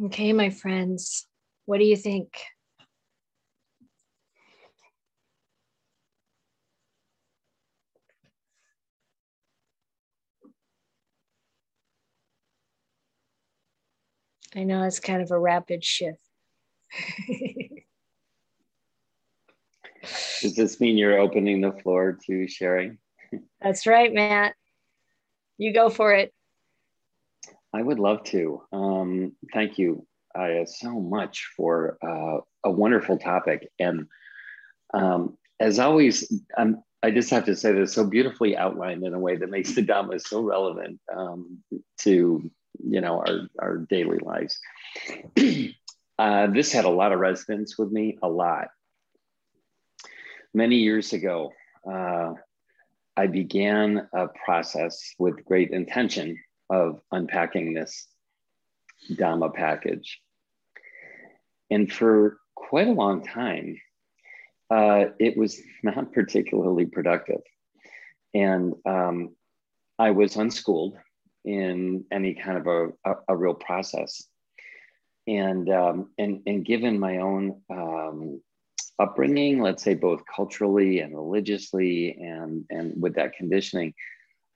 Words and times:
Okay, 0.00 0.32
my 0.32 0.50
friends, 0.50 1.26
what 1.66 1.78
do 1.78 1.84
you 1.84 1.96
think? 1.96 2.28
I 14.54 14.62
know 14.62 14.84
it's 14.84 15.00
kind 15.00 15.20
of 15.20 15.32
a 15.32 15.38
rapid 15.38 15.84
shift. 15.84 16.20
Does 20.40 20.54
this 20.54 20.80
mean 20.80 20.96
you're 20.96 21.18
opening 21.18 21.60
the 21.60 21.72
floor 21.72 22.16
to 22.26 22.46
sharing? 22.46 22.98
That's 23.60 23.84
right, 23.84 24.14
Matt. 24.14 24.54
You 25.58 25.74
go 25.74 25.90
for 25.90 26.14
it. 26.14 26.32
I 27.78 27.82
would 27.82 28.00
love 28.00 28.24
to. 28.24 28.60
Um, 28.72 29.36
thank 29.54 29.78
you, 29.78 30.04
Ayya, 30.36 30.68
so 30.68 30.98
much 30.98 31.46
for 31.56 31.96
uh, 32.02 32.40
a 32.64 32.70
wonderful 32.72 33.18
topic. 33.18 33.70
And 33.78 34.08
um, 34.92 35.38
as 35.60 35.78
always, 35.78 36.28
I'm, 36.56 36.82
I 37.04 37.12
just 37.12 37.30
have 37.30 37.44
to 37.44 37.54
say 37.54 37.70
that 37.70 37.80
it's 37.80 37.92
so 37.92 38.04
beautifully 38.04 38.56
outlined 38.56 39.04
in 39.04 39.14
a 39.14 39.18
way 39.20 39.36
that 39.36 39.48
makes 39.48 39.76
the 39.76 39.84
Dhamma 39.84 40.20
so 40.20 40.40
relevant 40.40 40.98
um, 41.16 41.58
to 41.98 42.50
you 42.84 43.00
know 43.00 43.18
our, 43.20 43.48
our 43.60 43.76
daily 43.88 44.18
lives. 44.18 44.58
uh, 46.18 46.48
this 46.48 46.72
had 46.72 46.84
a 46.84 46.90
lot 46.90 47.12
of 47.12 47.20
resonance 47.20 47.78
with 47.78 47.92
me, 47.92 48.18
a 48.24 48.28
lot. 48.28 48.70
Many 50.52 50.78
years 50.78 51.12
ago, 51.12 51.52
uh, 51.88 52.32
I 53.16 53.28
began 53.28 54.08
a 54.12 54.26
process 54.44 55.14
with 55.20 55.44
great 55.44 55.70
intention 55.70 56.38
of 56.70 57.00
unpacking 57.12 57.74
this 57.74 58.06
Dhamma 59.10 59.54
package. 59.54 60.20
And 61.70 61.92
for 61.92 62.38
quite 62.54 62.88
a 62.88 62.92
long 62.92 63.24
time, 63.24 63.80
uh, 64.70 65.06
it 65.18 65.36
was 65.36 65.60
not 65.82 66.12
particularly 66.12 66.86
productive. 66.86 67.40
And 68.34 68.74
um, 68.84 69.34
I 69.98 70.10
was 70.10 70.36
unschooled 70.36 70.96
in 71.44 72.04
any 72.12 72.34
kind 72.34 72.58
of 72.58 72.66
a, 72.66 72.88
a, 73.10 73.14
a 73.28 73.36
real 73.36 73.54
process. 73.54 74.24
And, 75.26 75.68
um, 75.70 76.10
and, 76.18 76.42
and 76.46 76.64
given 76.64 76.98
my 76.98 77.18
own 77.18 77.60
um, 77.70 78.40
upbringing, 78.98 79.60
let's 79.60 79.82
say 79.82 79.94
both 79.94 80.22
culturally 80.34 81.00
and 81.00 81.14
religiously, 81.14 82.16
and, 82.20 82.64
and 82.70 83.00
with 83.00 83.14
that 83.16 83.34
conditioning, 83.34 83.94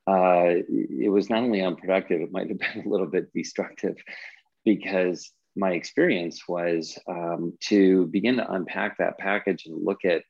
uh, 0.07 0.47
it 0.69 1.11
was 1.11 1.31
not 1.31 1.43
only 1.43 1.61
unproductive, 1.61 2.21
it 2.21 2.33
might 2.33 2.49
have 2.49 2.59
been 2.75 2.87
a 2.87 2.89
little 2.89 3.07
bit 3.07 3.33
destructive 3.33 3.97
because 4.65 5.31
my 5.55 5.73
experience 5.73 6.43
was 6.49 6.99
um, 7.09 7.55
to 7.61 8.07
begin 8.07 8.37
to 8.37 8.53
unpack 8.53 8.99
that 8.99 9.19
package 9.19 9.67
and 9.67 9.85
look 9.85 10.05
at 10.05 10.23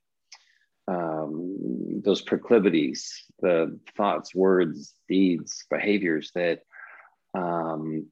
um, 0.88 2.02
those 2.04 2.22
proclivities, 2.22 3.24
the 3.40 3.78
thoughts, 3.96 4.34
words, 4.34 4.94
deeds, 5.08 5.64
behaviors 5.70 6.32
that 6.34 6.60
um, 7.34 8.06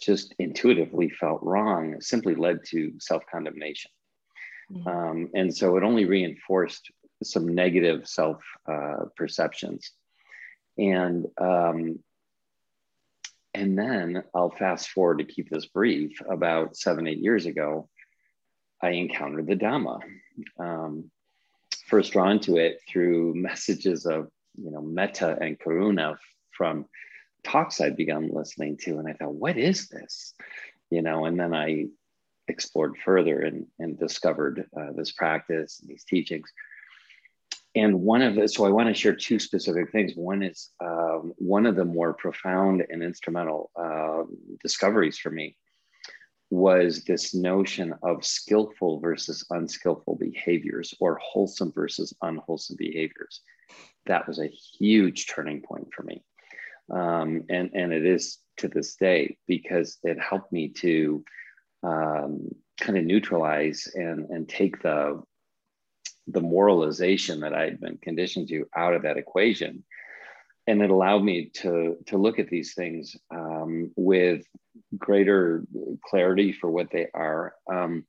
just 0.00 0.34
intuitively 0.38 1.10
felt 1.10 1.42
wrong 1.42 2.00
simply 2.00 2.34
led 2.34 2.60
to 2.68 2.92
self 2.98 3.24
condemnation. 3.30 3.90
Mm-hmm. 4.72 4.88
Um, 4.88 5.30
and 5.34 5.54
so 5.54 5.76
it 5.76 5.82
only 5.82 6.04
reinforced 6.04 6.90
some 7.22 7.48
negative 7.48 8.06
self 8.06 8.38
uh, 8.70 9.06
perceptions. 9.16 9.92
And 10.78 11.26
um, 11.38 11.98
and 13.54 13.76
then 13.76 14.22
I'll 14.34 14.50
fast 14.50 14.90
forward 14.90 15.18
to 15.18 15.24
keep 15.24 15.50
this 15.50 15.66
brief. 15.66 16.20
About 16.28 16.76
seven, 16.76 17.08
eight 17.08 17.18
years 17.18 17.46
ago, 17.46 17.88
I 18.80 18.90
encountered 18.90 19.46
the 19.46 19.56
Dhamma. 19.56 20.00
Um, 20.58 21.10
first 21.86 22.12
drawn 22.12 22.38
to 22.40 22.56
it 22.56 22.80
through 22.88 23.34
messages 23.34 24.06
of 24.06 24.28
you 24.56 24.70
know 24.70 24.80
metta 24.80 25.36
and 25.40 25.58
karuna 25.58 26.16
from 26.52 26.86
talks 27.42 27.80
I'd 27.80 27.96
begun 27.96 28.30
listening 28.32 28.76
to, 28.82 28.98
and 28.98 29.08
I 29.08 29.14
thought, 29.14 29.34
what 29.34 29.56
is 29.56 29.88
this? 29.88 30.34
You 30.90 31.02
know, 31.02 31.24
and 31.24 31.38
then 31.38 31.54
I 31.54 31.86
explored 32.48 32.96
further 33.04 33.40
and, 33.40 33.66
and 33.78 33.98
discovered 33.98 34.66
uh, 34.76 34.92
this 34.94 35.12
practice 35.12 35.80
and 35.80 35.88
these 35.88 36.04
teachings. 36.04 36.50
And 37.78 38.00
one 38.00 38.22
of 38.22 38.34
the, 38.34 38.48
so 38.48 38.64
I 38.64 38.70
want 38.70 38.88
to 38.88 38.94
share 38.94 39.14
two 39.14 39.38
specific 39.38 39.92
things. 39.92 40.12
One 40.16 40.42
is 40.42 40.70
um, 40.82 41.32
one 41.36 41.64
of 41.64 41.76
the 41.76 41.84
more 41.84 42.12
profound 42.12 42.84
and 42.90 43.02
instrumental 43.02 43.70
uh, 43.76 44.24
discoveries 44.62 45.18
for 45.18 45.30
me 45.30 45.56
was 46.50 47.04
this 47.04 47.34
notion 47.34 47.94
of 48.02 48.24
skillful 48.24 48.98
versus 49.00 49.46
unskillful 49.50 50.16
behaviors 50.16 50.92
or 50.98 51.20
wholesome 51.22 51.72
versus 51.72 52.12
unwholesome 52.22 52.76
behaviors. 52.76 53.42
That 54.06 54.26
was 54.26 54.40
a 54.40 54.48
huge 54.48 55.28
turning 55.28 55.62
point 55.62 55.88
for 55.94 56.02
me. 56.02 56.24
Um, 56.90 57.44
and, 57.48 57.70
and 57.74 57.92
it 57.92 58.04
is 58.04 58.38
to 58.56 58.68
this 58.68 58.96
day 58.96 59.36
because 59.46 59.98
it 60.02 60.18
helped 60.18 60.50
me 60.52 60.70
to 60.80 61.22
um, 61.84 62.48
kind 62.80 62.98
of 62.98 63.04
neutralize 63.04 63.86
and, 63.94 64.26
and 64.30 64.48
take 64.48 64.82
the, 64.82 65.22
the 66.30 66.40
moralization 66.40 67.40
that 67.40 67.54
I 67.54 67.64
had 67.64 67.80
been 67.80 67.98
conditioned 67.98 68.48
to 68.48 68.66
out 68.76 68.94
of 68.94 69.02
that 69.02 69.16
equation 69.16 69.84
and 70.68 70.82
it 70.82 70.90
allowed 70.90 71.24
me 71.24 71.46
to 71.46 71.96
to 72.06 72.18
look 72.18 72.38
at 72.38 72.50
these 72.50 72.74
things 72.74 73.16
um, 73.30 73.90
with 73.96 74.44
greater 74.96 75.64
clarity 76.04 76.52
for 76.52 76.70
what 76.70 76.90
they 76.90 77.08
are. 77.14 77.54
Um, 77.72 78.04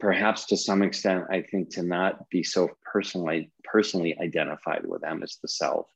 perhaps 0.00 0.46
to 0.46 0.56
some 0.56 0.82
extent, 0.82 1.26
I 1.30 1.42
think 1.42 1.70
to 1.74 1.84
not 1.84 2.28
be 2.30 2.42
so 2.42 2.70
personally 2.92 3.52
personally 3.62 4.18
identified 4.18 4.84
with 4.86 5.02
them 5.02 5.22
as 5.22 5.38
the 5.40 5.46
self, 5.46 5.86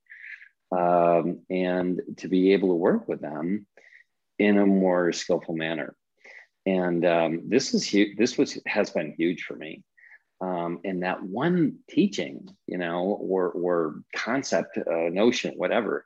um, 0.70 1.40
and 1.50 2.00
to 2.18 2.28
be 2.28 2.52
able 2.52 2.68
to 2.68 2.74
work 2.76 3.08
with 3.08 3.20
them 3.20 3.66
in 4.38 4.58
a 4.58 4.66
more 4.66 5.12
skillful 5.12 5.56
manner. 5.56 5.96
And 6.64 7.04
um, 7.04 7.48
this 7.48 7.74
is 7.74 7.82
huge. 7.82 8.16
This 8.16 8.38
was 8.38 8.56
has 8.66 8.90
been 8.90 9.14
huge 9.18 9.42
for 9.42 9.56
me 9.56 9.82
um, 10.42 10.80
and 10.84 11.04
that 11.04 11.22
one 11.22 11.78
teaching, 11.88 12.48
you 12.66 12.76
know, 12.76 13.16
or, 13.20 13.50
or 13.50 14.02
concept, 14.14 14.76
uh, 14.76 15.08
notion, 15.08 15.54
whatever, 15.56 16.04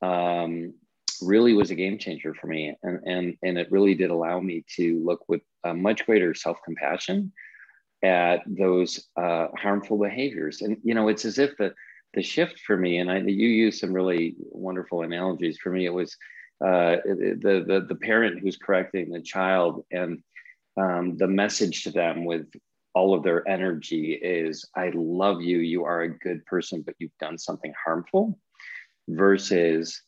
um, 0.00 0.72
really 1.20 1.52
was 1.52 1.70
a 1.70 1.74
game 1.74 1.98
changer 1.98 2.32
for 2.32 2.46
me. 2.46 2.74
And, 2.82 3.00
and, 3.04 3.36
and 3.42 3.58
it 3.58 3.70
really 3.70 3.94
did 3.94 4.10
allow 4.10 4.40
me 4.40 4.64
to 4.76 5.04
look 5.04 5.28
with 5.28 5.42
a 5.62 5.74
much 5.74 6.06
greater 6.06 6.34
self 6.34 6.56
compassion 6.64 7.32
at 8.02 8.42
those 8.46 9.08
uh, 9.16 9.48
harmful 9.54 9.98
behaviors. 9.98 10.62
And, 10.62 10.78
you 10.82 10.94
know, 10.94 11.08
it's 11.08 11.26
as 11.26 11.38
if 11.38 11.54
the, 11.58 11.74
the 12.14 12.22
shift 12.22 12.60
for 12.60 12.78
me, 12.78 12.96
and 12.98 13.10
I, 13.10 13.18
you 13.18 13.48
use 13.48 13.80
some 13.80 13.92
really 13.92 14.36
wonderful 14.38 15.02
analogies. 15.02 15.58
For 15.58 15.70
me, 15.70 15.84
it 15.84 15.92
was 15.92 16.16
uh, 16.64 16.96
the, 17.04 17.64
the, 17.66 17.86
the 17.86 17.94
parent 17.94 18.40
who's 18.40 18.56
correcting 18.56 19.10
the 19.10 19.20
child 19.20 19.84
and 19.90 20.22
um, 20.78 21.18
the 21.18 21.26
message 21.26 21.84
to 21.84 21.90
them 21.90 22.24
with 22.24 22.46
all 22.96 23.12
of 23.12 23.22
their 23.22 23.46
energy 23.46 24.14
is 24.14 24.64
i 24.74 24.90
love 24.94 25.42
you 25.42 25.58
you 25.58 25.84
are 25.84 26.00
a 26.02 26.18
good 26.18 26.44
person 26.46 26.80
but 26.80 26.94
you've 26.98 27.18
done 27.20 27.36
something 27.36 27.74
harmful 27.84 28.38
versus 29.08 30.02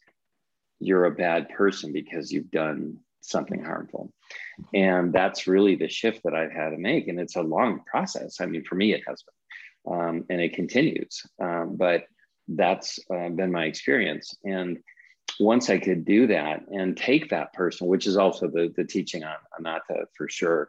you're 0.80 1.04
a 1.04 1.10
bad 1.10 1.48
person 1.50 1.92
because 1.92 2.32
you've 2.32 2.50
done 2.50 2.98
something 3.20 3.62
harmful. 3.62 4.12
And 4.72 5.12
that's 5.12 5.46
really 5.46 5.76
the 5.76 5.88
shift 5.88 6.22
that 6.24 6.34
i've 6.34 6.52
had 6.52 6.70
to 6.70 6.78
make 6.78 7.08
and 7.08 7.20
it's 7.20 7.36
a 7.36 7.42
long 7.42 7.82
process. 7.86 8.40
I 8.40 8.46
mean 8.46 8.64
for 8.64 8.74
me 8.74 8.92
it 8.92 9.02
has 9.06 9.22
been 9.22 9.34
um, 9.94 10.24
and 10.30 10.40
it 10.40 10.54
continues 10.54 11.22
um, 11.42 11.76
but 11.76 12.04
that's 12.48 12.98
uh, 13.14 13.28
been 13.28 13.52
my 13.52 13.64
experience. 13.64 14.34
And 14.44 14.78
once 15.38 15.68
i 15.70 15.78
could 15.78 16.04
do 16.04 16.26
that 16.26 16.62
and 16.68 16.96
take 16.96 17.28
that 17.28 17.52
person 17.52 17.86
which 17.86 18.06
is 18.06 18.16
also 18.16 18.48
the, 18.48 18.72
the 18.76 18.84
teaching 18.84 19.22
on 19.22 19.36
anatta 19.56 20.06
for 20.16 20.28
sure 20.28 20.68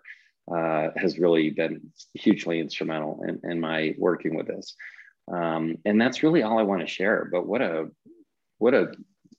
uh, 0.53 0.89
has 0.95 1.19
really 1.19 1.49
been 1.49 1.91
hugely 2.13 2.59
instrumental 2.59 3.23
in, 3.27 3.39
in 3.49 3.59
my 3.59 3.95
working 3.97 4.35
with 4.35 4.47
this. 4.47 4.75
Um, 5.31 5.77
and 5.85 6.01
that's 6.01 6.23
really 6.23 6.43
all 6.43 6.57
I 6.57 6.63
want 6.63 6.81
to 6.81 6.87
share. 6.87 7.27
But 7.31 7.45
what 7.45 7.61
a 7.61 7.89
what 8.57 8.73
a 8.73 8.91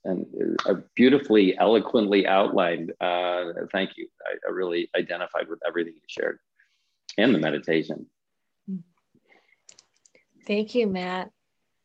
and 0.05 0.27
a 0.67 0.77
beautifully 0.95 1.57
eloquently 1.59 2.27
outlined. 2.27 2.93
Uh, 3.01 3.53
thank 3.71 3.97
you. 3.97 4.09
I, 4.27 4.49
I, 4.49 4.51
really 4.51 4.89
identified 4.97 5.49
with 5.49 5.59
everything 5.67 5.95
you 5.95 6.01
shared, 6.07 6.39
and 7.19 7.35
the 7.35 7.39
meditation. 7.39 8.07
Thank 10.47 10.75
you, 10.75 10.87
Matt. 10.87 11.31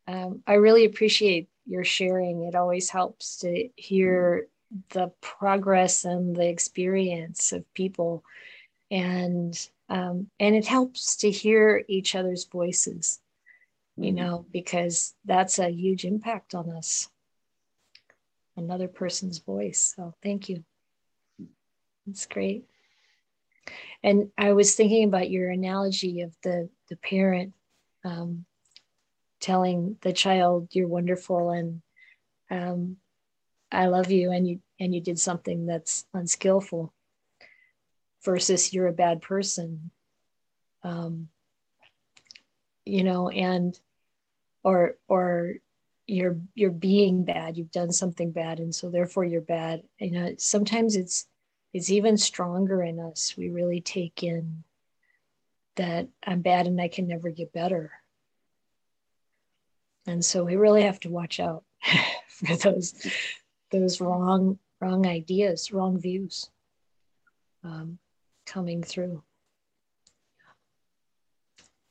Um, 0.07 0.43
I 0.47 0.53
really 0.53 0.85
appreciate 0.85 1.49
your 1.65 1.83
sharing. 1.83 2.43
It 2.43 2.55
always 2.55 2.89
helps 2.89 3.37
to 3.37 3.69
hear 3.75 4.47
the 4.89 5.11
progress 5.21 6.05
and 6.05 6.35
the 6.35 6.47
experience 6.47 7.51
of 7.51 7.71
people 7.73 8.23
and 8.95 9.69
um, 9.89 10.29
and 10.39 10.55
it 10.55 10.65
helps 10.65 11.17
to 11.17 11.29
hear 11.29 11.83
each 11.87 12.15
other's 12.15 12.45
voices 12.45 13.19
you 13.97 14.11
mm-hmm. 14.11 14.15
know 14.15 14.45
because 14.51 15.13
that's 15.25 15.59
a 15.59 15.69
huge 15.69 16.05
impact 16.05 16.53
on 16.55 16.69
us. 16.69 17.09
Another 18.57 18.87
person's 18.87 19.39
voice. 19.39 19.93
So 19.95 20.13
thank 20.23 20.49
you. 20.49 20.63
That's 22.05 22.25
great. 22.25 22.65
And 24.03 24.29
I 24.37 24.53
was 24.53 24.75
thinking 24.75 25.05
about 25.05 25.29
your 25.29 25.49
analogy 25.49 26.21
of 26.21 26.35
the 26.43 26.69
the 26.89 26.95
parent 26.97 27.53
um, 28.03 28.45
telling 29.39 29.97
the 30.01 30.13
child 30.13 30.69
you're 30.71 30.87
wonderful 30.87 31.49
and 31.49 31.81
um, 32.51 32.97
I 33.71 33.87
love 33.87 34.11
you, 34.11 34.31
and 34.31 34.47
you 34.47 34.59
and 34.79 34.93
you 34.93 35.01
did 35.01 35.19
something 35.19 35.65
that's 35.65 36.05
unskillful 36.13 36.93
versus 38.25 38.73
you're 38.73 38.87
a 38.87 38.93
bad 38.93 39.21
person. 39.21 39.91
Um, 40.83 41.29
you 42.85 43.03
know, 43.03 43.29
and 43.29 43.79
or 44.63 44.97
or 45.07 45.53
you're 46.07 46.37
you're 46.53 46.71
being 46.71 47.23
bad. 47.23 47.57
You've 47.57 47.71
done 47.71 47.91
something 47.91 48.31
bad 48.31 48.59
and 48.59 48.73
so 48.73 48.89
therefore 48.89 49.23
you're 49.23 49.41
bad. 49.41 49.83
You 49.99 50.11
know 50.11 50.35
sometimes 50.37 50.95
it's 50.95 51.27
it's 51.73 51.89
even 51.89 52.17
stronger 52.17 52.83
in 52.83 52.99
us. 52.99 53.35
We 53.37 53.49
really 53.49 53.81
take 53.81 54.23
in 54.23 54.63
that 55.75 56.07
i'm 56.25 56.41
bad 56.41 56.67
and 56.67 56.79
i 56.79 56.87
can 56.87 57.07
never 57.07 57.29
get 57.29 57.53
better. 57.53 57.91
And 60.07 60.23
so 60.23 60.43
we 60.43 60.55
really 60.55 60.83
have 60.83 60.99
to 61.01 61.09
watch 61.09 61.39
out 61.39 61.63
for 62.27 62.55
those 62.55 63.07
those 63.71 63.99
wrong 63.99 64.59
wrong 64.79 65.05
ideas 65.05 65.71
wrong 65.71 65.99
views. 65.99 66.49
Um, 67.63 67.97
coming 68.45 68.83
through 68.83 69.23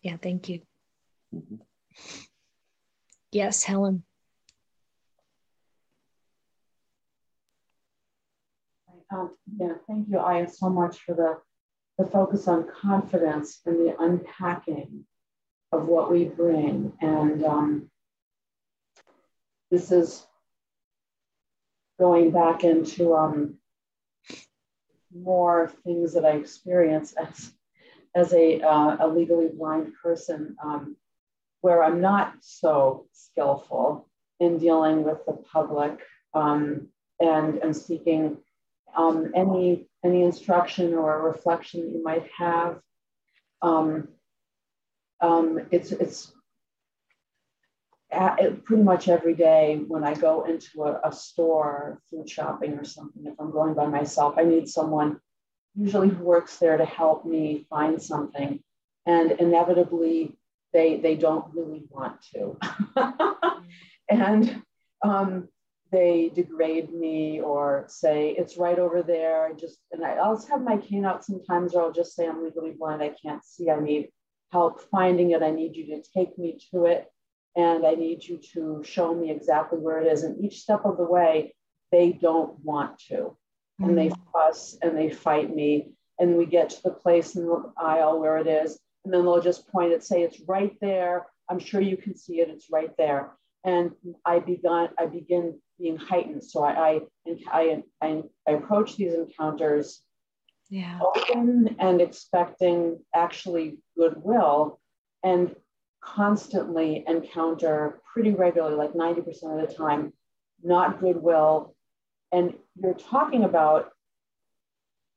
yeah 0.03 0.17
thank 0.17 0.49
you 0.49 0.61
mm-hmm. 1.35 1.57
Yes, 3.35 3.65
Helen. 3.65 4.05
Um, 9.11 9.31
yeah, 9.59 9.73
thank 9.89 10.09
you, 10.09 10.19
Ayya, 10.19 10.49
so 10.49 10.69
much 10.69 11.01
for 11.01 11.17
the, 11.17 11.39
the 11.99 12.09
focus 12.09 12.47
on 12.47 12.69
confidence 12.81 13.61
and 13.67 13.77
the 13.77 13.97
unpacking 13.99 15.05
of 15.73 15.87
what 15.87 16.13
we 16.13 16.27
bring. 16.27 16.93
And 17.01 17.45
um, 17.45 17.91
this 19.73 19.91
is 19.91 20.25
going 21.99 22.31
back 22.31 22.63
into 22.63 23.15
um, 23.17 23.59
more 25.15 25.73
things 25.85 26.15
that 26.15 26.25
I 26.25 26.33
experience 26.33 27.15
as, 27.15 27.53
as 28.15 28.33
a, 28.33 28.61
uh, 28.61 28.97
a 29.01 29.09
legally 29.09 29.49
blind 29.49 29.93
person. 30.03 30.57
Um, 30.63 30.97
where 31.65 31.83
I'm 31.83 32.03
not 32.03 32.35
so 32.41 33.07
skillful 33.15 34.07
in 34.39 34.59
dealing 34.59 35.03
with 35.03 35.25
the 35.25 35.33
public 35.33 35.99
um, 36.35 36.89
and, 37.19 37.75
seeking 37.75 38.37
um, 38.95 39.33
any, 39.35 39.89
any 40.05 40.25
instruction 40.25 40.93
or 40.93 41.23
reflection 41.23 41.81
that 41.81 41.93
you 41.97 42.05
might 42.05 42.29
have. 42.37 42.81
Um, 43.63 44.09
um 45.23 45.59
it's, 45.71 45.91
it's 45.91 46.34
at, 48.15 48.65
pretty 48.65 48.83
much 48.83 49.09
every 49.09 49.35
day 49.35 49.83
when 49.87 50.05
I 50.05 50.15
go 50.15 50.45
into 50.45 50.85
a, 50.85 51.01
a 51.05 51.13
store, 51.13 52.01
food 52.11 52.29
shopping 52.29 52.75
or 52.75 52.85
something, 52.85 53.27
if 53.27 53.35
I'm 53.39 53.51
going 53.51 53.75
by 53.75 53.87
myself, 53.87 54.35
I 54.39 54.45
need 54.45 54.69
someone 54.69 55.21
usually 55.75 56.09
who 56.09 56.25
works 56.25 56.57
there 56.59 56.77
to 56.77 56.85
help 56.85 57.25
me 57.25 57.67
find 57.69 58.01
something. 58.01 58.61
And 59.07 59.33
inevitably, 59.33 60.37
they 60.73 60.97
they 60.99 61.15
don't 61.15 61.55
really 61.55 61.85
want 61.91 62.25
to. 62.35 62.57
And 64.09 64.63
um, 65.03 65.49
they 65.91 66.31
degrade 66.35 66.93
me 66.93 67.41
or 67.41 67.85
say 67.89 68.31
it's 68.37 68.57
right 68.57 68.79
over 68.79 69.03
there. 69.03 69.53
Just 69.59 69.79
and 69.93 70.05
I, 70.05 70.15
i'll 70.15 70.41
have 70.49 70.63
my 70.63 70.77
cane 70.77 71.05
out 71.05 71.25
sometimes 71.25 71.75
or 71.75 71.83
i'll 71.83 71.93
just 71.93 72.15
say 72.15 72.27
i'm 72.27 72.43
legally 72.43 72.73
blind. 72.73 73.03
I 73.03 73.15
can't 73.23 73.45
see. 73.45 73.71
I 73.71 73.81
need 73.81 74.11
help 74.51 74.81
finding 74.91 75.31
it. 75.33 75.43
I 75.43 75.51
need 75.51 75.77
you 75.77 75.87
to 75.87 76.03
take 76.15 76.37
me 76.39 76.59
to 76.71 76.87
it 76.87 77.07
and 77.57 77.87
i 77.87 77.95
need 77.95 78.23
you 78.25 78.39
to 78.39 78.83
show 78.85 79.15
me 79.15 79.31
exactly 79.31 79.79
where 79.79 80.01
it 80.01 80.07
is 80.07 80.23
and 80.23 80.43
each 80.45 80.61
step 80.61 80.83
of 80.85 80.97
the 80.97 81.05
way 81.05 81.55
they 81.93 82.13
don't 82.13 82.59
want 82.65 82.99
to 82.99 83.37
and 83.81 83.97
they 83.99 84.09
mm. 84.09 84.17
fuss 84.33 84.77
and 84.83 84.97
they 84.97 85.11
fight 85.11 85.55
me 85.55 85.93
and 86.19 86.37
we 86.37 86.47
get 86.47 86.71
to 86.71 86.83
the 86.85 86.91
place 86.91 87.35
in 87.35 87.47
the 87.47 87.73
aisle 87.77 88.21
where 88.21 88.39
it 88.39 88.47
is 88.47 88.79
and 89.05 89.13
then 89.13 89.25
they'll 89.25 89.41
just 89.41 89.69
point 89.69 89.93
it, 89.93 90.03
say 90.03 90.23
it's 90.23 90.41
right 90.47 90.75
there. 90.81 91.27
I'm 91.49 91.59
sure 91.59 91.81
you 91.81 91.97
can 91.97 92.17
see 92.17 92.41
it. 92.41 92.49
It's 92.49 92.71
right 92.71 92.91
there. 92.97 93.33
And 93.65 93.93
I 94.25 94.39
began, 94.39 94.89
I 94.99 95.07
begin 95.07 95.59
being 95.79 95.97
heightened. 95.97 96.45
So 96.45 96.65
I, 96.65 97.01
I, 97.27 97.37
I, 97.51 97.83
I, 98.01 98.23
I 98.49 98.53
approach 98.53 98.97
these 98.97 99.15
encounters 99.15 100.03
yeah. 100.71 100.99
open 101.01 101.77
and 101.79 102.01
expecting 102.01 102.99
actually 103.15 103.79
goodwill 103.97 104.81
and 105.23 105.55
constantly 106.05 107.05
encounter 107.07 108.01
pretty 108.13 108.33
regularly, 108.33 108.77
like 108.77 108.93
90% 108.93 109.19
of 109.63 109.69
the 109.69 109.75
time, 109.75 110.13
not 110.63 111.01
goodwill. 111.01 111.75
And 112.33 112.55
you're 112.77 112.95
talking 112.95 113.45
about 113.45 113.91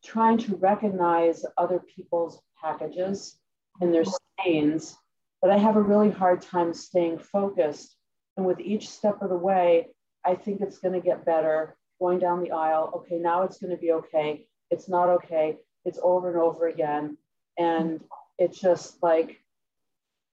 trying 0.03 0.37
to 0.37 0.55
recognize 0.55 1.45
other 1.57 1.79
people's 1.79 2.39
packages 2.61 3.37
and 3.81 3.93
their 3.93 4.05
stains, 4.39 4.97
but 5.41 5.51
I 5.51 5.57
have 5.57 5.75
a 5.75 5.81
really 5.81 6.11
hard 6.11 6.41
time 6.41 6.73
staying 6.73 7.19
focused. 7.19 7.95
And 8.37 8.45
with 8.45 8.59
each 8.59 8.89
step 8.89 9.21
of 9.21 9.29
the 9.29 9.37
way, 9.37 9.87
I 10.25 10.35
think 10.35 10.61
it's 10.61 10.79
going 10.79 10.93
to 10.93 11.05
get 11.05 11.25
better 11.25 11.75
going 11.99 12.19
down 12.19 12.41
the 12.43 12.51
aisle. 12.51 12.91
Okay, 12.95 13.17
now 13.17 13.43
it's 13.43 13.57
going 13.57 13.71
to 13.71 13.81
be 13.81 13.91
okay. 13.91 14.47
It's 14.69 14.87
not 14.87 15.09
okay. 15.09 15.57
It's 15.85 15.99
over 16.01 16.29
and 16.29 16.37
over 16.37 16.67
again. 16.67 17.17
And 17.57 18.01
it's 18.37 18.59
just 18.59 19.01
like, 19.01 19.41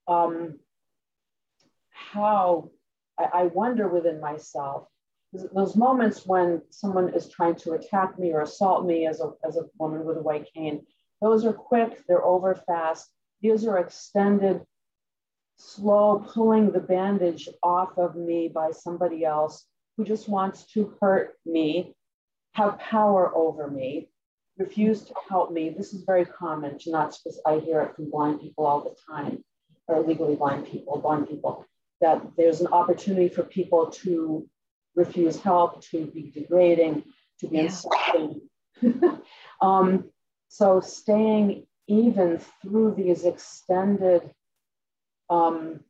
um, 0.09 0.59
how 1.91 2.71
I, 3.19 3.25
I 3.25 3.43
wonder 3.45 3.89
within 3.89 4.21
myself 4.21 4.89
those 5.53 5.77
moments 5.77 6.27
when 6.27 6.62
someone 6.71 7.12
is 7.12 7.29
trying 7.29 7.56
to 7.56 7.73
attack 7.73 8.19
me 8.19 8.33
or 8.33 8.43
assault 8.43 8.87
me 8.87 9.06
as 9.06 9.21
a, 9.21 9.33
as 9.47 9.56
a 9.56 9.65
woman 9.79 10.05
with 10.05 10.17
a 10.17 10.23
white 10.23 10.49
cane, 10.55 10.87
those 11.21 11.45
are 11.45 11.53
quick, 11.53 12.05
they're 12.06 12.25
over 12.25 12.55
fast, 12.55 13.11
these 13.41 13.67
are 13.67 13.79
extended, 13.79 14.62
slow 15.56 16.25
pulling 16.27 16.71
the 16.71 16.81
bandage 16.81 17.49
off 17.62 17.99
of 17.99 18.15
me 18.17 18.49
by 18.49 18.71
somebody 18.71 19.25
else 19.25 19.67
who 19.97 20.05
just 20.05 20.29
wants 20.29 20.65
to 20.73 20.95
hurt 21.00 21.35
me, 21.45 21.95
have 22.53 22.79
power 22.79 23.35
over 23.35 23.69
me, 23.69 24.09
refuse 24.59 25.03
to 25.03 25.15
help 25.28 25.52
me. 25.52 25.71
This 25.71 25.93
is 25.95 26.02
very 26.02 26.25
common. 26.25 26.78
To 26.78 26.90
not, 26.90 27.17
I 27.47 27.59
hear 27.59 27.83
it 27.83 27.97
from 27.97 28.11
blind 28.11 28.40
people 28.40 28.67
all 28.67 28.81
the 28.81 28.95
time, 29.12 29.45
or 29.88 30.03
legally 30.03 30.37
blind 30.37 30.67
people, 30.67 30.99
blind 30.99 31.29
people, 31.29 31.67
that 32.00 32.23
there's 32.37 32.61
an 32.61 32.69
opportunity 32.69 33.29
for 33.29 33.43
people 33.43 33.91
to 33.91 34.49
refuse 34.95 35.41
help, 35.41 35.83
to 35.83 36.07
be 36.07 36.31
degrading, 36.35 37.05
to 37.41 37.49
be 37.49 37.57
yeah. 37.57 37.62
insulting. 37.62 38.41
um, 39.61 40.11
so 40.49 40.81
staying 40.81 41.67
even 41.87 42.41
through 42.62 42.95
these 42.95 43.25
extended 43.25 44.31
um, 45.29 45.81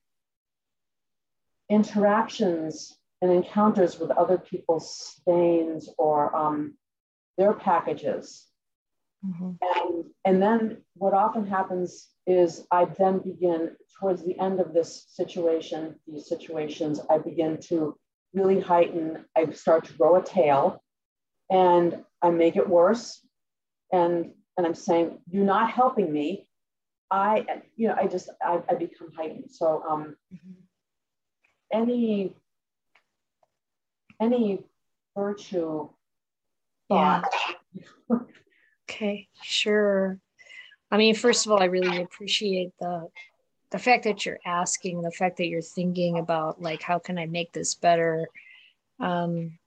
interactions 1.69 2.97
and 3.23 3.31
encounters 3.31 3.99
with 3.99 4.11
other 4.11 4.39
people's 4.39 4.95
stains 4.95 5.89
or 5.99 6.35
um, 6.35 6.75
their 7.39 7.55
packages. 7.55 8.47
Mm-hmm. 9.26 9.50
And, 9.62 10.04
and 10.25 10.43
then 10.43 10.78
what 10.95 11.14
often 11.14 11.47
happens 11.47 12.09
is 12.26 12.66
I 12.71 12.85
then 12.85 13.19
begin 13.19 13.76
towards 13.99 14.25
the 14.25 14.38
end 14.38 14.61
of 14.61 14.75
this 14.75 15.07
situation, 15.09 15.97
these 16.07 16.28
situations, 16.28 17.00
I 17.11 17.19
begin 17.19 17.59
to 17.69 17.97
really 18.33 18.61
heighten. 18.61 19.25
I 19.37 19.50
start 19.52 19.85
to 19.87 19.93
grow 19.95 20.16
a 20.16 20.23
tail 20.23 20.83
and 21.50 22.04
I 22.21 22.31
make 22.31 22.57
it 22.57 22.69
worse. 22.69 23.21
And 23.93 24.33
and 24.57 24.66
I'm 24.66 24.75
saying, 24.75 25.19
you're 25.31 25.45
not 25.45 25.71
helping 25.71 26.12
me. 26.12 26.47
I, 27.11 27.45
you 27.76 27.88
know, 27.88 27.97
I 28.00 28.07
just, 28.07 28.31
I, 28.43 28.61
I 28.69 28.75
become 28.75 29.11
heightened. 29.16 29.50
So 29.50 29.83
um, 29.88 30.16
mm-hmm. 30.33 30.52
any, 31.73 32.37
any 34.21 34.64
virtue 35.16 35.88
thought. 36.88 37.33
Okay, 38.85 39.29
sure. 39.43 40.19
I 40.91 40.97
mean, 40.97 41.14
first 41.14 41.47
of 41.47 41.53
all, 41.53 41.62
I 41.62 41.67
really 41.67 42.03
appreciate 42.03 42.73
the 42.79 43.09
the 43.71 43.79
fact 43.79 44.05
that 44.05 44.25
you're 44.25 44.38
asking, 44.47 45.03
the 45.03 45.11
fact 45.11 45.38
that 45.38 45.49
you're 45.49 45.61
thinking 45.61 46.19
about 46.19 46.62
like 46.62 46.83
how 46.83 46.99
can 46.99 47.19
I 47.19 47.26
make 47.26 47.53
this 47.53 47.75
better, 47.75 48.29
um, 49.00 49.59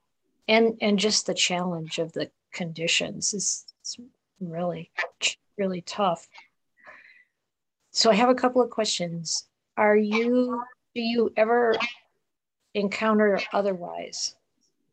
and 0.48 0.78
and 0.82 0.98
just 0.98 1.26
the 1.26 1.34
challenge 1.34 2.00
of 2.00 2.14
the 2.14 2.30
conditions 2.54 3.34
is, 3.34 3.66
is 3.84 3.98
really, 4.40 4.92
really 5.58 5.82
tough. 5.82 6.28
So 7.92 8.10
I 8.10 8.16
have 8.16 8.30
a 8.30 8.36
couple 8.36 8.62
of 8.62 8.70
questions. 8.70 9.48
Are 9.76 9.96
you, 9.96 10.64
do 10.96 11.02
you 11.02 11.32
ever 11.36 11.76
encounter 12.74 13.40
otherwise 13.54 14.36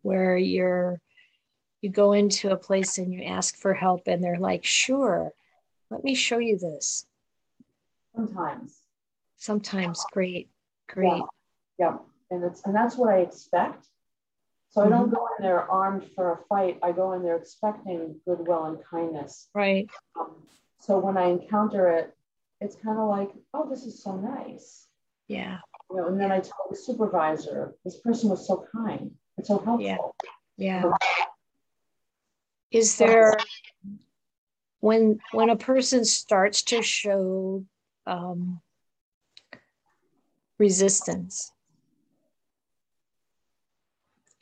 where 0.03 0.37
you're, 0.37 1.01
you 1.85 1.91
go 1.91 2.15
into 2.15 2.51
a 2.51 2.57
place 2.57 2.97
and 2.97 3.13
you 3.13 3.23
ask 3.23 3.59
for 3.59 3.75
help 3.75 4.09
and 4.09 4.25
they're 4.25 4.39
like, 4.39 4.65
sure, 4.65 5.33
let 5.91 6.03
me 6.03 6.15
show 6.15 6.39
you 6.39 6.57
this. 6.57 7.05
Sometimes. 8.17 8.81
Sometimes. 9.37 10.03
Great. 10.11 10.49
Great. 10.89 11.21
Yeah. 11.79 11.91
yeah. 11.91 11.97
And 12.31 12.43
it's 12.43 12.65
and 12.65 12.75
that's 12.75 12.97
what 12.97 13.11
I 13.11 13.19
expect. 13.19 13.87
So 14.71 14.81
I 14.81 14.89
don't 14.89 15.09
mm-hmm. 15.09 15.15
go 15.15 15.29
in 15.39 15.45
there 15.45 15.71
armed 15.71 16.07
for 16.17 16.33
a 16.33 16.39
fight. 16.49 16.79
I 16.83 16.93
go 16.93 17.13
in 17.13 17.23
there 17.23 17.37
expecting 17.37 18.19
goodwill 18.27 18.65
and 18.65 18.79
kindness. 18.91 19.49
Right. 19.55 19.89
Um, 20.19 20.37
so 20.81 20.99
when 20.99 21.19
I 21.19 21.27
encounter 21.27 21.91
it, 21.91 22.15
it's 22.63 22.77
kind 22.77 22.99
of 22.99 23.09
like, 23.11 23.31
oh, 23.53 23.69
this 23.69 23.85
is 23.85 24.03
so 24.03 24.17
nice. 24.17 24.87
Yeah. 25.29 25.59
You 25.91 25.99
know, 25.99 26.07
and 26.07 26.19
then 26.19 26.33
I 26.33 26.41
tell 26.41 26.67
the 26.71 26.77
supervisor, 26.77 27.75
this 27.85 28.01
person 28.01 28.31
was 28.31 28.47
so 28.47 28.65
kind. 28.75 29.11
and 29.37 29.47
so 29.47 29.59
helpful. 29.59 29.85
Yeah. 29.85 29.99
Yeah. 30.57 30.85
Is 32.75 32.99
there 32.99 33.37
when 34.81 35.21
when 35.31 35.49
a 35.49 35.55
person 35.55 36.05
starts 36.05 36.63
to 36.63 36.83
show 36.83 37.65
um, 38.05 38.61
resistance 40.59 41.53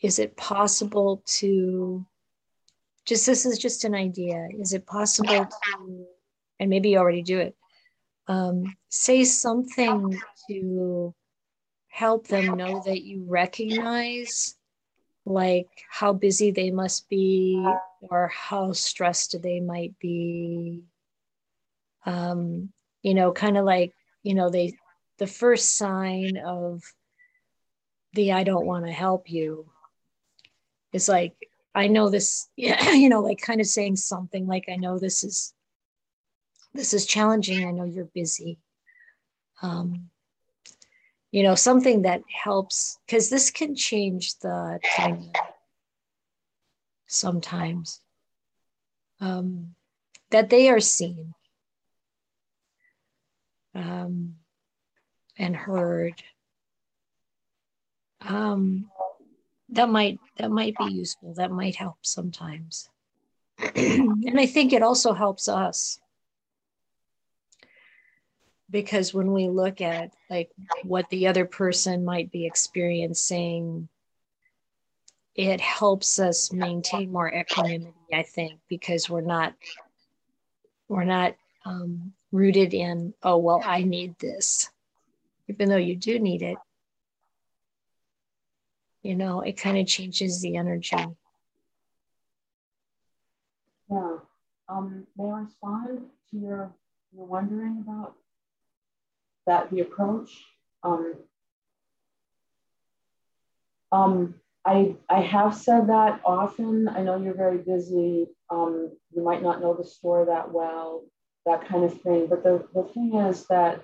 is 0.00 0.18
it 0.18 0.34
possible 0.34 1.22
to 1.26 2.06
just 3.04 3.26
this 3.26 3.44
is 3.44 3.58
just 3.58 3.84
an 3.84 3.94
idea. 3.94 4.48
Is 4.58 4.72
it 4.72 4.86
possible 4.86 5.44
to 5.44 6.06
and 6.58 6.70
maybe 6.70 6.88
you 6.88 6.96
already 6.96 7.22
do 7.22 7.38
it 7.38 7.54
um, 8.28 8.74
say 8.88 9.24
something 9.24 10.18
to 10.48 11.14
help 11.88 12.28
them 12.28 12.56
know 12.56 12.82
that 12.86 13.02
you 13.02 13.26
recognize 13.28 14.56
like 15.24 15.68
how 15.88 16.12
busy 16.12 16.50
they 16.50 16.70
must 16.70 17.08
be 17.08 17.64
or 18.10 18.28
how 18.28 18.72
stressed 18.72 19.40
they 19.42 19.60
might 19.60 19.98
be. 19.98 20.82
Um, 22.04 22.72
you 23.02 23.14
know 23.14 23.32
kind 23.32 23.56
of 23.56 23.64
like 23.64 23.94
you 24.22 24.34
know 24.34 24.50
they 24.50 24.76
the 25.18 25.26
first 25.26 25.76
sign 25.76 26.36
of 26.36 26.82
the 28.14 28.32
i 28.32 28.44
don't 28.44 28.66
want 28.66 28.86
to 28.86 28.92
help 28.92 29.30
you 29.30 29.66
is 30.92 31.08
like 31.08 31.34
i 31.74 31.86
know 31.88 32.08
this 32.10 32.48
you 32.56 33.08
know 33.08 33.20
like 33.20 33.40
kind 33.40 33.60
of 33.60 33.66
saying 33.66 33.96
something 33.96 34.46
like 34.46 34.64
i 34.68 34.76
know 34.76 34.98
this 34.98 35.24
is 35.24 35.52
this 36.74 36.94
is 36.94 37.06
challenging. 37.06 37.66
I 37.66 37.70
know 37.70 37.84
you're 37.84 38.06
busy. 38.06 38.58
Um, 39.60 40.10
you 41.32 41.42
know 41.42 41.54
something 41.56 42.02
that 42.02 42.22
helps 42.28 42.98
because 43.06 43.28
this 43.30 43.50
can 43.50 43.74
change 43.74 44.38
the 44.38 44.78
time 44.96 45.32
sometimes 47.06 48.00
um, 49.20 49.74
that 50.30 50.50
they 50.50 50.68
are 50.68 50.80
seen 50.80 51.34
um, 53.74 54.34
and 55.38 55.56
heard. 55.56 56.22
Um, 58.20 58.90
that 59.70 59.88
might 59.88 60.18
that 60.36 60.50
might 60.50 60.76
be 60.76 60.92
useful 60.92 61.34
that 61.34 61.50
might 61.50 61.76
help 61.76 61.96
sometimes. 62.02 62.88
And 63.76 64.38
i 64.40 64.46
think 64.46 64.72
it 64.72 64.82
also 64.82 65.12
helps 65.12 65.48
us 65.48 65.98
because 68.72 69.14
when 69.14 69.32
we 69.32 69.48
look 69.48 69.80
at 69.80 70.12
like 70.28 70.50
what 70.82 71.08
the 71.10 71.28
other 71.28 71.44
person 71.44 72.04
might 72.04 72.32
be 72.32 72.46
experiencing 72.46 73.88
it 75.34 75.60
helps 75.60 76.18
us 76.18 76.52
maintain 76.52 77.12
more 77.12 77.32
equanimity 77.32 77.92
i 78.12 78.22
think 78.22 78.58
because 78.68 79.08
we're 79.08 79.20
not 79.20 79.54
we're 80.88 81.04
not 81.04 81.34
um, 81.64 82.12
rooted 82.32 82.74
in 82.74 83.14
oh 83.22 83.36
well 83.36 83.62
i 83.64 83.82
need 83.82 84.18
this 84.18 84.68
even 85.52 85.68
though 85.68 85.76
you 85.76 85.96
do 85.96 86.18
need 86.18 86.42
it. 86.42 86.56
You 89.02 89.16
know 89.16 89.40
it 89.40 89.52
kind 89.54 89.78
of 89.78 89.86
changes 89.86 90.40
the 90.40 90.56
energy. 90.56 90.96
Yeah. 93.90 94.16
Um, 94.68 95.06
may 95.18 95.24
i 95.24 95.40
respond 95.40 96.06
to 96.30 96.36
your 96.38 96.72
your 97.14 97.26
wondering 97.26 97.84
about 97.86 98.14
that 99.46 99.70
the 99.70 99.80
approach. 99.80 100.30
Um, 100.82 101.14
um, 103.90 104.34
I, 104.64 104.96
I 105.08 105.20
have 105.20 105.54
said 105.54 105.88
that 105.88 106.20
often. 106.24 106.88
I 106.88 107.02
know 107.02 107.20
you're 107.20 107.34
very 107.34 107.58
busy. 107.58 108.26
Um, 108.50 108.92
you 109.14 109.22
might 109.22 109.42
not 109.42 109.60
know 109.60 109.74
the 109.74 109.84
store 109.84 110.26
that 110.26 110.52
well, 110.52 111.04
that 111.46 111.66
kind 111.66 111.84
of 111.84 112.00
thing. 112.00 112.26
But 112.28 112.44
the, 112.44 112.66
the 112.74 112.84
thing 112.84 113.14
is 113.14 113.46
that 113.48 113.82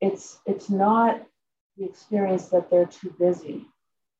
it's 0.00 0.38
it's 0.46 0.70
not 0.70 1.20
the 1.76 1.84
experience 1.84 2.48
that 2.48 2.70
they're 2.70 2.86
too 2.86 3.14
busy. 3.18 3.66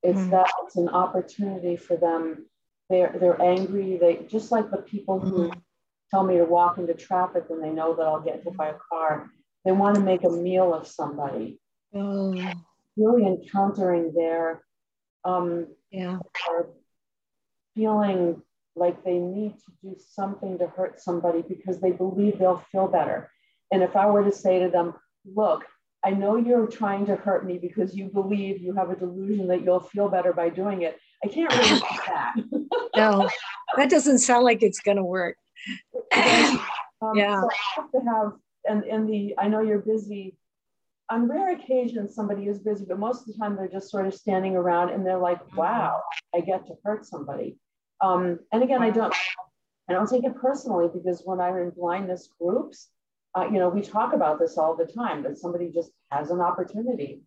It's 0.03 0.19
mm. 0.19 0.31
that 0.31 0.51
it's 0.65 0.77
an 0.77 0.89
opportunity 0.89 1.77
for 1.77 1.97
them. 1.97 2.47
They're 2.89 3.15
they're 3.19 3.41
angry. 3.41 3.99
They 3.99 4.27
just 4.29 4.51
like 4.51 4.71
the 4.71 4.79
people 4.79 5.21
who 5.21 5.49
mm. 5.49 5.61
tell 6.11 6.25
me 6.25 6.39
to 6.39 6.45
walk 6.45 6.79
into 6.79 6.95
traffic 6.95 7.45
when 7.49 7.61
they 7.61 7.71
know 7.71 7.95
that 7.95 8.03
I'll 8.03 8.21
get 8.21 8.43
hit 8.43 8.57
by 8.57 8.69
a 8.69 8.75
car. 8.91 9.31
They 9.65 9.73
want 9.73 9.97
to 9.97 10.01
make 10.01 10.25
a 10.25 10.31
meal 10.31 10.75
of 10.75 10.87
somebody. 10.87 11.61
Oh. 11.95 12.35
Really 12.97 13.27
encountering 13.27 14.13
their 14.15 14.63
um, 15.25 15.67
yeah. 15.91 16.19
feeling 17.75 18.43
like 18.77 19.05
they 19.05 19.19
need 19.19 19.55
to 19.55 19.73
do 19.83 19.97
something 20.13 20.59
to 20.59 20.67
hurt 20.67 21.01
somebody 21.01 21.43
because 21.43 21.81
they 21.81 21.91
believe 21.91 22.39
they'll 22.39 22.65
feel 22.73 22.89
better. 22.89 23.31
And 23.71 23.83
if 23.83 23.97
I 23.97 24.07
were 24.07 24.25
to 24.25 24.33
say 24.33 24.61
to 24.61 24.71
them, 24.71 24.95
look, 25.25 25.65
I 26.03 26.11
know 26.11 26.37
you're 26.37 26.67
trying 26.67 27.07
to 27.07 27.17
hurt 27.17 27.45
me 27.45 27.59
because 27.59 27.95
you 27.95 28.07
believe 28.07 28.63
you 28.63 28.75
have 28.75 28.91
a 28.91 28.97
delusion 28.97 29.49
that 29.49 29.63
you'll 29.63 29.81
feel 29.81 30.09
better 30.09 30.33
by 30.33 30.49
doing 30.49 30.83
it. 30.83 30.99
I 31.23 31.29
can't 31.29 31.53
really 31.53 31.81
do 31.81 31.87
that. 32.07 32.35
no, 32.97 33.29
that 33.77 33.91
doesn't 33.91 34.21
sound 34.21 34.45
like 34.45 34.63
it's 34.63 34.81
going 34.81 34.97
to 34.97 35.05
work. 35.05 35.37
um, 36.13 37.15
yeah. 37.15 37.43
So 37.43 37.49
I 37.51 37.57
have 37.77 37.91
to 37.93 37.99
have 37.99 38.33
and 38.69 38.85
in 38.85 39.07
the 39.07 39.35
I 39.39 39.49
know 39.49 39.61
you're 39.61 39.81
busy. 39.81 40.37
On 41.11 41.29
rare 41.29 41.55
occasions, 41.55 42.15
somebody 42.15 42.47
is 42.47 42.61
busy, 42.61 42.85
but 42.89 42.99
most 42.99 43.23
of 43.23 43.27
the 43.27 43.39
time 43.39 43.57
they're 43.57 43.67
just 43.67 43.91
sort 43.91 44.07
of 44.07 44.15
standing 44.15 44.55
around 44.55 44.91
and 44.91 45.05
they're 45.05 45.19
like, 45.19 45.43
mm-hmm. 45.45 45.57
"Wow, 45.57 46.03
I 46.35 46.41
get 46.41 46.67
to 46.67 46.75
hurt 46.85 47.05
somebody." 47.05 47.59
Um, 48.01 48.39
and 48.53 48.63
again, 48.63 48.83
I 48.83 48.91
don't, 48.91 49.15
I 49.89 49.93
don't 49.93 50.09
take 50.09 50.25
it 50.25 50.37
personally 50.37 50.89
because 50.93 51.23
when 51.25 51.41
I'm 51.41 51.57
in 51.57 51.71
blindness 51.71 52.29
groups, 52.41 52.89
uh, 53.35 53.47
you 53.47 53.59
know, 53.59 53.69
we 53.69 53.83
talk 53.83 54.13
about 54.15 54.39
this 54.39 54.57
all 54.57 54.77
the 54.77 54.87
time 54.87 55.23
that 55.25 55.39
somebody 55.39 55.71
just 55.75 55.91
has 56.11 56.31
an 56.31 56.41
opportunity, 56.41 57.23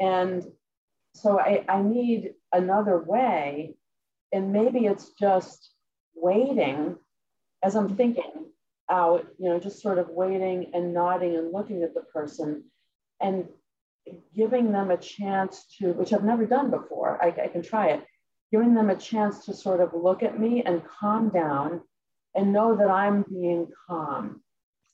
and 0.00 0.42
so 1.14 1.38
I, 1.38 1.64
I 1.68 1.82
need 1.82 2.34
another 2.52 2.98
way, 2.98 3.74
and 4.32 4.52
maybe 4.52 4.86
it's 4.86 5.10
just 5.10 5.70
waiting 6.14 6.96
as 7.62 7.74
I'm 7.74 7.96
thinking 7.96 8.46
out, 8.90 9.26
you 9.38 9.48
know, 9.48 9.58
just 9.58 9.82
sort 9.82 9.98
of 9.98 10.08
waiting 10.08 10.70
and 10.74 10.94
nodding 10.94 11.36
and 11.36 11.52
looking 11.52 11.82
at 11.82 11.94
the 11.94 12.00
person 12.00 12.64
and 13.20 13.48
giving 14.34 14.72
them 14.72 14.90
a 14.90 14.96
chance 14.96 15.64
to, 15.78 15.92
which 15.92 16.12
I've 16.12 16.24
never 16.24 16.46
done 16.46 16.70
before, 16.70 17.22
I, 17.22 17.28
I 17.44 17.48
can 17.48 17.62
try 17.62 17.88
it, 17.88 18.04
giving 18.52 18.74
them 18.74 18.90
a 18.90 18.96
chance 18.96 19.44
to 19.46 19.54
sort 19.54 19.80
of 19.80 19.92
look 19.94 20.22
at 20.22 20.38
me 20.38 20.62
and 20.64 20.82
calm 20.84 21.30
down 21.30 21.80
and 22.34 22.52
know 22.52 22.76
that 22.76 22.90
I'm 22.90 23.24
being 23.28 23.68
calm. 23.88 24.42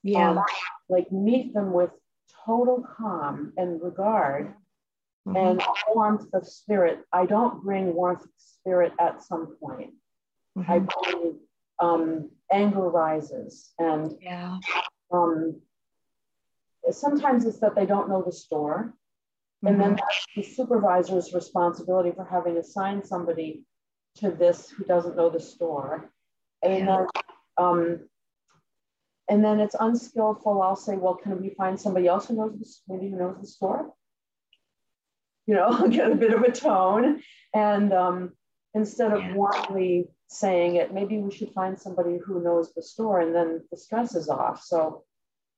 Yeah. 0.03 0.31
Um, 0.31 0.45
like 0.89 1.13
meet 1.13 1.55
them 1.55 1.73
with 1.73 1.91
total 2.45 2.85
calm 2.97 3.53
and 3.57 3.81
regard 3.83 4.55
mm-hmm. 5.27 5.37
and 5.37 5.63
warmth 5.89 6.27
of 6.33 6.47
spirit. 6.47 7.01
I 7.13 7.27
don't 7.27 7.63
bring 7.63 7.95
warmth 7.95 8.23
of 8.23 8.31
spirit 8.37 8.93
at 8.99 9.23
some 9.23 9.57
point. 9.63 9.91
Mm-hmm. 10.57 10.73
I 10.73 10.79
bring 10.79 11.39
um, 11.79 12.31
anger 12.53 12.89
rises 12.89 13.73
and 13.79 14.13
yeah. 14.21 14.59
um, 15.13 15.61
sometimes 16.91 17.45
it's 17.45 17.61
that 17.61 17.75
they 17.75 17.87
don't 17.87 18.09
know 18.09 18.23
the 18.23 18.33
store 18.33 18.95
mm-hmm. 19.65 19.69
and 19.69 19.81
then 19.81 19.91
mm-hmm. 19.91 19.97
that's 19.97 20.27
the 20.37 20.55
supervisor's 20.55 21.33
responsibility 21.33 22.13
for 22.15 22.25
having 22.25 22.57
assigned 22.57 23.05
somebody 23.05 23.65
to 24.17 24.31
this 24.31 24.71
who 24.71 24.85
doesn't 24.85 25.17
know 25.17 25.31
the 25.31 25.41
store 25.41 26.11
and 26.63 26.79
yeah. 26.79 26.87
then 26.87 27.07
um, 27.59 28.01
and 29.29 29.45
then 29.45 29.61
it's 29.61 29.77
unskillful 29.79 30.61
i'll 30.63 30.77
say 30.77 30.97
well 30.97 31.15
can 31.15 31.41
we 31.41 31.51
find 31.51 31.81
somebody 31.81 32.07
else 32.07 32.29
who 32.29 32.37
knows 32.37 32.59
this 32.59 32.83
maybe 32.89 33.09
who 33.09 33.17
knows 33.17 33.37
the 33.41 33.47
store 33.47 33.93
you 35.47 35.55
know 35.55 35.67
I'll 35.71 35.89
get 35.99 36.11
a 36.11 36.17
bit 36.17 36.35
of 36.35 36.43
a 36.43 36.53
tone 36.53 37.23
and 37.55 37.93
um, 37.93 38.33
instead 38.75 39.13
of 39.13 39.21
yeah. 39.21 39.35
warmly 39.35 40.09
saying 40.33 40.77
it, 40.77 40.95
maybe 40.95 41.19
we 41.19 41.31
should 41.31 41.53
find 41.53 41.79
somebody 41.79 42.19
who 42.19 42.43
knows 42.43 42.73
the 42.73 42.83
store 42.83 43.21
and 43.21 43.35
then 43.35 43.63
the 43.71 43.77
stress 43.77 44.15
is 44.15 44.29
off. 44.29 44.63
So, 44.63 45.05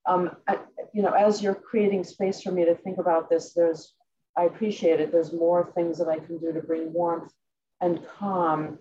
um, 0.07 0.37
I, 0.47 0.59
you 0.93 1.02
know, 1.02 1.12
as 1.12 1.43
you're 1.43 1.54
creating 1.54 2.04
space 2.04 2.43
for 2.43 2.50
me 2.50 2.64
to 2.64 2.75
think 2.75 2.99
about 2.99 3.31
this, 3.31 3.54
there's, 3.54 3.95
I 4.37 4.45
appreciate 4.45 5.00
it. 5.00 5.12
There's 5.12 5.33
more 5.33 5.71
things 5.75 5.99
that 5.99 6.09
I 6.09 6.19
can 6.19 6.38
do 6.38 6.52
to 6.52 6.61
bring 6.61 6.93
warmth 6.93 7.33
and 7.81 8.04
calm 8.19 8.78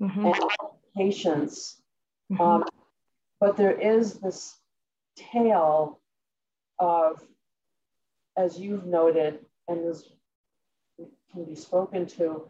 mm-hmm. 0.00 0.26
and 0.26 0.34
patience. 0.96 1.82
Mm-hmm. 2.30 2.40
Um, 2.40 2.64
but 3.40 3.56
there 3.56 3.78
is 3.78 4.14
this 4.14 4.56
tale 5.16 6.00
of, 6.78 7.20
as 8.36 8.58
you've 8.58 8.86
noted, 8.86 9.40
and 9.68 9.84
this 9.84 10.08
can 11.32 11.44
be 11.44 11.56
spoken 11.56 12.06
to, 12.06 12.48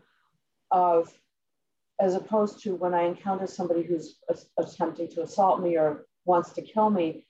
of 0.71 1.13
as 2.03 2.17
opposed 2.17 2.61
to 2.65 2.75
when 2.75 2.95
I 2.95 3.05
encounter 3.05 3.47
somebody 3.47 3.85
who's 3.85 4.17
attempting 4.59 5.09
to 5.11 5.23
assault 5.23 5.63
me 5.63 5.79
or 5.79 6.05
wants 6.25 6.51
to 6.55 6.63
kill 6.63 6.91
me, 6.91 7.25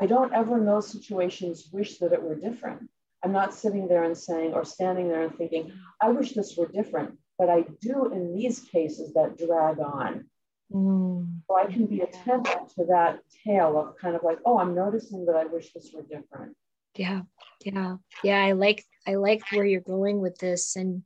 I 0.00 0.06
don't 0.06 0.34
ever 0.34 0.58
in 0.58 0.66
those 0.66 0.90
situations 0.90 1.68
wish 1.72 1.98
that 1.98 2.12
it 2.12 2.20
were 2.20 2.34
different. 2.34 2.90
I'm 3.24 3.30
not 3.30 3.54
sitting 3.54 3.86
there 3.86 4.02
and 4.02 4.18
saying, 4.18 4.54
or 4.54 4.64
standing 4.64 5.08
there 5.08 5.22
and 5.22 5.36
thinking, 5.36 5.72
I 6.02 6.10
wish 6.10 6.32
this 6.32 6.56
were 6.56 6.66
different. 6.66 7.16
But 7.38 7.48
I 7.48 7.64
do 7.80 8.12
in 8.12 8.34
these 8.34 8.58
cases 8.58 9.14
that 9.14 9.38
drag 9.38 9.78
on. 9.78 10.24
Mm. 10.72 11.40
So 11.46 11.56
I 11.56 11.66
can 11.66 11.86
be 11.86 12.00
attentive 12.00 12.74
to 12.74 12.86
that 12.86 13.20
tale 13.44 13.78
of 13.78 13.96
kind 13.98 14.16
of 14.16 14.24
like, 14.24 14.38
oh, 14.44 14.58
I'm 14.58 14.74
noticing 14.74 15.26
that 15.26 15.36
I 15.36 15.44
wish 15.44 15.72
this 15.72 15.92
were 15.94 16.02
different. 16.02 16.56
Yeah. 16.96 17.22
Yeah. 17.64 17.96
Yeah. 18.24 18.42
I 18.42 18.52
like 18.52 18.84
I 19.06 19.14
like 19.14 19.42
where 19.52 19.64
you're 19.64 19.80
going 19.80 20.20
with 20.20 20.38
this. 20.38 20.74
And 20.74 21.04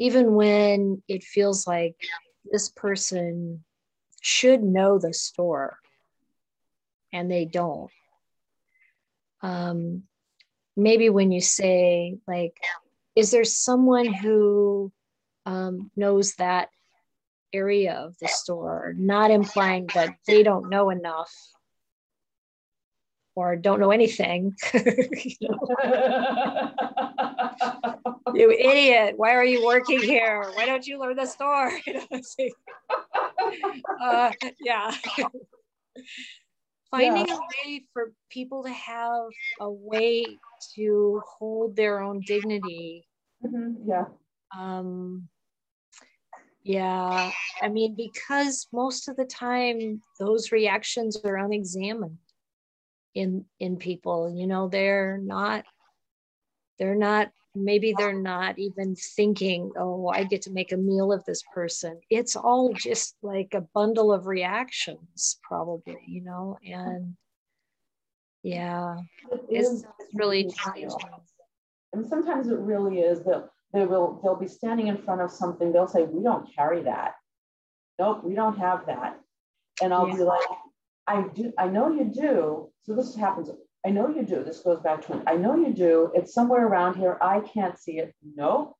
even 0.00 0.34
when 0.34 1.02
it 1.08 1.22
feels 1.22 1.66
like 1.66 1.94
this 2.50 2.70
person 2.70 3.62
should 4.22 4.62
know 4.62 4.98
the 4.98 5.12
store 5.12 5.76
and 7.12 7.30
they 7.30 7.44
don't. 7.44 7.90
Um, 9.42 10.04
maybe 10.74 11.10
when 11.10 11.30
you 11.30 11.40
say 11.40 12.16
like 12.26 12.56
is 13.14 13.30
there 13.30 13.44
someone 13.44 14.06
who 14.12 14.90
um, 15.44 15.90
knows 15.96 16.34
that 16.36 16.70
area 17.52 17.92
of 17.92 18.16
the 18.20 18.28
store 18.28 18.94
not 18.96 19.30
implying 19.30 19.88
that 19.94 20.14
they 20.26 20.42
don't 20.42 20.70
know 20.70 20.90
enough 20.90 21.34
or 23.34 23.56
don't 23.56 23.80
know 23.80 23.90
anything 23.90 24.54
you, 24.74 25.36
know? 25.42 25.58
you, 28.34 28.50
idiot 28.50 29.14
why 29.16 29.34
are 29.34 29.44
you 29.44 29.64
working 29.64 30.00
here 30.00 30.50
why 30.54 30.66
don't 30.66 30.86
you 30.86 30.98
learn 30.98 31.16
the 31.16 31.26
store 31.26 31.72
uh, 34.00 34.32
yeah 34.60 34.92
finding 36.90 37.26
yeah. 37.28 37.34
a 37.34 37.38
way 37.38 37.84
for 37.92 38.12
people 38.30 38.64
to 38.64 38.70
have 38.70 39.26
a 39.60 39.70
way 39.70 40.24
to 40.74 41.22
hold 41.38 41.76
their 41.76 42.00
own 42.00 42.20
dignity. 42.26 43.06
Mm-hmm. 43.44 43.88
Yeah. 43.88 44.04
Um, 44.56 45.28
yeah. 46.62 47.30
I 47.62 47.68
mean, 47.68 47.94
because 47.94 48.68
most 48.72 49.08
of 49.08 49.16
the 49.16 49.24
time 49.24 50.02
those 50.18 50.52
reactions 50.52 51.16
are 51.24 51.36
unexamined 51.36 52.18
in 53.14 53.44
in 53.58 53.76
people. 53.76 54.32
You 54.34 54.46
know, 54.46 54.68
they're 54.68 55.18
not 55.18 55.64
they're 56.78 56.94
not 56.94 57.30
maybe 57.54 57.94
they're 57.96 58.12
not 58.12 58.58
even 58.58 58.94
thinking, 58.94 59.72
oh, 59.76 60.08
I 60.08 60.24
get 60.24 60.42
to 60.42 60.52
make 60.52 60.72
a 60.72 60.76
meal 60.76 61.12
of 61.12 61.24
this 61.24 61.42
person. 61.52 62.00
It's 62.08 62.36
all 62.36 62.72
just 62.72 63.16
like 63.22 63.54
a 63.54 63.60
bundle 63.60 64.12
of 64.12 64.26
reactions, 64.26 65.38
probably, 65.42 65.98
you 66.06 66.22
know, 66.22 66.58
and 66.64 67.16
yeah, 68.42 68.96
it's, 69.48 69.82
it's 69.82 69.84
really 70.14 70.48
challenging. 70.48 70.96
And 71.92 72.06
sometimes 72.06 72.48
it 72.48 72.58
really 72.58 73.00
is 73.00 73.24
that 73.24 73.50
they 73.72 73.84
will 73.84 74.20
they'll 74.22 74.36
be 74.36 74.48
standing 74.48 74.86
in 74.86 74.98
front 74.98 75.20
of 75.20 75.30
something, 75.30 75.72
they'll 75.72 75.88
say, 75.88 76.04
We 76.04 76.22
don't 76.22 76.52
carry 76.54 76.82
that. 76.84 77.14
Nope, 77.98 78.24
we 78.24 78.34
don't 78.34 78.58
have 78.58 78.86
that. 78.86 79.20
And 79.82 79.92
I'll 79.92 80.08
yeah. 80.08 80.16
be 80.16 80.22
like, 80.22 80.46
I 81.06 81.24
do, 81.34 81.52
I 81.58 81.66
know 81.66 81.92
you 81.92 82.04
do. 82.04 82.69
So 82.82 82.94
this 82.94 83.14
happens 83.14 83.50
I 83.84 83.90
know 83.90 84.08
you 84.08 84.22
do. 84.22 84.44
This 84.44 84.60
goes 84.60 84.80
back 84.80 85.06
to, 85.06 85.22
I 85.26 85.36
know 85.36 85.56
you 85.56 85.72
do. 85.72 86.12
It's 86.14 86.34
somewhere 86.34 86.66
around 86.66 86.96
here. 86.96 87.16
I 87.20 87.40
can't 87.40 87.78
see 87.78 87.98
it. 87.98 88.14
Nope, 88.36 88.76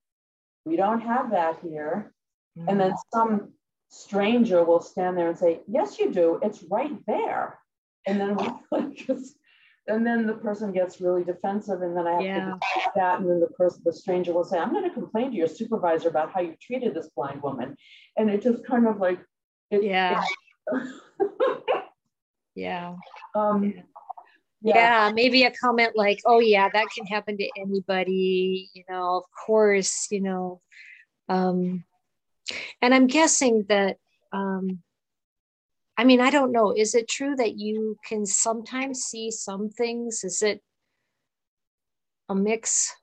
we 0.65 0.77
don't 0.77 1.01
have 1.01 1.31
that 1.31 1.59
here. 1.63 2.13
Mm-hmm. 2.59 2.69
And 2.69 2.81
then 2.81 2.91
mm. 2.91 2.97
some 3.13 3.53
stranger 3.89 4.63
will 4.65 4.81
stand 4.81 5.17
there 5.17 5.29
and 5.29 5.39
say, 5.39 5.61
Yes, 5.67 5.99
you 5.99 6.13
do. 6.13 6.39
It's 6.43 6.63
right 6.71 6.93
there. 7.07 7.59
And 8.07 8.21
then 8.21 8.37
we 8.37 8.49
like 8.71 8.95
just, 8.95 9.37
and 9.87 10.07
then 10.07 10.27
the 10.27 10.35
person 10.35 10.73
gets 10.73 11.01
really 11.01 11.25
defensive, 11.25 11.81
and 11.81 11.97
then 11.97 12.07
I 12.07 12.13
have 12.13 12.23
yeah. 12.23 12.45
to 12.45 12.59
that. 12.97 13.21
And 13.21 13.29
then 13.29 13.41
the 13.41 13.49
person, 13.49 13.83
the 13.85 13.93
stranger 13.93 14.33
will 14.33 14.45
say, 14.45 14.59
I'm 14.59 14.73
going 14.73 14.85
to 14.85 14.95
complain 14.95 15.31
to 15.31 15.37
your 15.37 15.49
supervisor 15.49 16.09
about 16.09 16.33
how 16.33 16.41
you 16.41 16.55
treated 16.61 16.95
this 16.95 17.09
blind 17.17 17.43
woman. 17.43 17.77
And 18.17 18.29
it 18.29 18.43
just 18.43 18.65
kind 18.67 18.87
of 18.87 18.99
like, 18.99 19.21
it, 19.71 19.83
yeah. 19.83 20.23
It, 20.73 20.93
yeah. 22.55 22.95
Um, 23.35 23.65
yeah 23.65 23.83
yeah. 24.63 25.07
yeah. 25.07 25.13
maybe 25.13 25.45
a 25.45 25.51
comment 25.51 25.93
like 25.95 26.21
oh 26.27 26.41
yeah 26.41 26.69
that 26.73 26.87
can 26.95 27.07
happen 27.07 27.37
to 27.37 27.49
anybody 27.57 28.71
you 28.75 28.85
know 28.89 29.17
of 29.19 29.25
course 29.47 30.09
you 30.11 30.21
know 30.21 30.61
um 31.29 31.85
and 32.83 32.95
i'm 32.95 33.07
guessing 33.07 33.65
that 33.69 33.97
um 34.33 34.81
i 35.97 36.05
mean 36.05 36.21
i 36.21 36.31
don't 36.31 36.53
know 36.53 36.73
is 36.73 36.95
it 36.95 37.09
true 37.09 37.35
that 37.37 37.57
you 37.57 37.97
can 38.07 38.27
sometimes 38.27 39.01
see 39.01 39.31
some 39.31 39.71
things 39.71 40.25
is 40.25 40.43
it 40.43 40.61
a 42.29 42.35
mix 42.35 42.95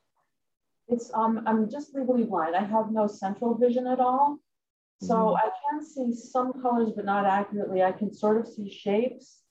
it's 0.88 1.12
um 1.13 1.41
i'm 1.48 1.70
just 1.70 1.93
legally 1.96 2.24
blind 2.24 2.56
i 2.56 2.63
have 2.63 2.91
no 2.91 3.08
central 3.08 3.56
vision 3.56 3.88
at 3.88 4.00
all 4.00 4.38
so 5.02 5.15
mm-hmm. 5.15 5.36
i 5.36 5.50
can 5.70 5.86
see 5.86 6.13
some 6.13 6.54
colors 6.62 6.91
but 6.96 7.06
not 7.06 7.26
accurately 7.26 7.82
i 7.82 7.91
can 7.91 8.13
sort 8.13 8.38
of 8.38 8.48
see 8.48 8.70
shapes 8.70 9.41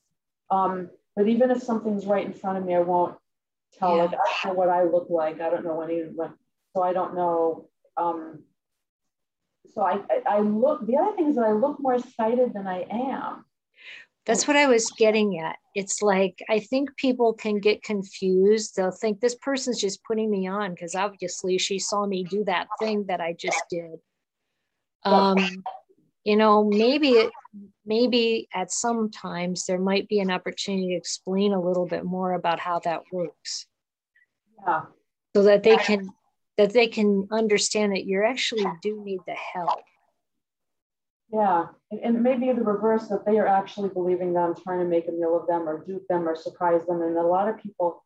um 0.51 0.89
but 1.17 1.29
even 1.29 1.51
if 1.51 1.63
something's 1.63 2.07
right 2.07 2.27
in 2.27 2.35
front 2.35 2.59
of 2.59 2.65
me, 2.65 2.75
I 2.75 2.81
won't 2.81 3.17
tell. 3.79 3.97
Yeah. 3.97 4.05
Like 4.05 4.15
I 4.15 4.45
don't 4.45 4.53
know 4.53 4.59
what 4.59 4.69
I 4.69 4.85
look 4.85 5.07
like. 5.09 5.41
I 5.41 5.51
don't 5.51 5.65
know 5.65 5.81
anyone. 5.81 6.35
So 6.75 6.83
I 6.83 6.93
don't 6.93 7.15
know. 7.15 7.69
Um, 7.97 8.43
so 9.75 9.83
I, 9.83 10.01
I 10.29 10.41
look. 10.41 10.87
The 10.87 10.97
other 10.97 11.17
thing 11.17 11.29
is 11.29 11.37
that 11.37 11.47
I 11.47 11.53
look 11.53 11.81
more 11.81 11.99
sighted 11.99 12.53
than 12.53 12.67
I 12.67 12.87
am. 12.91 13.45
That's 14.27 14.49
what 14.49 14.57
I 14.57 14.67
was 14.67 14.91
getting 14.99 15.39
at. 15.39 15.57
It's 15.75 16.03
like 16.03 16.43
I 16.51 16.59
think 16.59 16.97
people 16.97 17.33
can 17.33 17.61
get 17.61 17.83
confused. 17.83 18.75
They'll 18.77 18.91
think 18.91 19.21
this 19.21 19.37
person's 19.37 19.81
just 19.81 20.03
putting 20.05 20.31
me 20.31 20.49
on 20.49 20.73
because 20.73 20.95
obviously 20.95 21.59
she 21.59 21.79
saw 21.79 22.07
me 22.07 22.25
do 22.25 22.45
that 22.45 22.67
thing 22.81 23.07
that 23.07 23.21
I 23.21 23.35
just 23.39 23.63
did. 23.71 24.01
Um, 25.05 25.63
you 26.27 26.37
know, 26.37 26.65
maybe 26.65 27.11
it, 27.11 27.31
maybe 27.87 28.49
at 28.53 28.73
some 28.73 29.13
times 29.13 29.65
there 29.67 29.79
might 29.79 30.09
be 30.09 30.19
an 30.19 30.33
opportunity 30.33 30.89
to 30.89 30.97
explain 30.97 31.53
a 31.53 31.61
little 31.61 31.87
bit 31.87 32.05
more 32.05 32.33
about 32.33 32.59
how 32.59 32.81
that 32.81 33.03
works. 33.13 33.67
Yeah. 34.67 34.83
So 35.37 35.45
that 35.45 35.63
they 35.63 35.77
can 35.77 36.11
that 36.59 36.73
they 36.73 36.89
can 36.89 37.29
understand 37.31 37.93
that 37.93 38.07
you 38.07 38.25
actually 38.27 38.67
do 38.83 39.05
need 39.05 39.21
the 39.25 39.35
help. 39.35 39.85
Yeah, 41.33 41.67
and, 41.93 42.01
and 42.01 42.23
maybe 42.23 42.53
the 42.53 42.63
reverse 42.63 43.07
that 43.09 43.25
they 43.25 43.39
are 43.39 43.47
actually 43.47 43.91
believing 43.91 44.33
that 44.33 44.41
I'm 44.41 44.55
trying 44.57 44.81
to 44.81 44.85
make 44.85 45.07
a 45.07 45.13
meal 45.13 45.39
of 45.39 45.47
them 45.47 45.69
or 45.69 45.85
dupe 45.85 46.09
them 46.09 46.29
or 46.29 46.35
surprise 46.35 46.85
them. 46.87 47.03
And 47.03 47.17
a 47.17 47.23
lot 47.23 47.49
of 47.49 47.59
people 47.59 48.05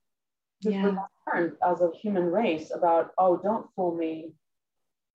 yeah. 0.61 0.95
learned 1.33 1.53
as 1.67 1.81
a 1.81 1.91
human 2.03 2.25
race 2.25 2.71
about, 2.75 3.13
oh, 3.17 3.39
don't 3.39 3.67
fool 3.75 3.95
me. 3.95 4.33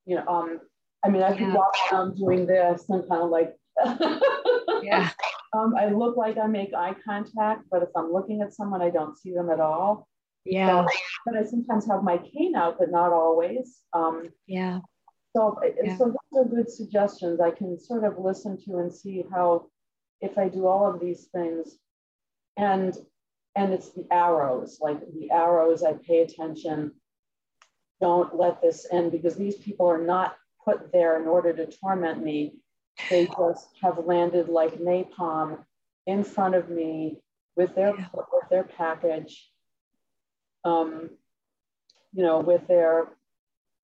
You 0.06 0.15
know, 0.15 0.28
um, 0.28 0.60
I 1.06 1.10
mean, 1.10 1.22
I 1.22 1.30
yeah. 1.30 1.38
can 1.38 1.54
walk 1.54 1.74
around 1.91 2.18
doing 2.18 2.48
this 2.48 2.86
and 2.89 3.08
kind 3.08 3.22
of 3.22 3.30
like 3.30 3.56
yeah. 4.84 5.10
Um, 5.54 5.76
I 5.78 5.89
look 5.89 6.18
like 6.18 6.38
I 6.38 6.48
make 6.48 6.74
eye 6.74 6.96
contact, 7.06 7.63
but 7.72 7.84
if 7.84 7.89
I'm 7.96 8.12
looking 8.12 8.41
at 8.41 8.54
someone, 8.54 8.82
I 8.82 8.89
don't 8.89 9.18
see 9.18 9.34
them 9.34 9.50
at 9.50 9.60
all. 9.60 10.08
Yeah. 10.46 10.86
So, 10.86 10.88
but 11.26 11.38
I 11.38 11.44
sometimes 11.44 11.88
have 11.88 12.04
my 12.04 12.18
cane 12.18 12.56
out, 12.56 12.78
but 12.80 12.91
not 12.91 13.12
always. 13.12 13.80
Um, 13.94 14.30
yeah. 14.48 14.80
So, 15.36 15.60
yeah. 15.84 15.98
so 15.98 16.06
those 16.06 16.46
are 16.46 16.50
good 16.50 16.70
suggestions. 16.70 17.41
I 17.41 17.52
can 17.52 17.80
sort 17.80 18.04
of 18.04 18.18
listen 18.18 18.58
to 18.65 18.78
and 18.78 18.94
see 18.94 19.26
how, 19.32 19.68
if 20.22 20.38
I 20.38 20.48
do 20.48 20.68
all 20.68 20.89
of 20.89 21.00
these 21.00 21.28
things, 21.34 21.78
and 22.58 22.96
and 23.58 23.74
it's 23.74 23.91
the 23.91 24.06
arrows, 24.12 24.80
like 24.82 25.00
the 25.13 25.32
arrows. 25.32 25.84
I 25.84 25.94
pay 25.94 26.22
attention. 26.22 26.91
Don't 28.02 28.36
let 28.36 28.62
this 28.62 28.86
end 28.91 29.12
because 29.12 29.36
these 29.36 29.56
people 29.56 29.88
are 29.88 30.02
not 30.02 30.36
put 30.65 30.91
there 30.91 31.21
in 31.21 31.28
order 31.28 31.54
to 31.54 31.67
torment 31.67 32.23
me 32.23 32.56
they 33.10 33.28
just 33.38 33.67
have 33.82 34.06
landed 34.06 34.49
like 34.49 34.75
napalm 34.80 35.60
in 36.08 36.23
front 36.23 36.56
of 36.56 36.69
me 36.69 37.21
with 37.56 37.75
their 37.75 37.95
yeah. 37.97 38.08
with 38.13 38.49
their 38.49 38.63
package. 38.63 39.49
Um, 40.63 41.10
you 42.13 42.23
know, 42.23 42.39
with 42.39 42.67
their 42.67 43.08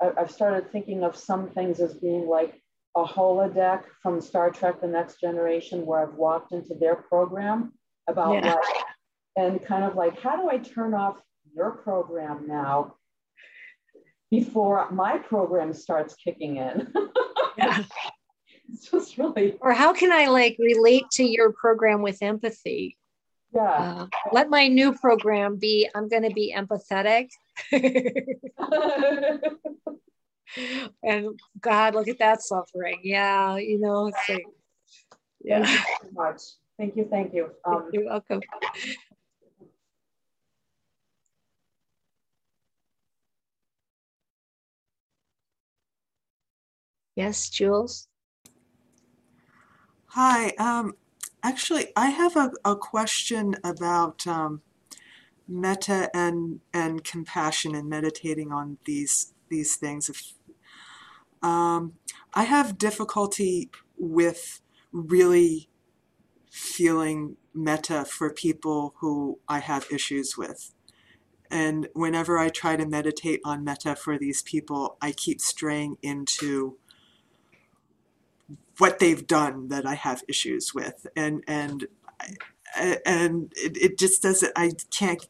I, 0.01 0.11
I've 0.17 0.31
started 0.31 0.71
thinking 0.71 1.03
of 1.03 1.15
some 1.15 1.49
things 1.49 1.79
as 1.79 1.93
being 1.93 2.27
like 2.27 2.61
a 2.95 3.03
holodeck 3.03 3.83
from 4.01 4.21
Star 4.21 4.49
Trek: 4.49 4.81
The 4.81 4.87
Next 4.87 5.19
Generation, 5.19 5.85
where 5.85 6.01
I've 6.01 6.15
walked 6.15 6.51
into 6.51 6.73
their 6.75 6.95
program 6.95 7.73
about 8.07 8.43
yeah. 8.43 8.53
like, 8.53 8.85
and 9.37 9.65
kind 9.65 9.83
of 9.83 9.95
like, 9.95 10.19
how 10.19 10.35
do 10.35 10.49
I 10.49 10.57
turn 10.57 10.93
off 10.93 11.17
your 11.55 11.71
program 11.71 12.47
now 12.47 12.95
before 14.31 14.89
my 14.89 15.19
program 15.19 15.73
starts 15.73 16.15
kicking 16.15 16.57
in? 16.57 16.91
yeah 17.57 17.83
it's 18.73 18.89
just 18.89 19.17
really. 19.17 19.57
Or 19.61 19.73
how 19.73 19.93
can 19.93 20.11
I 20.11 20.27
like 20.27 20.57
relate 20.59 21.05
to 21.13 21.23
your 21.23 21.51
program 21.53 22.01
with 22.01 22.17
empathy? 22.21 22.97
Yeah. 23.53 23.61
Uh, 23.63 24.07
let 24.31 24.49
my 24.49 24.67
new 24.67 24.93
program 24.93 25.57
be 25.57 25.89
I'm 25.93 26.07
going 26.07 26.23
to 26.23 26.31
be 26.31 26.55
empathetic. 26.57 27.29
and 31.03 31.39
God, 31.59 31.95
look 31.95 32.07
at 32.07 32.19
that 32.19 32.41
suffering. 32.41 32.99
Yeah, 33.03 33.57
you 33.57 33.79
know, 33.79 34.07
it's 34.07 34.29
like, 34.29 34.45
yeah. 35.43 35.65
Thank 35.65 35.79
you 35.79 35.95
so 36.01 36.09
much. 36.13 36.41
Thank 36.77 36.95
you. 36.95 37.07
Thank 37.09 37.33
you. 37.33 37.51
Um, 37.65 37.89
You're 37.91 38.05
welcome. 38.05 38.41
Yes, 47.15 47.49
Jules. 47.49 48.07
Hi. 50.07 50.49
Um, 50.57 50.95
actually, 51.43 51.87
I 51.95 52.09
have 52.09 52.35
a, 52.35 52.51
a 52.65 52.75
question 52.75 53.55
about 53.63 54.25
um, 54.27 54.61
metta 55.47 56.09
and 56.13 56.61
and 56.73 57.03
compassion 57.03 57.75
and 57.75 57.89
meditating 57.89 58.51
on 58.51 58.77
these 58.85 59.33
these 59.49 59.75
things. 59.75 60.09
If, 60.09 60.33
um, 61.41 61.93
I 62.33 62.43
have 62.43 62.77
difficulty 62.77 63.69
with 63.97 64.61
really 64.91 65.69
feeling 66.51 67.37
metta 67.53 68.05
for 68.05 68.31
people 68.33 68.95
who 68.99 69.39
I 69.47 69.59
have 69.59 69.87
issues 69.91 70.37
with. 70.37 70.73
And 71.49 71.89
whenever 71.93 72.37
I 72.37 72.49
try 72.49 72.77
to 72.77 72.85
meditate 72.85 73.41
on 73.43 73.63
metta 73.63 73.95
for 73.95 74.17
these 74.17 74.41
people, 74.41 74.97
I 75.01 75.11
keep 75.11 75.41
straying 75.41 75.97
into 76.01 76.77
what 78.81 78.97
they've 78.97 79.27
done 79.27 79.67
that 79.67 79.85
I 79.85 79.93
have 79.93 80.23
issues 80.27 80.73
with, 80.73 81.05
and 81.15 81.43
and 81.47 81.85
and 83.05 83.53
it, 83.55 83.77
it 83.77 83.99
just 83.99 84.23
doesn't. 84.23 84.51
I 84.55 84.71
can't 84.89 85.27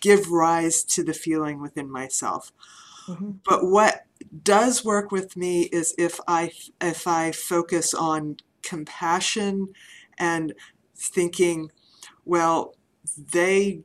give 0.00 0.30
rise 0.30 0.84
to 0.84 1.02
the 1.02 1.14
feeling 1.14 1.60
within 1.60 1.90
myself. 1.90 2.52
Mm-hmm. 3.08 3.30
But 3.44 3.66
what 3.66 4.04
does 4.44 4.84
work 4.84 5.10
with 5.10 5.36
me 5.36 5.62
is 5.62 5.96
if 5.98 6.20
I 6.28 6.52
if 6.80 7.08
I 7.08 7.32
focus 7.32 7.92
on 7.92 8.36
compassion 8.62 9.72
and 10.16 10.54
thinking, 10.94 11.72
well, 12.24 12.76
they 13.32 13.80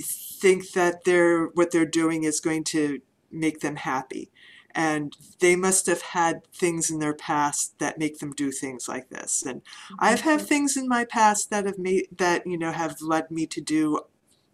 think 0.00 0.70
that 0.74 1.02
they're 1.02 1.46
what 1.46 1.72
they're 1.72 1.84
doing 1.84 2.22
is 2.22 2.38
going 2.38 2.62
to 2.62 3.00
make 3.32 3.58
them 3.62 3.74
happy 3.74 4.30
and 4.74 5.16
they 5.40 5.56
must 5.56 5.86
have 5.86 6.02
had 6.02 6.46
things 6.52 6.90
in 6.90 6.98
their 6.98 7.14
past 7.14 7.78
that 7.78 7.98
make 7.98 8.18
them 8.18 8.32
do 8.32 8.50
things 8.50 8.88
like 8.88 9.08
this. 9.08 9.44
And 9.46 9.62
i've 9.98 10.20
had 10.20 10.40
things 10.40 10.76
in 10.76 10.88
my 10.88 11.04
past 11.04 11.50
that 11.50 11.66
have 11.66 11.78
made 11.78 12.08
that 12.16 12.46
you 12.46 12.58
know 12.58 12.72
have 12.72 13.00
led 13.00 13.30
me 13.30 13.46
to 13.46 13.60
do 13.60 14.00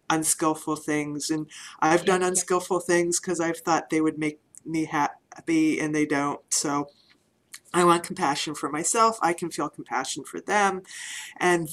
unskillful 0.09 0.75
things. 0.75 1.29
And 1.29 1.47
i've 1.79 2.05
done 2.05 2.23
unskillful 2.23 2.81
things 2.81 3.19
because 3.19 3.39
i've 3.39 3.57
thought 3.57 3.89
they 3.89 4.01
would 4.01 4.17
make 4.17 4.39
me 4.65 4.85
happy 4.85 5.79
and 5.79 5.93
they 5.95 6.05
don't. 6.05 6.41
So 6.49 6.89
i 7.73 7.83
want 7.83 8.03
compassion 8.03 8.55
for 8.55 8.69
myself. 8.69 9.17
I 9.21 9.33
can 9.33 9.49
feel 9.49 9.69
compassion 9.69 10.23
for 10.23 10.39
them. 10.39 10.83
And 11.37 11.69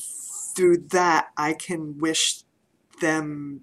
through 0.57 0.79
that 0.89 1.29
i 1.37 1.53
can 1.53 1.99
wish 1.99 2.43
them 3.01 3.61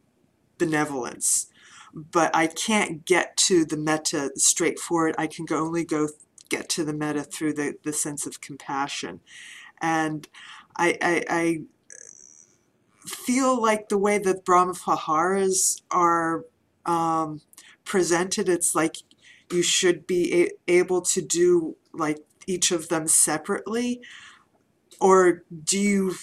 benevolence 0.57 1.47
but 1.95 2.35
I 2.35 2.47
can't 2.47 3.05
get 3.05 3.37
to 3.37 3.63
the 3.63 3.77
metta 3.77 4.31
straightforward. 4.35 5.15
I 5.17 5.27
can 5.27 5.45
only 5.51 5.85
go 5.85 6.09
get 6.49 6.67
to 6.69 6.83
the 6.83 6.93
metta 6.93 7.23
through 7.23 7.53
the, 7.53 7.75
the 7.83 7.93
sense 7.93 8.27
of 8.27 8.41
compassion. 8.41 9.21
And 9.81 10.27
I, 10.77 10.97
I, 11.01 11.23
I 11.29 11.61
feel 13.07 13.61
like 13.61 13.87
the 13.87 13.97
way 13.97 14.17
that 14.17 14.43
Brahma 14.43 14.73
Viharas 14.73 15.81
are 15.89 16.45
um, 16.85 17.41
presented, 17.85 18.49
it's 18.49 18.75
like 18.75 18.97
you 19.51 19.63
should 19.63 20.05
be 20.05 20.51
able 20.67 21.01
to 21.01 21.21
do 21.21 21.77
like 21.93 22.19
each 22.45 22.71
of 22.71 22.89
them 22.89 23.07
separately. 23.07 24.01
Or 24.99 25.43
do 25.63 25.79
you 25.79 26.15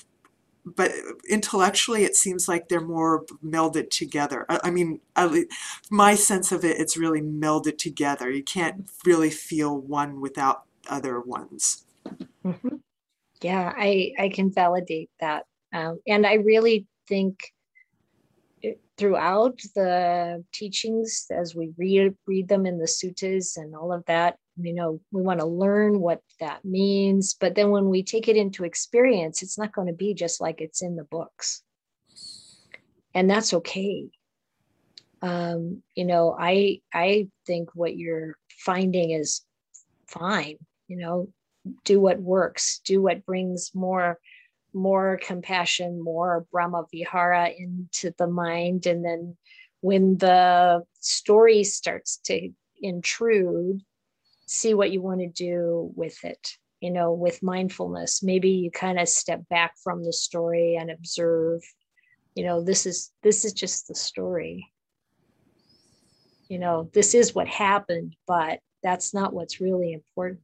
but 0.64 0.92
intellectually 1.28 2.04
it 2.04 2.14
seems 2.16 2.48
like 2.48 2.68
they're 2.68 2.80
more 2.80 3.24
melded 3.44 3.90
together. 3.90 4.46
I, 4.48 4.60
I 4.64 4.70
mean 4.70 5.00
my 5.90 6.14
sense 6.14 6.52
of 6.52 6.64
it 6.64 6.80
it's 6.80 6.96
really 6.96 7.20
melded 7.20 7.78
together. 7.78 8.30
You 8.30 8.44
can't 8.44 8.88
really 9.04 9.30
feel 9.30 9.76
one 9.76 10.20
without 10.20 10.64
other 10.88 11.20
ones. 11.20 11.84
Mm-hmm. 12.44 12.76
yeah 13.42 13.72
i 13.76 14.12
i 14.18 14.28
can 14.28 14.50
validate 14.52 15.10
that. 15.20 15.46
Um, 15.72 16.00
and 16.06 16.26
i 16.26 16.34
really 16.34 16.86
think 17.06 17.52
throughout 18.98 19.58
the 19.74 20.44
teachings 20.52 21.26
as 21.30 21.54
we 21.54 21.72
read 21.76 22.14
read 22.26 22.48
them 22.48 22.66
in 22.66 22.78
the 22.78 22.84
suttas 22.86 23.56
and 23.56 23.74
all 23.74 23.92
of 23.92 24.04
that 24.06 24.36
you 24.56 24.74
know 24.74 25.00
we 25.10 25.22
want 25.22 25.40
to 25.40 25.46
learn 25.46 26.00
what 26.00 26.20
that 26.40 26.64
means. 26.64 27.34
But 27.34 27.54
then 27.54 27.70
when 27.70 27.88
we 27.88 28.02
take 28.02 28.28
it 28.28 28.36
into 28.36 28.64
experience 28.64 29.42
it's 29.42 29.58
not 29.58 29.72
going 29.72 29.88
to 29.88 29.92
be 29.92 30.14
just 30.14 30.40
like 30.40 30.60
it's 30.60 30.82
in 30.82 30.96
the 30.96 31.04
books. 31.04 31.62
And 33.14 33.28
that's 33.28 33.52
okay. 33.54 34.08
Um, 35.20 35.84
you 35.94 36.04
know 36.04 36.36
i 36.36 36.80
i 36.92 37.28
think 37.46 37.76
what 37.76 37.96
you're 37.96 38.36
finding 38.58 39.12
is 39.12 39.42
fine 40.08 40.56
you 40.88 40.96
know 40.96 41.28
do 41.84 42.00
what 42.00 42.18
works 42.18 42.80
do 42.84 43.00
what 43.00 43.24
brings 43.24 43.70
more 43.72 44.18
more 44.74 45.18
compassion 45.22 46.02
more 46.02 46.46
brahma 46.50 46.84
vihara 46.90 47.50
into 47.50 48.12
the 48.18 48.26
mind. 48.26 48.86
And 48.86 49.04
then 49.04 49.36
when 49.80 50.16
the 50.16 50.82
story 51.00 51.64
starts 51.64 52.18
to 52.24 52.50
intrude 52.80 53.82
see 54.52 54.74
what 54.74 54.90
you 54.90 55.00
want 55.02 55.20
to 55.20 55.28
do 55.28 55.90
with 55.94 56.22
it 56.24 56.56
you 56.82 56.90
know 56.90 57.12
with 57.12 57.42
mindfulness. 57.42 58.22
Maybe 58.22 58.50
you 58.50 58.70
kind 58.70 58.98
of 58.98 59.08
step 59.08 59.48
back 59.48 59.74
from 59.82 60.04
the 60.04 60.12
story 60.12 60.76
and 60.78 60.90
observe 60.90 61.62
you 62.34 62.44
know 62.44 62.62
this 62.62 62.84
is 62.84 63.12
this 63.22 63.46
is 63.46 63.54
just 63.54 63.88
the 63.88 63.94
story. 63.94 64.70
You 66.48 66.58
know 66.58 66.90
this 66.92 67.14
is 67.14 67.34
what 67.34 67.48
happened 67.48 68.16
but 68.26 68.58
that's 68.82 69.14
not 69.14 69.32
what's 69.32 69.60
really 69.60 69.92
important. 69.92 70.40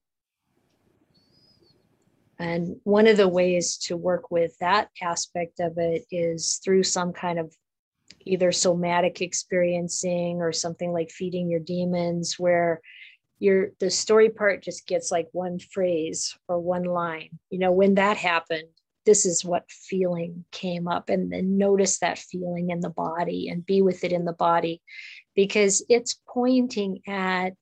And 2.39 2.77
one 2.85 3.09
of 3.09 3.17
the 3.17 3.27
ways 3.27 3.77
to 3.89 3.97
work 3.97 4.31
with 4.31 4.57
that 4.61 4.91
aspect 5.03 5.59
of 5.59 5.73
it 5.77 6.05
is 6.13 6.61
through 6.65 6.85
some 6.85 7.13
kind 7.13 7.41
of 7.41 7.53
either 8.25 8.53
somatic 8.53 9.21
experiencing 9.21 10.41
or 10.41 10.53
something 10.53 10.93
like 10.93 11.11
feeding 11.11 11.51
your 11.51 11.59
demons 11.59 12.39
where 12.39 12.81
your 13.39 13.71
the 13.79 13.91
story 13.91 14.31
part 14.31 14.63
just 14.63 14.87
gets 14.87 15.11
like 15.11 15.29
one 15.33 15.59
phrase 15.59 16.37
or 16.49 16.59
one 16.59 16.85
line. 16.85 17.39
You 17.51 17.59
know 17.59 17.73
when 17.73 17.95
that 17.95 18.17
happened 18.17 18.69
this 19.09 19.25
is 19.25 19.43
what 19.43 19.71
feeling 19.71 20.45
came 20.53 20.87
up 20.87 21.09
and 21.09 21.33
then 21.33 21.57
notice 21.57 21.99
that 22.01 22.19
feeling 22.19 22.69
in 22.69 22.81
the 22.81 22.91
body 22.91 23.49
and 23.49 23.65
be 23.65 23.81
with 23.81 24.05
it 24.05 24.13
in 24.13 24.27
the 24.27 24.35
body. 24.35 24.83
Because 25.35 25.83
it's 25.89 26.21
pointing 26.29 27.01
at 27.07 27.57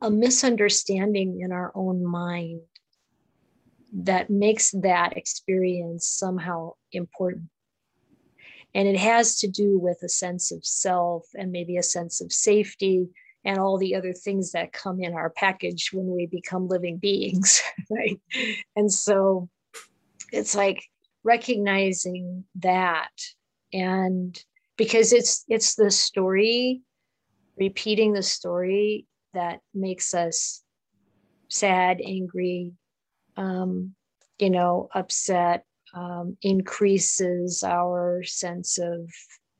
a 0.00 0.10
misunderstanding 0.10 1.42
in 1.42 1.52
our 1.52 1.70
own 1.74 2.06
mind 2.06 2.62
that 3.92 4.30
makes 4.30 4.70
that 4.70 5.14
experience 5.18 6.08
somehow 6.08 6.72
important. 6.92 7.50
And 8.74 8.88
it 8.88 8.96
has 8.96 9.40
to 9.40 9.46
do 9.46 9.78
with 9.78 9.98
a 10.02 10.08
sense 10.08 10.50
of 10.52 10.64
self 10.64 11.26
and 11.34 11.52
maybe 11.52 11.76
a 11.76 11.82
sense 11.82 12.22
of 12.22 12.32
safety 12.32 13.10
and 13.48 13.58
all 13.58 13.78
the 13.78 13.94
other 13.94 14.12
things 14.12 14.52
that 14.52 14.74
come 14.74 15.00
in 15.00 15.14
our 15.14 15.30
package 15.30 15.88
when 15.90 16.06
we 16.14 16.26
become 16.26 16.68
living 16.68 16.98
beings 16.98 17.62
right? 17.90 18.20
And 18.76 18.92
so 18.92 19.48
it's 20.30 20.54
like 20.54 20.84
recognizing 21.24 22.44
that 22.56 23.08
and 23.72 24.38
because 24.76 25.12
it's 25.12 25.44
it's 25.48 25.74
the 25.76 25.90
story 25.90 26.82
repeating 27.56 28.12
the 28.12 28.22
story 28.22 29.06
that 29.32 29.60
makes 29.74 30.12
us 30.12 30.62
sad 31.48 32.00
angry 32.04 32.72
um, 33.38 33.94
you 34.38 34.50
know 34.50 34.88
upset 34.94 35.64
um, 35.94 36.36
increases 36.42 37.62
our 37.62 38.22
sense 38.24 38.78
of 38.78 39.10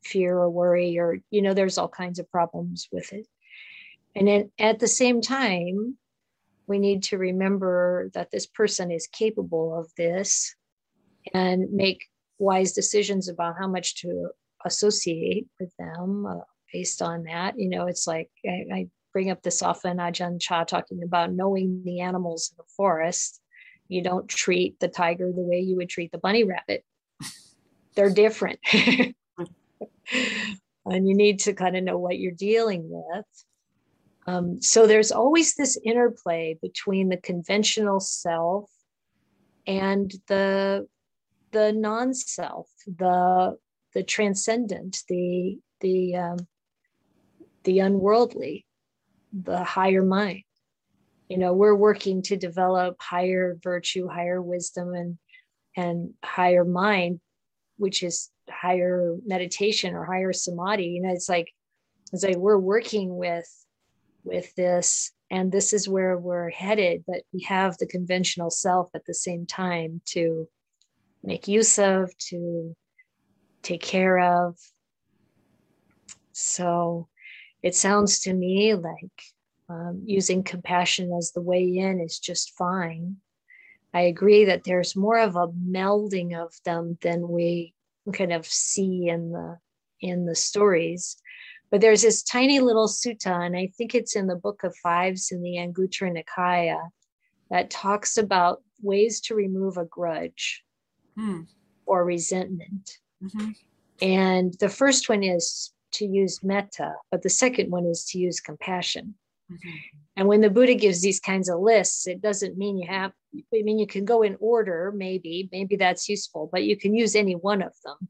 fear 0.03 0.37
or 0.37 0.49
worry 0.49 0.97
or 0.99 1.17
you 1.31 1.41
know 1.41 1.55
there's 1.55 1.79
all 1.79 1.89
kinds 1.89 2.19
of 2.19 2.29
problems 2.31 2.87
with 2.91 3.11
it 3.13 3.27
and 4.15 4.27
then 4.27 4.51
at 4.59 4.79
the 4.79 4.87
same 4.87 5.21
time, 5.21 5.97
we 6.67 6.79
need 6.79 7.03
to 7.03 7.17
remember 7.17 8.09
that 8.13 8.31
this 8.31 8.45
person 8.45 8.91
is 8.91 9.07
capable 9.07 9.77
of 9.77 9.91
this 9.97 10.55
and 11.33 11.71
make 11.71 12.05
wise 12.37 12.73
decisions 12.73 13.27
about 13.27 13.55
how 13.59 13.67
much 13.67 14.01
to 14.01 14.29
associate 14.65 15.47
with 15.59 15.75
them 15.77 16.25
uh, 16.25 16.41
based 16.71 17.01
on 17.01 17.23
that. 17.23 17.57
You 17.57 17.69
know, 17.69 17.87
it's 17.87 18.07
like 18.07 18.29
I, 18.45 18.65
I, 18.73 18.87
bring 19.11 19.31
up 19.31 19.41
this 19.41 19.63
often, 19.63 19.97
Ajahn 19.97 20.39
Chah 20.39 20.63
talking 20.65 21.01
about 21.03 21.33
knowing 21.33 21.81
the 21.83 22.01
animals 22.01 22.51
in 22.51 22.57
the 22.57 22.69
forest. 22.77 23.41
You 23.87 24.03
don't 24.03 24.29
treat 24.29 24.79
the 24.79 24.87
tiger 24.87 25.31
the 25.31 25.41
way 25.41 25.59
you 25.61 25.77
would 25.77 25.89
treat 25.89 26.11
the 26.11 26.19
bunny 26.19 26.43
rabbit. 26.43 26.85
They're 27.95 28.11
different. 28.11 28.59
and 28.71 29.15
you 30.85 31.15
need 31.15 31.39
to 31.39 31.53
kind 31.53 31.75
of 31.75 31.83
know 31.83 31.97
what 31.97 32.19
you're 32.19 32.31
dealing 32.31 32.83
with. 32.85 33.25
Um, 34.29 34.61
so 34.61 34.85
there's 34.85 35.11
always 35.11 35.55
this 35.55 35.75
interplay 35.83 36.59
between 36.61 37.09
the 37.09 37.17
conventional 37.17 37.99
self 37.99 38.69
and 39.65 40.13
the 40.27 40.87
the 41.51 41.73
non-self, 41.73 42.69
the 42.85 43.57
the 43.95 44.03
transcendent, 44.03 44.97
the 45.07 45.57
the 45.81 46.15
um, 46.15 46.37
the 47.63 47.79
unworldly, 47.79 48.67
the 49.33 49.63
higher 49.63 50.03
mind. 50.03 50.43
You 51.27 51.39
know, 51.39 51.53
we're 51.53 51.75
working 51.75 52.21
to 52.23 52.37
develop 52.37 52.97
higher 52.99 53.57
virtue, 53.63 54.07
higher 54.07 54.41
wisdom, 54.43 54.93
and 54.93 55.17
and 55.75 56.13
higher 56.23 56.65
mind, 56.65 57.19
which 57.77 58.03
is 58.03 58.29
higher 58.47 59.15
meditation 59.25 59.95
or 59.95 60.05
higher 60.05 60.33
samadhi. 60.33 60.85
You 60.85 61.01
know, 61.01 61.13
it's 61.13 61.29
like 61.29 61.51
it's 62.13 62.23
like 62.23 62.37
we're 62.37 62.59
working 62.59 63.15
with 63.15 63.47
with 64.29 64.55
this, 64.55 65.11
and 65.29 65.51
this 65.51 65.73
is 65.73 65.89
where 65.89 66.17
we're 66.17 66.49
headed, 66.49 67.03
but 67.05 67.23
we 67.33 67.41
have 67.43 67.77
the 67.77 67.87
conventional 67.87 68.49
self 68.49 68.89
at 68.95 69.05
the 69.05 69.13
same 69.13 69.45
time 69.45 70.01
to 70.05 70.47
make 71.23 71.47
use 71.47 71.77
of, 71.77 72.15
to 72.29 72.75
take 73.61 73.81
care 73.81 74.19
of. 74.19 74.57
So 76.31 77.09
it 77.61 77.75
sounds 77.75 78.21
to 78.21 78.33
me 78.33 78.73
like 78.73 79.21
um, 79.69 80.03
using 80.05 80.43
compassion 80.43 81.11
as 81.17 81.31
the 81.31 81.41
way 81.41 81.63
in 81.63 81.99
is 81.99 82.19
just 82.19 82.57
fine. 82.57 83.17
I 83.93 84.01
agree 84.01 84.45
that 84.45 84.63
there's 84.63 84.95
more 84.95 85.19
of 85.19 85.35
a 85.35 85.47
melding 85.47 86.39
of 86.39 86.53
them 86.63 86.97
than 87.01 87.27
we 87.27 87.73
kind 88.13 88.31
of 88.33 88.45
see 88.45 89.09
in 89.09 89.31
the 89.31 89.57
in 90.01 90.25
the 90.25 90.35
stories. 90.35 91.17
But 91.71 91.81
there's 91.81 92.01
this 92.01 92.23
tiny 92.23 92.59
little 92.59 92.87
sutta, 92.87 93.45
and 93.45 93.55
I 93.55 93.71
think 93.77 93.93
it's 93.93 94.15
in 94.15 94.27
the 94.27 94.35
Book 94.35 94.63
of 94.63 94.75
Fives 94.77 95.31
in 95.31 95.41
the 95.41 95.57
Anguttara 95.57 96.11
Nikaya, 96.11 96.89
that 97.51 97.69
talks 97.69 98.17
about 98.17 98.61
ways 98.81 99.19
to 99.21 99.35
remove 99.35 99.77
a 99.77 99.85
grudge 99.85 100.63
hmm. 101.15 101.41
or 101.85 102.05
resentment. 102.05 102.97
Mm-hmm. 103.23 103.51
And 104.01 104.53
the 104.59 104.69
first 104.69 105.09
one 105.09 105.23
is 105.23 105.71
to 105.93 106.05
use 106.05 106.43
metta, 106.43 106.93
but 107.11 107.21
the 107.21 107.29
second 107.29 107.71
one 107.71 107.85
is 107.85 108.05
to 108.05 108.19
use 108.19 108.39
compassion. 108.39 109.15
Mm-hmm. 109.51 109.77
And 110.15 110.27
when 110.27 110.41
the 110.41 110.49
Buddha 110.49 110.75
gives 110.75 111.01
these 111.01 111.19
kinds 111.19 111.49
of 111.49 111.59
lists, 111.59 112.07
it 112.07 112.21
doesn't 112.21 112.57
mean 112.57 112.77
you 112.77 112.87
have, 112.87 113.11
I 113.35 113.61
mean, 113.63 113.79
you 113.79 113.87
can 113.87 114.05
go 114.05 114.21
in 114.21 114.37
order, 114.39 114.93
maybe, 114.95 115.49
maybe 115.51 115.75
that's 115.75 116.07
useful, 116.07 116.49
but 116.51 116.63
you 116.63 116.77
can 116.77 116.93
use 116.93 117.15
any 117.15 117.33
one 117.33 117.61
of 117.61 117.73
them. 117.83 118.09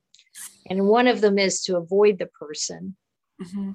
And 0.70 0.88
one 0.88 1.08
of 1.08 1.22
them 1.22 1.40
is 1.40 1.64
to 1.64 1.78
avoid 1.78 2.20
the 2.20 2.28
person. 2.28 2.96
Mm-hmm. 3.42 3.72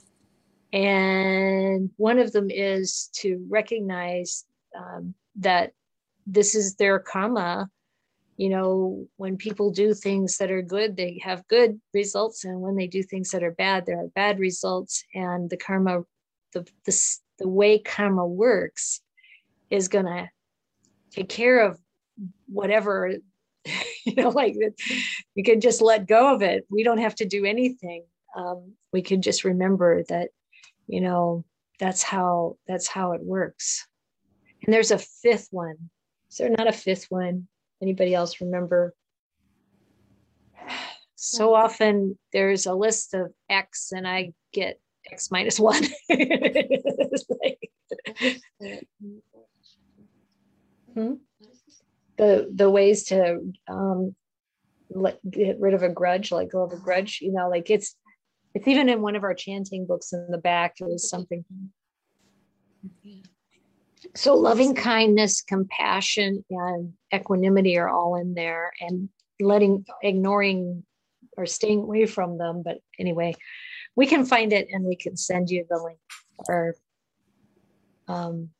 And 0.77 1.90
one 1.96 2.18
of 2.18 2.33
them 2.33 2.50
is 2.50 3.11
to 3.14 3.44
recognize 3.48 4.44
um, 4.77 5.14
that 5.37 5.72
this 6.27 6.55
is 6.55 6.74
their 6.74 6.98
karma 6.98 7.68
you 8.37 8.48
know, 8.48 9.07
when 9.16 9.37
people 9.37 9.70
do 9.70 9.94
things 9.94 10.38
that 10.38 10.50
are 10.50 10.62
good, 10.62 10.96
they 10.96 11.20
have 11.22 11.46
good 11.46 11.81
results. 11.92 12.44
And 12.44 12.61
when 12.61 12.74
they 12.74 12.87
do 12.87 13.03
things 13.03 13.31
that 13.31 13.44
are 13.44 13.53
bad, 13.53 13.87
there 13.87 14.00
are 14.00 14.09
bad 14.09 14.40
results. 14.40 15.05
And 15.14 15.48
the 15.48 15.57
karma, 15.57 16.03
the, 16.53 16.66
the, 16.85 17.18
the 17.38 17.48
way 17.48 17.79
karma 17.79 18.27
works 18.27 19.00
is 19.70 19.88
going 19.88 20.07
to 20.07 20.29
take 21.12 21.29
care 21.29 21.61
of 21.61 21.79
whatever, 22.46 23.12
you 24.05 24.14
know, 24.16 24.31
like 24.31 24.57
you 25.35 25.44
can 25.44 25.61
just 25.61 25.81
let 25.81 26.09
go 26.09 26.35
of 26.35 26.42
it. 26.42 26.66
We 26.68 26.83
don't 26.83 26.98
have 26.98 27.14
to 27.16 27.24
do 27.24 27.44
anything. 27.44 28.05
Um, 28.35 28.75
we 28.92 29.03
can 29.03 29.23
just 29.23 29.44
remember 29.44 30.05
that, 30.09 30.31
you 30.87 31.01
know, 31.01 31.44
that's 31.79 32.03
how 32.03 32.57
that's 32.66 32.88
how 32.88 33.12
it 33.12 33.23
works. 33.23 33.87
And 34.64 34.73
there's 34.73 34.90
a 34.90 34.99
fifth 34.99 35.49
one. 35.51 35.90
Is 36.31 36.38
there 36.38 36.51
not 36.51 36.66
a 36.68 36.73
fifth 36.73 37.07
one? 37.11 37.49
Anybody 37.83 38.14
else 38.14 38.40
remember? 38.40 38.94
So 41.16 41.55
often 41.55 42.18
there's 42.35 42.66
a 42.66 42.75
list 42.75 43.14
of 43.14 43.33
X 43.49 43.92
and 43.92 44.07
I 44.07 44.35
get 44.53 44.79
X 45.11 45.31
minus 45.31 45.59
one. 45.59 45.83
like, 46.11 47.70
hmm? 50.92 51.14
The 52.18 52.51
the 52.55 52.68
ways 52.68 53.05
to 53.05 53.40
um, 53.68 54.14
let 54.90 55.18
get 55.29 55.59
rid 55.61 55.73
of 55.73 55.83
a 55.83 55.88
grudge, 55.88 56.31
let 56.31 56.51
go 56.51 56.62
of 56.62 56.73
a 56.73 56.77
grudge, 56.77 57.20
you 57.23 57.33
know, 57.33 57.49
like 57.49 57.70
it's 57.70 57.97
it's 58.55 58.69
even 58.69 58.88
in 58.88 59.03
one 59.03 59.17
of 59.17 59.25
our 59.25 59.35
chanting 59.35 59.85
books 59.85 60.12
in 60.12 60.27
the 60.31 60.38
back, 60.38 60.77
it 60.81 60.87
was 60.87 61.09
something. 61.09 61.45
So 64.14 64.37
loving 64.37 64.75
kindness, 64.75 65.43
compassion, 65.43 66.45
and 66.51 66.93
equanimity 67.12 67.77
are 67.79 67.88
all 67.88 68.17
in 68.17 68.35
there, 68.35 68.73
and 68.81 69.09
letting 69.40 69.85
ignoring 70.03 70.85
or 71.37 71.47
staying 71.47 71.81
away 71.81 72.07
from 72.07 72.38
them. 72.38 72.62
But 72.64 72.79
anyway, 72.99 73.35
we 73.97 74.07
can 74.07 74.25
find 74.25 74.53
it 74.53 74.69
and 74.71 74.85
we 74.85 74.95
can 74.95 75.17
send 75.17 75.51
you 75.51 75.64
the 75.69 75.79
link, 75.79 75.99
or 76.49 76.77
um, 78.07 78.51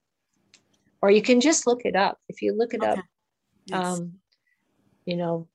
or 1.01 1.11
you 1.11 1.23
can 1.23 1.41
just 1.41 1.67
look 1.67 1.83
it 1.85 1.95
up. 1.95 2.19
If 2.29 2.43
you 2.43 2.57
look 2.57 2.75
it 2.75 2.83
okay. 2.83 2.93
up, 2.93 3.05
yes. 3.67 3.87
um, 3.87 4.15
you 5.05 5.17
know, 5.17 5.47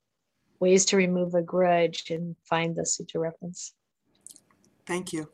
ways 0.59 0.85
to 0.85 0.97
remove 0.97 1.33
a 1.33 1.41
grudge 1.41 2.09
and 2.09 2.35
find 2.45 2.75
the 2.75 2.83
sutta 2.83 3.19
reference. 3.19 3.73
Thank 4.89 5.13
you. 5.13 5.29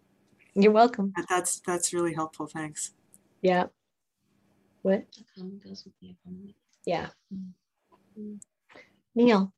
You're 0.53 0.73
welcome. 0.73 1.13
That's 1.29 1.61
that's 1.65 1.93
really 1.93 2.13
helpful. 2.13 2.45
Thanks. 2.45 2.91
Yeah. 3.41 3.67
What? 4.81 5.05
goes 5.65 5.85
with 5.85 5.93
the 6.01 6.13
Yeah. 6.85 7.07
Mm-hmm. 7.33 8.33
Neil. 9.15 9.53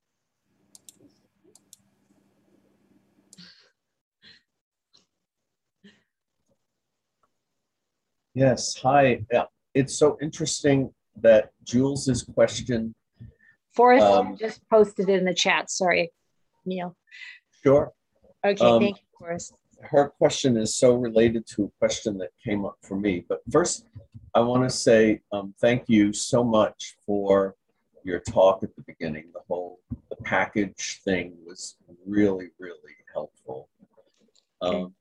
Yes. 8.35 8.75
Hi. 8.83 9.25
Yeah. 9.33 9.45
It's 9.73 9.95
so 9.95 10.19
interesting 10.21 10.93
that 11.23 11.49
Jules's 11.63 12.21
question. 12.21 12.93
Forrest 13.73 14.05
um, 14.05 14.37
just 14.37 14.61
posted 14.69 15.09
it 15.09 15.17
in 15.17 15.25
the 15.25 15.33
chat. 15.33 15.71
Sorry, 15.71 16.11
Neil. 16.67 16.95
Sure. 17.63 17.91
Okay. 18.45 18.63
Um, 18.63 18.79
thank 18.79 18.97
you, 18.97 19.07
Forrest. 19.17 19.55
Her 19.81 20.09
question 20.09 20.57
is 20.57 20.75
so 20.75 20.95
related 20.95 21.45
to 21.55 21.65
a 21.65 21.71
question 21.79 22.17
that 22.17 22.29
came 22.43 22.65
up 22.65 22.77
for 22.81 22.97
me. 22.97 23.25
But 23.27 23.41
first, 23.51 23.85
I 24.33 24.39
want 24.41 24.63
to 24.63 24.75
say 24.75 25.21
um, 25.31 25.53
thank 25.59 25.83
you 25.87 26.13
so 26.13 26.43
much 26.43 26.95
for 27.05 27.55
your 28.03 28.19
talk 28.19 28.63
at 28.63 28.75
the 28.75 28.83
beginning. 28.87 29.25
The 29.33 29.41
whole 29.47 29.79
the 30.09 30.15
package 30.23 31.01
thing 31.03 31.33
was 31.45 31.75
really, 32.05 32.49
really 32.59 32.95
helpful. 33.13 33.69
Um, 34.61 34.93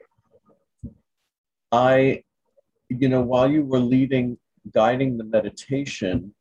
I, 1.73 2.23
you 2.89 3.09
know, 3.09 3.23
while 3.23 3.51
you 3.51 3.65
were 3.65 3.79
leading, 3.79 4.39
guiding 4.73 5.17
the 5.17 5.25
meditation 5.25 6.35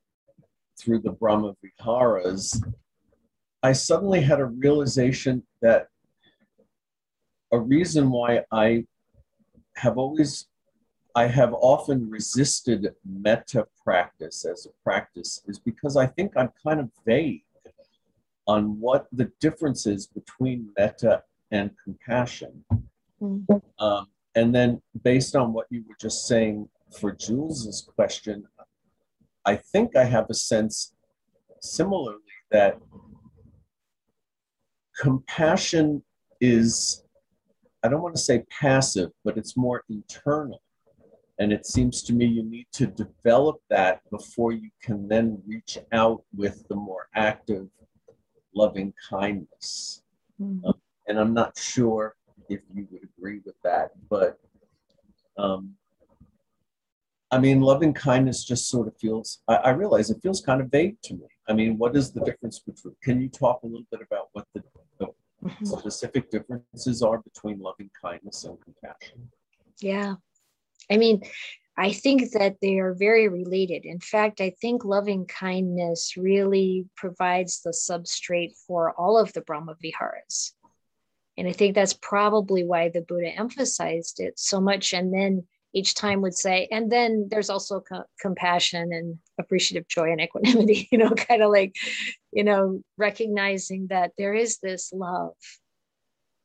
through 0.79 0.99
the 0.99 1.11
Brahma 1.11 1.55
Viharas, 1.63 2.61
I 3.63 3.71
suddenly 3.71 4.21
had 4.21 4.39
a 4.39 4.45
realization 4.45 5.43
that 5.61 5.87
a 7.55 7.59
reason 7.59 8.11
why 8.11 8.43
I 8.51 8.85
have 9.75 9.97
always 9.97 10.47
I 11.15 11.27
have 11.27 11.53
often 11.53 12.09
resisted 12.09 12.93
metta 13.05 13.65
practice 13.83 14.43
as 14.43 14.65
a 14.65 14.83
practice 14.83 15.41
is 15.47 15.59
because 15.59 15.95
I 15.95 16.07
think 16.07 16.33
I'm 16.35 16.51
kind 16.61 16.81
of 16.81 16.89
vague 17.05 17.43
on 18.47 18.79
what 18.81 19.07
the 19.13 19.31
difference 19.39 19.87
is 19.87 20.07
between 20.07 20.69
metta 20.77 21.23
and 21.51 21.71
compassion. 21.81 22.65
Mm-hmm. 23.21 23.55
Um, 23.79 24.07
and 24.35 24.53
then, 24.53 24.81
based 25.03 25.37
on 25.37 25.53
what 25.53 25.67
you 25.69 25.85
were 25.87 25.95
just 25.99 26.27
saying 26.27 26.67
for 26.99 27.13
Jules's 27.13 27.87
question, 27.95 28.45
I 29.45 29.55
think 29.55 29.95
I 29.95 30.03
have 30.03 30.29
a 30.29 30.33
sense 30.33 30.93
similarly 31.61 32.19
that 32.51 32.77
compassion 34.99 36.03
is, 36.41 37.04
I 37.85 37.87
don't 37.87 38.01
want 38.01 38.15
to 38.15 38.21
say 38.21 38.43
passive, 38.49 39.11
but 39.23 39.37
it's 39.37 39.55
more 39.55 39.83
internal. 39.89 40.59
And 41.37 41.53
it 41.53 41.67
seems 41.67 42.01
to 42.03 42.13
me 42.13 42.25
you 42.25 42.41
need 42.41 42.65
to 42.73 42.87
develop 42.87 43.57
that 43.69 44.01
before 44.09 44.53
you 44.53 44.71
can 44.81 45.07
then 45.07 45.39
reach 45.45 45.77
out 45.91 46.23
with 46.35 46.67
the 46.67 46.75
more 46.75 47.09
active, 47.13 47.67
loving 48.55 48.91
kindness. 49.07 50.01
Mm-hmm. 50.41 50.65
Um, 50.65 50.73
and 51.07 51.19
I'm 51.19 51.35
not 51.35 51.59
sure 51.59 52.15
if 52.49 52.61
you 52.73 52.87
would 52.89 53.03
agree 53.03 53.41
with 53.45 53.55
that, 53.63 53.91
but 54.09 54.39
um, 55.37 55.75
I 57.29 57.37
mean, 57.37 57.61
loving 57.61 57.93
kindness 57.93 58.43
just 58.43 58.67
sort 58.67 58.87
of 58.87 58.97
feels, 58.97 59.43
I, 59.47 59.55
I, 59.55 59.69
realize 59.71 60.09
it 60.09 60.21
feels 60.23 60.41
kind 60.41 60.59
of 60.61 60.71
vague 60.71 60.99
to 61.03 61.13
me. 61.13 61.27
I 61.47 61.53
mean, 61.53 61.77
what 61.77 61.95
is 61.95 62.11
the 62.11 62.21
difference 62.21 62.59
between, 62.59 62.95
can 63.03 63.21
you 63.21 63.29
talk 63.29 63.61
a 63.61 63.67
little 63.67 63.85
bit 63.91 63.99
about 64.01 64.29
what 64.31 64.45
the, 64.55 64.63
the 64.99 65.07
mm-hmm. 65.45 65.65
specific 65.65 66.29
differences 66.29 67.01
are 67.01 67.19
between 67.19 67.59
loving 67.59 67.89
kindness 68.01 68.43
and 68.43 68.57
compassion? 68.61 69.29
Yeah. 69.79 70.15
I 70.89 70.97
mean, 70.97 71.21
I 71.77 71.91
think 71.91 72.31
that 72.31 72.57
they 72.61 72.79
are 72.79 72.93
very 72.93 73.27
related. 73.27 73.85
In 73.85 73.99
fact, 73.99 74.39
I 74.39 74.53
think 74.61 74.85
loving 74.85 75.25
kindness 75.25 76.15
really 76.15 76.87
provides 76.95 77.61
the 77.61 77.71
substrate 77.71 78.53
for 78.65 78.93
all 78.97 79.17
of 79.17 79.33
the 79.33 79.41
Brahma 79.41 79.75
Viharas. 79.83 80.53
And 81.37 81.47
I 81.47 81.51
think 81.51 81.75
that's 81.75 81.93
probably 81.93 82.63
why 82.63 82.89
the 82.89 83.01
Buddha 83.01 83.27
emphasized 83.27 84.21
it 84.21 84.39
so 84.39 84.61
much. 84.61 84.93
And 84.93 85.13
then 85.13 85.45
each 85.75 85.93
time 85.93 86.21
would 86.21 86.33
say, 86.33 86.69
and 86.71 86.89
then 86.89 87.27
there's 87.29 87.49
also 87.49 87.81
co- 87.81 88.05
compassion 88.19 88.93
and 88.93 89.19
appreciative 89.37 89.87
joy 89.89 90.09
and 90.09 90.21
equanimity, 90.21 90.87
you 90.91 90.97
know, 90.97 91.11
kind 91.11 91.43
of 91.43 91.51
like, 91.51 91.75
you 92.31 92.45
know, 92.45 92.81
recognizing 92.97 93.87
that 93.87 94.11
there 94.17 94.33
is 94.33 94.59
this 94.59 94.93
love, 94.93 95.33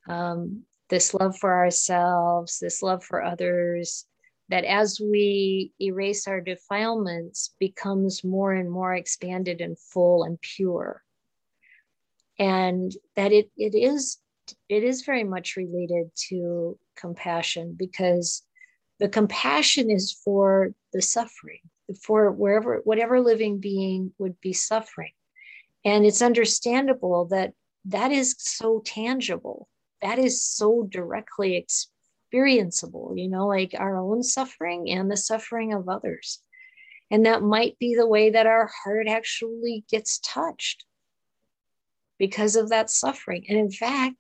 um, 0.09 0.65
this 0.89 1.15
love 1.15 1.39
for 1.39 1.57
ourselves, 1.57 2.59
this 2.59 2.83
love 2.83 3.05
for 3.05 3.23
others, 3.23 4.05
that 4.49 4.65
as 4.65 5.01
we 5.01 5.73
erase 5.81 6.27
our 6.27 6.41
defilements 6.41 7.55
becomes 7.61 8.25
more 8.25 8.53
and 8.53 8.69
more 8.69 8.93
expanded 8.93 9.61
and 9.61 9.79
full 9.79 10.25
and 10.25 10.41
pure. 10.41 11.05
And 12.37 12.93
that 13.15 13.31
it, 13.31 13.49
it 13.57 13.77
is 13.77 14.19
it 14.69 14.83
is 14.83 15.03
very 15.03 15.23
much 15.23 15.55
related 15.57 16.11
to 16.29 16.77
compassion 16.97 17.77
because 17.79 18.43
the 19.01 19.09
compassion 19.09 19.91
is 19.91 20.13
for 20.13 20.75
the 20.93 21.01
suffering, 21.01 21.61
for 22.03 22.31
wherever, 22.31 22.83
whatever 22.85 23.19
living 23.19 23.59
being 23.59 24.13
would 24.19 24.39
be 24.43 24.53
suffering. 24.53 25.13
And 25.87 26.05
it's 26.05 26.21
understandable 26.21 27.25
that 27.31 27.55
that 27.87 28.13
is 28.13 28.37
so 28.39 28.83
tangible, 28.85 29.69
that 30.03 30.19
is 30.19 30.45
so 30.45 30.87
directly 30.89 31.67
experienceable, 32.33 33.19
you 33.19 33.29
know, 33.29 33.47
like 33.47 33.75
our 33.77 33.97
own 33.97 34.23
suffering 34.23 34.91
and 34.91 35.11
the 35.11 35.17
suffering 35.17 35.73
of 35.73 35.89
others. 35.89 36.43
And 37.11 37.25
that 37.25 37.43
might 37.43 37.79
be 37.79 37.95
the 37.95 38.07
way 38.07 38.29
that 38.31 38.47
our 38.47 38.71
heart 38.85 39.09
actually 39.09 39.83
gets 39.91 40.21
touched 40.23 40.85
because 42.19 42.55
of 42.55 42.69
that 42.69 42.91
suffering. 42.91 43.47
And 43.49 43.59
in 43.59 43.71
fact, 43.71 44.17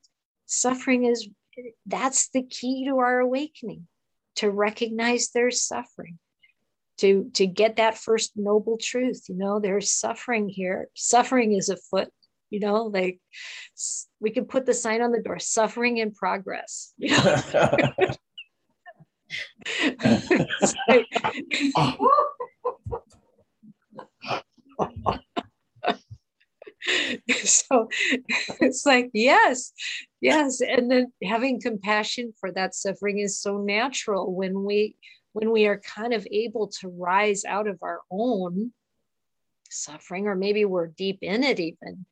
suffering 0.47 1.05
is 1.05 1.29
that's 1.85 2.31
the 2.31 2.43
key 2.43 2.87
to 2.87 2.97
our 2.97 3.19
awakening 3.19 3.87
to 4.41 4.51
recognize 4.51 5.31
their 5.31 5.51
suffering 5.51 6.19
to 6.97 7.31
to 7.35 7.47
get 7.47 7.77
that 7.77 7.99
first 7.99 8.33
noble 8.37 8.79
truth 8.81 9.25
you 9.29 9.35
know 9.35 9.61
there's 9.61 9.91
suffering 9.91 10.49
here. 10.49 10.89
Suffering 10.95 11.53
is 11.55 11.69
afoot 11.69 12.09
you 12.49 12.61
know 12.61 12.85
like 12.85 13.21
we 14.19 14.31
can 14.31 14.47
put 14.47 14.65
the 14.67 14.75
sign 14.75 15.03
on 15.03 15.13
the 15.13 15.23
door 15.23 15.39
suffering 15.39 15.99
in 15.99 16.13
progress 16.13 16.93
so 27.45 27.89
it's 28.61 28.87
like 28.87 29.11
yes 29.13 29.73
yes 30.21 30.61
and 30.61 30.91
then 30.91 31.13
having 31.23 31.61
compassion 31.61 32.33
for 32.39 32.53
that 32.53 32.75
suffering 32.75 33.19
is 33.19 33.41
so 33.41 33.59
natural 33.59 34.33
when 34.35 34.65
we 34.65 34.97
when 35.33 35.51
we 35.51 35.67
are 35.67 35.81
kind 35.81 36.13
of 36.13 36.27
able 36.31 36.69
to 36.69 36.89
rise 36.89 37.45
out 37.45 37.67
of 37.67 37.79
our 37.83 38.01
own 38.11 38.73
suffering 39.71 40.27
or 40.27 40.35
maybe 40.35 40.65
we're 40.65 40.89
deep 40.89 41.19
in 41.23 41.45
it 41.45 41.61
even 41.61 42.05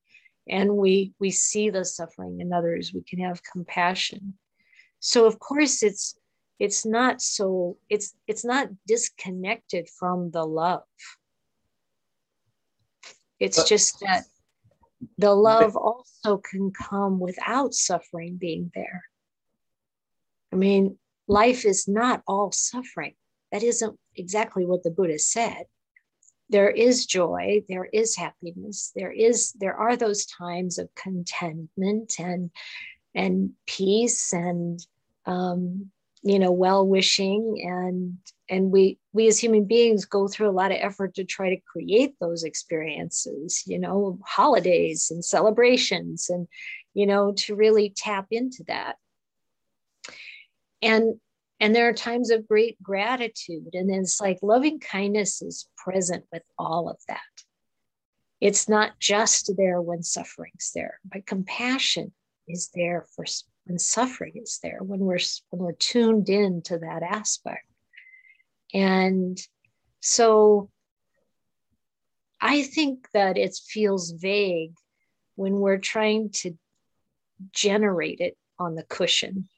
and 0.49 0.77
we 0.77 1.13
we 1.19 1.31
see 1.31 1.71
the 1.71 1.85
suffering 1.85 2.41
in 2.41 2.53
others 2.53 2.93
we 2.95 3.03
can 3.03 3.19
have 3.21 3.43
compassion. 3.43 4.35
So 5.01 5.27
of 5.27 5.39
course 5.39 5.83
it's 5.83 6.17
it's 6.59 6.85
not 6.85 7.21
so 7.21 7.77
it's 7.89 8.15
it's 8.27 8.45
not 8.45 8.69
disconnected 8.87 9.89
from 9.99 10.31
the 10.31 10.45
love. 10.45 10.83
It's 13.39 13.63
just 13.65 14.01
that 14.01 14.25
the 15.17 15.35
love 15.35 15.77
also 15.77 16.39
can 16.39 16.73
come 16.73 17.21
without 17.21 17.75
suffering 17.75 18.37
being 18.37 18.71
there. 18.75 19.05
I 20.53 20.57
mean, 20.57 20.99
life 21.27 21.65
is 21.65 21.87
not 21.87 22.23
all 22.27 22.53
suffering. 22.53 23.15
That 23.53 23.63
isn't 23.63 23.99
exactly 24.17 24.67
what 24.67 24.83
the 24.83 24.91
Buddha 24.91 25.19
said. 25.19 25.65
There 26.51 26.71
is 26.71 27.07
joy, 27.07 27.63
there 27.69 27.85
is 27.85 28.17
happiness, 28.17 28.93
there 28.97 29.13
is 29.13 29.53
there 29.53 29.75
are 29.75 29.97
those 29.97 30.25
times 30.25 30.79
of 30.79 30.89
contentment 30.95 32.15
and 32.19 32.51
and 33.15 33.53
peace 33.67 34.33
and 34.33 34.81
um, 35.27 35.91
you 36.23 36.39
know 36.39 36.53
well 36.53 36.87
wishing 36.87 37.61
and 37.63 38.17
and 38.49 38.71
we 38.71 38.99
we 39.19 39.27
as 39.27 39.37
human 39.37 39.65
beings 39.65 40.05
go 40.05 40.29
through 40.29 40.49
a 40.49 40.53
lot 40.53 40.71
of 40.71 40.79
effort 40.81 41.17
to 41.17 41.25
try 41.25 41.51
to 41.51 41.61
create 41.73 42.15
those 42.21 42.45
experiences 42.45 43.65
you 43.67 43.77
know 43.77 44.17
holidays 44.25 45.11
and 45.11 45.25
celebrations 45.25 46.31
and 46.31 46.47
you 46.95 47.05
know 47.05 47.33
to 47.33 47.57
really 47.57 47.93
tap 47.97 48.27
into 48.31 48.63
that. 48.69 48.95
And 50.81 51.21
and 51.59 51.75
there 51.75 51.89
are 51.89 51.93
times 51.93 52.31
of 52.31 52.47
great 52.47 52.81
gratitude 52.81 53.71
and 53.73 53.91
it's 53.93 54.21
like 54.21 54.39
loving 54.41 54.79
kindness 54.79 55.43
is 55.43 55.69
present 55.77 56.25
with 56.33 56.45
all 56.57 56.89
of 56.89 56.99
that. 57.09 57.19
It's 58.41 58.69
not 58.69 59.01
just 59.01 59.51
there 59.57 59.83
when 59.83 60.05
suffering's 60.05 60.71
there 60.77 61.01
but 61.05 61.27
compassion 61.27 62.13
is 62.47 62.71
there 62.73 63.05
for 63.17 63.25
when 63.65 63.81
suffering 63.81 64.35
is 64.37 64.61
there 64.63 64.79
when 64.81 65.01
we're 65.01 65.19
when 65.51 65.63
we're 65.63 65.73
tuned 65.73 66.29
in 66.29 66.63
to 66.63 66.79
that 66.79 67.03
aspect 67.03 67.68
and 68.75 69.39
so 70.01 70.71
i 72.41 72.63
think 72.63 73.09
that 73.13 73.37
it 73.37 73.59
feels 73.67 74.11
vague 74.11 74.75
when 75.37 75.55
we're 75.55 75.79
trying 75.79 76.31
to 76.31 76.53
generate 77.53 78.21
it 78.21 78.37
on 78.59 78.75
the 78.75 78.83
cushion 78.83 79.49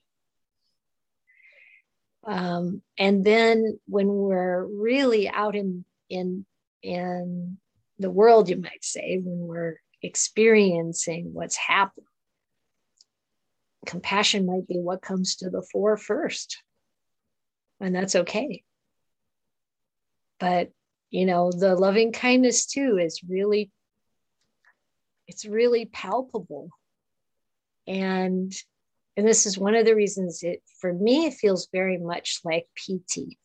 um, 2.27 2.83
and 2.99 3.25
then 3.25 3.79
when 3.87 4.09
we're 4.09 4.67
really 4.67 5.29
out 5.29 5.57
in 5.57 5.85
in 6.11 6.45
in 6.83 7.59
the 7.99 8.11
world 8.11 8.49
you 8.49 8.57
might 8.57 8.85
say 8.85 9.19
when 9.23 9.47
we're 9.47 9.81
experiencing 10.03 11.33
what's 11.33 11.57
happening 11.57 12.07
compassion 13.87 14.47
might 14.47 14.67
be 14.69 14.79
what 14.79 15.03
comes 15.03 15.37
to 15.37 15.51
the 15.51 15.63
fore 15.63 15.97
first. 15.97 16.63
And 17.81 17.95
that's 17.95 18.15
okay. 18.15 18.63
But, 20.41 20.71
you 21.11 21.27
know, 21.27 21.53
the 21.53 21.77
loving 21.77 22.13
kindness 22.13 22.67
too 22.67 22.99
is 22.99 23.21
really, 23.29 23.71
it's 25.29 25.45
really 25.45 25.85
palpable. 25.85 26.71
And 27.87 28.53
and 29.17 29.29
this 29.29 29.45
is 29.45 29.59
one 29.59 29.75
of 29.75 29.85
the 29.85 29.95
reasons 29.95 30.43
it 30.43 30.63
for 30.81 30.93
me 30.93 31.27
it 31.27 31.35
feels 31.35 31.69
very 31.73 31.99
much 31.99 32.41
like 32.45 32.67
piti 32.75 33.39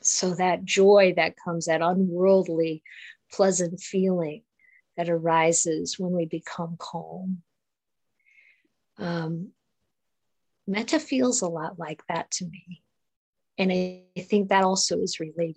so 0.00 0.34
that 0.34 0.64
joy 0.64 1.12
that 1.16 1.36
comes 1.44 1.66
that 1.66 1.80
unworldly 1.80 2.82
pleasant 3.30 3.78
feeling 3.78 4.42
that 4.96 5.08
arises 5.08 5.96
when 5.98 6.12
we 6.12 6.24
become 6.24 6.76
calm 6.78 7.42
um, 8.98 9.52
metta 10.66 10.98
feels 10.98 11.40
a 11.40 11.48
lot 11.48 11.78
like 11.78 12.02
that 12.08 12.30
to 12.30 12.44
me. 12.44 12.82
And 13.62 13.70
I, 13.70 14.02
I 14.16 14.22
think 14.22 14.48
that 14.48 14.64
also 14.64 14.98
is 14.98 15.20
related. 15.20 15.56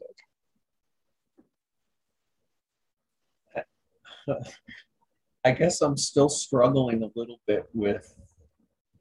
I 5.43 5.51
guess 5.51 5.81
I'm 5.81 5.97
still 5.97 6.29
struggling 6.29 7.01
a 7.01 7.09
little 7.15 7.39
bit 7.47 7.65
with 7.73 8.13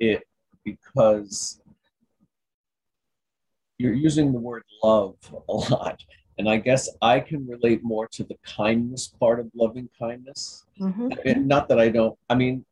it 0.01 0.23
because 0.65 1.61
you're 3.77 3.93
using 3.93 4.33
the 4.33 4.39
word 4.39 4.63
love 4.83 5.17
a 5.51 5.53
lot. 5.53 6.03
And 6.39 6.49
I 6.49 6.57
guess 6.57 6.89
I 7.03 7.21
can 7.21 7.47
relate 7.47 7.85
more 7.85 8.09
to 8.13 8.25
the 8.25 8.37
kindness 8.43 9.09
part 9.21 9.39
of 9.39 9.51
loving 9.55 9.91
kindness. 9.99 10.65
Mm-hmm. 10.81 11.47
Not 11.47 11.69
that 11.69 11.79
I 11.79 11.91
don't, 11.91 12.19
I 12.31 12.37
mean, 12.37 12.65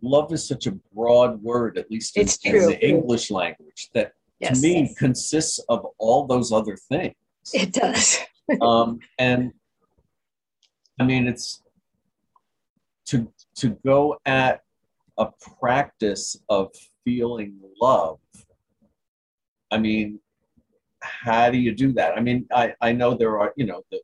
love 0.00 0.32
is 0.32 0.48
such 0.48 0.66
a 0.66 0.72
broad 0.94 1.42
word, 1.42 1.76
at 1.76 1.90
least 1.90 2.16
in, 2.16 2.26
in 2.44 2.68
the 2.70 2.88
English 2.88 3.30
language, 3.30 3.90
that 3.92 4.12
yes. 4.44 4.60
to 4.60 4.66
me 4.66 4.94
consists 4.96 5.58
of 5.68 5.86
all 5.98 6.26
those 6.26 6.52
other 6.52 6.76
things. 6.76 7.14
It 7.52 7.72
does. 7.72 8.18
um, 8.60 9.00
and 9.18 9.52
I 11.00 11.04
mean, 11.04 11.26
it's 11.26 11.62
to 13.06 13.30
to 13.56 13.70
go 13.84 14.18
at 14.24 14.62
a 15.18 15.26
practice 15.60 16.36
of 16.48 16.72
feeling 17.04 17.58
love. 17.80 18.18
I 19.70 19.78
mean, 19.78 20.20
how 21.00 21.50
do 21.50 21.58
you 21.58 21.74
do 21.74 21.92
that? 21.92 22.16
I 22.16 22.20
mean, 22.20 22.46
I, 22.52 22.74
I 22.80 22.92
know 22.92 23.14
there 23.14 23.38
are, 23.38 23.52
you 23.56 23.66
know, 23.66 23.82
the, 23.90 24.00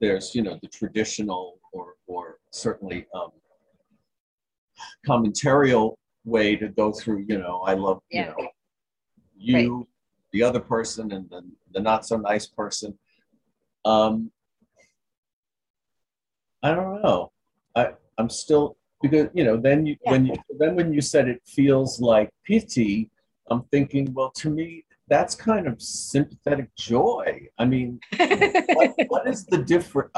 there's, 0.00 0.34
you 0.34 0.42
know, 0.42 0.58
the 0.62 0.68
traditional 0.68 1.58
or, 1.72 1.94
or 2.06 2.38
certainly 2.52 3.06
um, 3.14 3.30
commentarial 5.06 5.96
way 6.24 6.56
to 6.56 6.68
go 6.68 6.92
through, 6.92 7.24
you 7.28 7.38
know, 7.38 7.62
I 7.66 7.74
love, 7.74 8.00
Yeah. 8.10 8.32
you 8.36 8.44
know, 8.44 8.48
you, 9.36 9.76
Right. 9.76 9.86
the 10.32 10.42
other 10.42 10.60
person, 10.60 11.12
and 11.12 11.28
the, 11.30 11.42
the 11.72 11.80
not 11.80 12.06
so 12.06 12.16
nice 12.16 12.46
person. 12.46 12.98
Um, 13.84 14.30
I 16.62 16.74
don't 16.74 17.02
know. 17.02 17.32
I, 17.74 17.90
I'm 18.18 18.28
still, 18.30 18.76
because, 19.02 19.28
you 19.34 19.44
know, 19.44 19.56
then 19.56 19.86
you, 19.86 19.96
when 20.04 20.26
you, 20.26 20.34
then 20.58 20.74
when 20.74 20.92
you 20.92 21.00
said 21.00 21.28
it 21.28 21.42
feels 21.46 22.00
like 22.00 22.30
pity, 22.44 23.10
I'm 23.50 23.62
thinking, 23.70 24.12
well, 24.12 24.30
to 24.36 24.50
me, 24.50 24.84
that's 25.08 25.34
kind 25.36 25.68
of 25.68 25.80
sympathetic 25.80 26.74
joy. 26.74 27.46
I 27.58 27.64
mean, 27.64 28.00
what, 28.16 28.94
what 29.08 29.28
is 29.28 29.44
the 29.46 29.58
difference? 29.58 30.10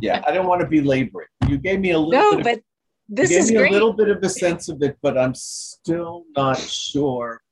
yeah, 0.00 0.22
I 0.26 0.32
don't 0.32 0.46
want 0.46 0.62
to 0.62 0.66
belabor 0.66 1.22
it. 1.22 1.50
You 1.50 1.58
gave 1.58 1.80
me 1.80 1.90
a 1.90 1.98
little 1.98 2.12
no, 2.12 2.30
bit 2.30 2.38
of, 2.38 2.44
but 2.44 2.62
this 3.08 3.30
you 3.30 3.36
gave 3.36 3.44
is 3.44 3.50
me 3.50 3.56
great. 3.58 3.70
a 3.70 3.72
little 3.74 3.92
bit 3.92 4.08
of 4.08 4.22
a 4.22 4.28
sense 4.28 4.70
of 4.70 4.82
it, 4.82 4.96
but 5.02 5.18
I'm 5.18 5.34
still 5.34 6.24
not 6.34 6.56
sure. 6.58 7.42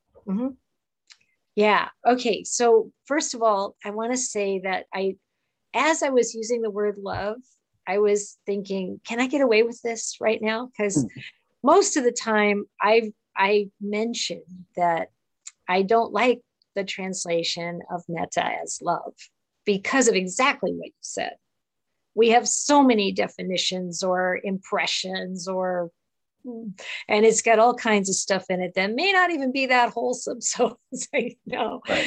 Yeah. 1.61 1.88
Okay. 2.06 2.42
So, 2.42 2.90
first 3.04 3.34
of 3.34 3.42
all, 3.42 3.76
I 3.84 3.90
want 3.90 4.12
to 4.12 4.16
say 4.16 4.61
that 4.61 4.86
I, 4.94 5.16
as 5.74 6.02
I 6.02 6.08
was 6.08 6.34
using 6.34 6.62
the 6.62 6.70
word 6.70 6.96
love, 6.96 7.36
I 7.86 7.98
was 7.98 8.38
thinking, 8.46 8.98
can 9.06 9.20
I 9.20 9.26
get 9.26 9.42
away 9.42 9.62
with 9.62 9.78
this 9.82 10.16
right 10.22 10.40
now? 10.40 10.68
Because 10.68 11.02
hmm. 11.02 11.20
most 11.62 11.98
of 11.98 12.04
the 12.04 12.12
time 12.12 12.64
I've, 12.80 13.11
I 13.36 13.68
mention 13.78 14.42
that 14.78 15.08
I 15.68 15.82
don't 15.82 16.14
like 16.14 16.40
the 16.76 16.84
translation 16.84 17.80
of 17.92 18.04
metta 18.08 18.42
as 18.62 18.78
love 18.80 19.12
because 19.66 20.08
of 20.08 20.14
exactly 20.14 20.72
what 20.72 20.86
you 20.86 21.02
said. 21.02 21.34
We 22.14 22.30
have 22.30 22.48
so 22.48 22.82
many 22.82 23.12
definitions 23.12 24.02
or 24.02 24.40
impressions 24.42 25.46
or 25.46 25.90
and 26.45 27.24
it's 27.26 27.43
got 27.43 27.59
all 27.59 27.74
kinds 27.74 28.09
of 28.09 28.14
stuff 28.14 28.47
in 28.49 28.61
it 28.61 28.72
that 28.74 28.95
may 28.95 29.12
not 29.12 29.30
even 29.30 29.53
be 29.53 29.66
that 29.66 29.91
wholesome. 29.91 30.38
So, 30.51 30.78
so 30.93 31.09
you 31.12 31.36
know, 31.47 31.80
Right. 31.88 32.07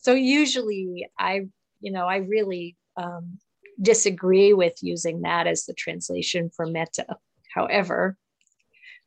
so 0.00 0.12
usually 0.12 1.08
I, 1.18 1.46
you 1.80 1.92
know, 1.92 2.06
I 2.06 2.16
really 2.16 2.76
um, 2.96 3.38
disagree 3.80 4.52
with 4.52 4.74
using 4.82 5.22
that 5.22 5.46
as 5.46 5.64
the 5.64 5.74
translation 5.74 6.50
for 6.54 6.66
metta 6.66 7.06
However, 7.54 8.16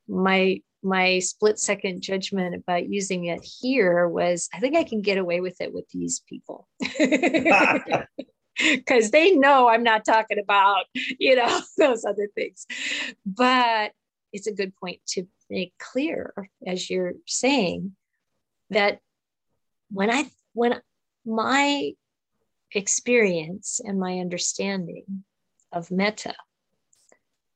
my 0.08 0.62
my 0.84 1.20
split 1.20 1.60
second 1.60 2.02
judgment 2.02 2.56
about 2.56 2.90
using 2.90 3.26
it 3.26 3.46
here 3.62 4.08
was 4.08 4.50
I 4.54 4.60
think 4.60 4.76
I 4.76 4.84
can 4.84 5.02
get 5.02 5.18
away 5.18 5.42
with 5.42 5.62
it 5.62 5.74
with 5.74 5.88
these 5.90 6.22
people. 6.28 6.68
Because 8.58 9.12
they 9.12 9.32
know 9.32 9.70
I'm 9.70 9.82
not 9.82 10.04
talking 10.06 10.38
about, 10.38 10.84
you 10.94 11.36
know, 11.38 11.62
those 11.78 12.04
other 12.04 12.28
things. 12.36 12.68
But 13.26 13.94
it's 14.34 14.48
a 14.48 14.54
good 14.54 14.76
point 14.76 15.00
to 15.10 15.28
make 15.50 15.74
clear, 15.78 16.34
as 16.66 16.90
you're 16.90 17.14
saying, 17.28 17.96
that 18.70 19.00
when 19.92 20.10
I 20.10 20.26
when 20.54 20.82
my 21.26 21.92
experience 22.74 23.82
and 23.84 24.00
my 24.00 24.20
understanding 24.20 25.24
of 25.72 25.92
metta 25.92 26.34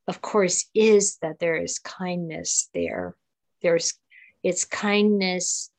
of 0.07 0.21
course 0.21 0.65
is 0.75 1.17
that 1.21 1.39
there 1.39 1.55
is 1.55 1.79
kindness 1.79 2.69
there. 2.73 3.15
There's 3.61 3.93
it's 4.43 4.65
kindness 4.65 5.71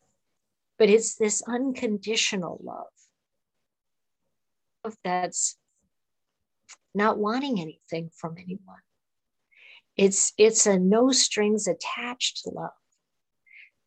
but 0.79 0.91
it's 0.91 1.15
this 1.15 1.43
unconditional 1.47 2.61
love 2.63 2.87
that's 5.03 5.57
not 6.95 7.19
wanting 7.19 7.61
anything 7.61 8.11
from 8.15 8.37
anyone 8.39 8.86
it's 9.97 10.33
it's 10.37 10.67
a 10.67 10.79
no 10.79 11.11
strings 11.11 11.67
attached 11.69 12.43
love 12.47 12.71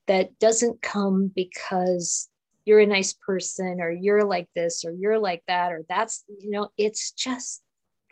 that 0.08 0.40
doesn't 0.40 0.82
come 0.82 1.32
because 1.34 2.30
you're 2.66 2.80
a 2.80 2.86
nice 2.86 3.14
person 3.14 3.80
or 3.80 3.92
you're 3.92 4.26
like 4.26 4.48
this 4.56 4.84
or 4.86 4.92
you're 4.92 5.20
like 5.20 5.44
that 5.48 5.72
or 5.72 5.86
that's 5.88 6.24
you 6.28 6.50
know 6.52 6.70
it's 6.78 7.12
just 7.12 7.62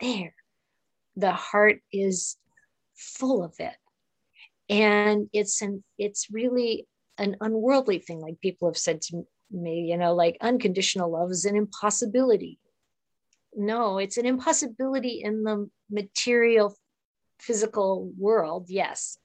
there. 0.00 0.34
The 1.16 1.32
heart 1.32 1.80
is 1.92 2.36
full 2.96 3.42
of 3.42 3.54
it. 3.58 3.74
And 4.68 5.28
it's 5.32 5.60
an 5.62 5.82
it's 5.98 6.28
really 6.30 6.86
an 7.18 7.36
unworldly 7.40 7.98
thing 7.98 8.20
like 8.20 8.40
people 8.40 8.68
have 8.68 8.76
said 8.76 9.00
to 9.00 9.26
me 9.50 9.86
you 9.90 9.96
know 9.96 10.14
like 10.14 10.36
unconditional 10.40 11.10
love 11.10 11.30
is 11.30 11.44
an 11.44 11.56
impossibility. 11.56 12.58
No 13.56 13.98
it's 13.98 14.18
an 14.18 14.26
impossibility 14.26 15.22
in 15.24 15.42
the 15.42 15.68
material 15.90 16.76
physical 17.40 18.10
world 18.18 18.66
yes 18.68 19.18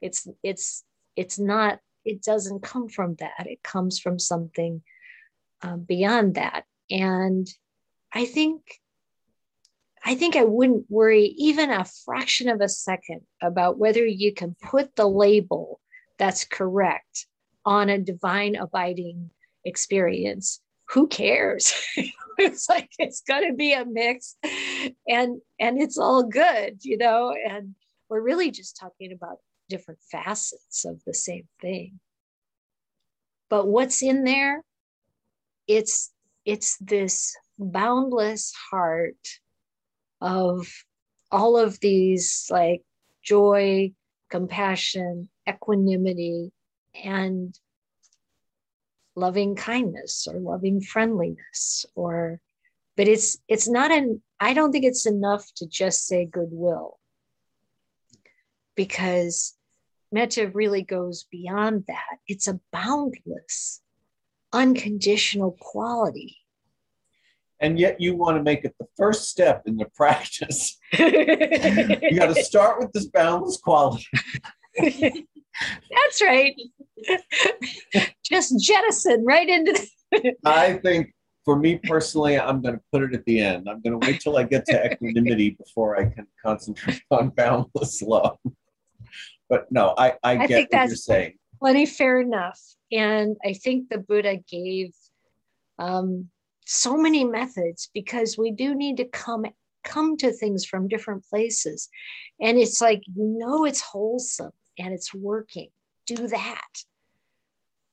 it's 0.00 0.26
it's 0.42 0.84
it's 1.16 1.38
not 1.38 1.78
it 2.04 2.22
doesn't 2.22 2.62
come 2.62 2.88
from 2.88 3.16
that. 3.16 3.46
It 3.46 3.62
comes 3.62 3.98
from 3.98 4.18
something 4.18 4.82
um, 5.62 5.80
beyond 5.82 6.36
that. 6.36 6.64
And 6.90 7.48
i 8.12 8.24
think 8.24 8.62
i 10.04 10.14
think 10.14 10.36
i 10.36 10.44
wouldn't 10.44 10.84
worry 10.88 11.34
even 11.36 11.70
a 11.70 11.84
fraction 12.04 12.48
of 12.48 12.60
a 12.60 12.68
second 12.68 13.20
about 13.42 13.78
whether 13.78 14.04
you 14.04 14.34
can 14.34 14.56
put 14.62 14.94
the 14.96 15.06
label 15.06 15.80
that's 16.18 16.44
correct 16.44 17.26
on 17.64 17.88
a 17.88 17.98
divine 17.98 18.56
abiding 18.56 19.30
experience 19.64 20.60
who 20.92 21.08
cares? 21.08 21.72
It's 22.42 22.70
like 22.70 22.88
it's 22.98 23.20
going 23.20 23.46
to 23.50 23.54
be 23.54 23.74
a 23.74 23.84
mix. 23.84 24.34
And 25.06 25.42
and 25.58 25.78
it's 25.78 25.98
all 25.98 26.22
good 26.22 26.78
you 26.82 26.96
know 26.96 27.34
and 27.34 27.74
we're 28.08 28.22
really 28.22 28.50
just 28.50 28.78
talking 28.78 29.12
about 29.12 29.40
different 29.68 30.00
facets 30.10 30.86
of 30.86 31.02
the 31.04 31.12
same 31.12 31.48
thing. 31.60 32.00
But 33.50 33.68
what's 33.68 34.02
in 34.02 34.24
there? 34.24 34.64
It's 35.66 36.12
it's 36.44 36.76
this 36.78 37.36
boundless 37.58 38.52
heart 38.70 39.28
of 40.20 40.66
all 41.30 41.58
of 41.58 41.78
these 41.80 42.46
like 42.50 42.82
joy 43.22 43.92
compassion 44.30 45.28
equanimity 45.48 46.52
and 47.04 47.58
loving 49.16 49.54
kindness 49.54 50.26
or 50.30 50.38
loving 50.38 50.80
friendliness 50.80 51.84
or 51.94 52.40
but 52.96 53.08
it's 53.08 53.38
it's 53.48 53.68
not 53.68 53.90
an 53.90 54.22
i 54.38 54.54
don't 54.54 54.72
think 54.72 54.84
it's 54.84 55.06
enough 55.06 55.46
to 55.56 55.66
just 55.66 56.06
say 56.06 56.24
goodwill 56.24 56.98
because 58.76 59.54
metta 60.12 60.48
really 60.48 60.82
goes 60.82 61.24
beyond 61.30 61.84
that 61.88 62.18
it's 62.26 62.48
a 62.48 62.60
boundless 62.72 63.80
unconditional 64.52 65.56
quality 65.60 66.36
and 67.60 67.78
yet 67.78 68.00
you 68.00 68.16
want 68.16 68.36
to 68.36 68.42
make 68.42 68.64
it 68.64 68.74
the 68.78 68.86
first 68.96 69.28
step 69.28 69.64
in 69.66 69.76
the 69.76 69.84
practice. 69.94 70.78
you 70.98 72.16
got 72.18 72.34
to 72.34 72.42
start 72.42 72.80
with 72.80 72.90
this 72.92 73.06
boundless 73.06 73.58
quality. 73.58 74.06
that's 74.78 76.22
right 76.22 76.54
just 78.24 78.58
jettison 78.60 79.24
right 79.24 79.48
into 79.48 79.72
the 79.72 80.34
I 80.44 80.74
think 80.74 81.12
for 81.44 81.56
me 81.56 81.80
personally, 81.82 82.38
I'm 82.38 82.60
going 82.60 82.74
to 82.74 82.80
put 82.92 83.02
it 83.02 83.14
at 83.14 83.24
the 83.24 83.40
end. 83.40 83.68
I'm 83.68 83.80
going 83.80 83.98
to 83.98 84.06
wait 84.06 84.20
till 84.20 84.36
I 84.36 84.42
get 84.42 84.66
to 84.66 84.92
equanimity 84.92 85.50
before 85.50 85.98
I 85.98 86.04
can 86.04 86.26
concentrate 86.44 87.02
on 87.10 87.30
boundless 87.30 88.02
love. 88.02 88.38
But 89.48 89.70
no, 89.70 89.94
I, 89.96 90.14
I, 90.22 90.32
I 90.32 90.46
get 90.46 90.68
what 90.70 90.86
you're 90.88 90.96
saying. 90.96 91.38
plenty 91.58 91.86
fair 91.86 92.20
enough. 92.20 92.60
And 92.92 93.36
I 93.44 93.54
think 93.54 93.88
the 93.88 93.98
Buddha 93.98 94.38
gave 94.48 94.92
um, 95.78 96.28
so 96.66 96.96
many 96.96 97.24
methods 97.24 97.90
because 97.94 98.36
we 98.38 98.52
do 98.52 98.74
need 98.74 98.98
to 98.98 99.06
come 99.06 99.46
come 99.82 100.16
to 100.18 100.30
things 100.30 100.66
from 100.66 100.88
different 100.88 101.24
places. 101.24 101.88
And 102.40 102.58
it's 102.58 102.82
like, 102.82 103.02
you 103.06 103.38
know, 103.38 103.64
it's 103.64 103.80
wholesome 103.80 104.52
and 104.78 104.92
it's 104.92 105.14
working. 105.14 105.70
Do 106.06 106.28
that. 106.28 106.68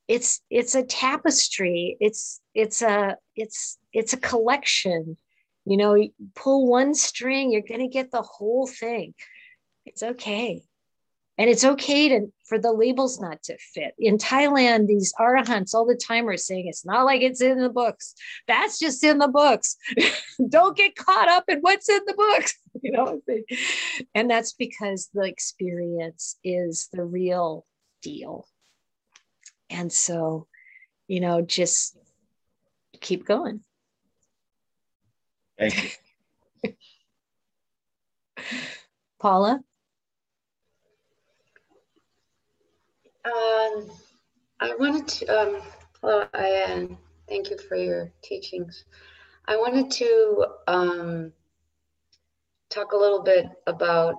It's 0.07 0.41
it's 0.49 0.75
a 0.75 0.83
tapestry. 0.83 1.97
It's 1.99 2.39
it's 2.53 2.81
a 2.81 3.17
it's 3.35 3.77
it's 3.93 4.13
a 4.13 4.17
collection. 4.17 5.17
You 5.65 5.77
know, 5.77 6.07
pull 6.33 6.67
one 6.67 6.93
string, 6.93 7.51
you're 7.51 7.61
gonna 7.61 7.89
get 7.89 8.11
the 8.11 8.21
whole 8.21 8.67
thing. 8.67 9.13
It's 9.85 10.01
okay. 10.01 10.63
And 11.39 11.49
it's 11.49 11.63
okay 11.63 12.09
to 12.09 12.31
for 12.45 12.57
the 12.57 12.71
labels 12.71 13.19
not 13.19 13.43
to 13.43 13.57
fit. 13.57 13.93
In 13.99 14.17
thailand 14.17 14.87
these 14.87 15.13
arahants 15.19 15.75
all 15.75 15.85
the 15.85 15.95
time 15.95 16.27
are 16.29 16.37
saying 16.37 16.67
it's 16.67 16.85
not 16.85 17.05
like 17.05 17.21
it's 17.21 17.41
in 17.41 17.59
the 17.59 17.69
books. 17.69 18.15
That's 18.47 18.79
just 18.79 19.03
in 19.03 19.17
the 19.17 19.27
books. 19.27 19.75
Don't 20.49 20.75
get 20.75 20.95
caught 20.95 21.27
up 21.27 21.43
in 21.49 21.59
what's 21.59 21.89
in 21.89 22.01
the 22.05 22.13
books. 22.13 22.53
You 22.83 22.91
know 22.91 23.21
and 24.13 24.29
that's 24.29 24.53
because 24.53 25.09
the 25.11 25.23
experience 25.23 26.37
is 26.43 26.89
the 26.93 27.03
real 27.03 27.65
deal 28.03 28.47
and 29.69 29.91
so 29.91 30.47
you 31.07 31.19
know 31.19 31.41
just 31.41 31.97
keep 32.99 33.25
going. 33.25 33.61
Thank 35.57 35.83
you. 36.63 36.73
Paula? 39.19 39.59
Um, 43.25 43.89
I 44.59 44.75
wanted 44.79 45.07
to, 45.07 45.25
um, 45.27 45.61
hello, 46.01 46.25
Ayya. 46.33 46.97
Thank 47.27 47.49
you 47.49 47.57
for 47.57 47.75
your 47.75 48.11
teachings. 48.23 48.85
I 49.47 49.57
wanted 49.57 49.91
to 49.91 50.45
um, 50.67 51.33
talk 52.69 52.93
a 52.93 52.97
little 52.97 53.23
bit 53.23 53.47
about 53.65 54.15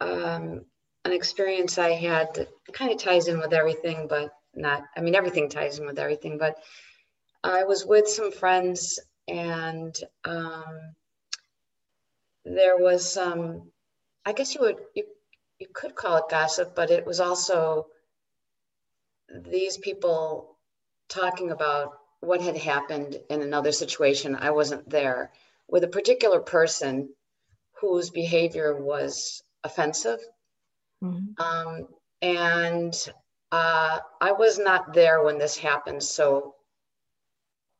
um, 0.00 0.64
an 1.04 1.12
experience 1.12 1.78
I 1.78 1.90
had 1.90 2.34
that 2.34 2.48
kind 2.72 2.90
of 2.90 2.98
ties 2.98 3.28
in 3.28 3.38
with 3.38 3.52
everything, 3.52 4.06
but 4.08 4.32
not, 4.54 4.84
I 4.96 5.00
mean, 5.00 5.14
everything 5.14 5.48
ties 5.48 5.78
in 5.78 5.86
with 5.86 5.98
everything, 5.98 6.38
but 6.38 6.56
I 7.42 7.64
was 7.64 7.86
with 7.86 8.08
some 8.08 8.32
friends 8.32 8.98
and 9.28 9.96
um, 10.24 10.94
there 12.44 12.76
was 12.76 13.10
some, 13.10 13.70
I 14.24 14.32
guess 14.32 14.54
you 14.54 14.60
would, 14.62 14.76
you, 14.94 15.04
you 15.58 15.66
could 15.72 15.94
call 15.94 16.18
it 16.18 16.24
gossip, 16.30 16.74
but 16.74 16.90
it 16.90 17.06
was 17.06 17.20
also 17.20 17.86
these 19.28 19.76
people 19.76 20.56
talking 21.08 21.50
about 21.50 21.92
what 22.20 22.40
had 22.40 22.56
happened 22.56 23.16
in 23.28 23.42
another 23.42 23.72
situation. 23.72 24.36
I 24.36 24.50
wasn't 24.50 24.88
there 24.88 25.32
with 25.68 25.84
a 25.84 25.88
particular 25.88 26.40
person 26.40 27.10
whose 27.80 28.10
behavior 28.10 28.76
was 28.76 29.42
offensive. 29.64 30.20
Mm-hmm. 31.02 31.42
Um, 31.42 31.88
and 32.20 32.94
uh, 33.52 33.98
I 34.20 34.32
was 34.32 34.58
not 34.58 34.92
there 34.92 35.22
when 35.22 35.38
this 35.38 35.56
happened, 35.56 36.02
so 36.02 36.54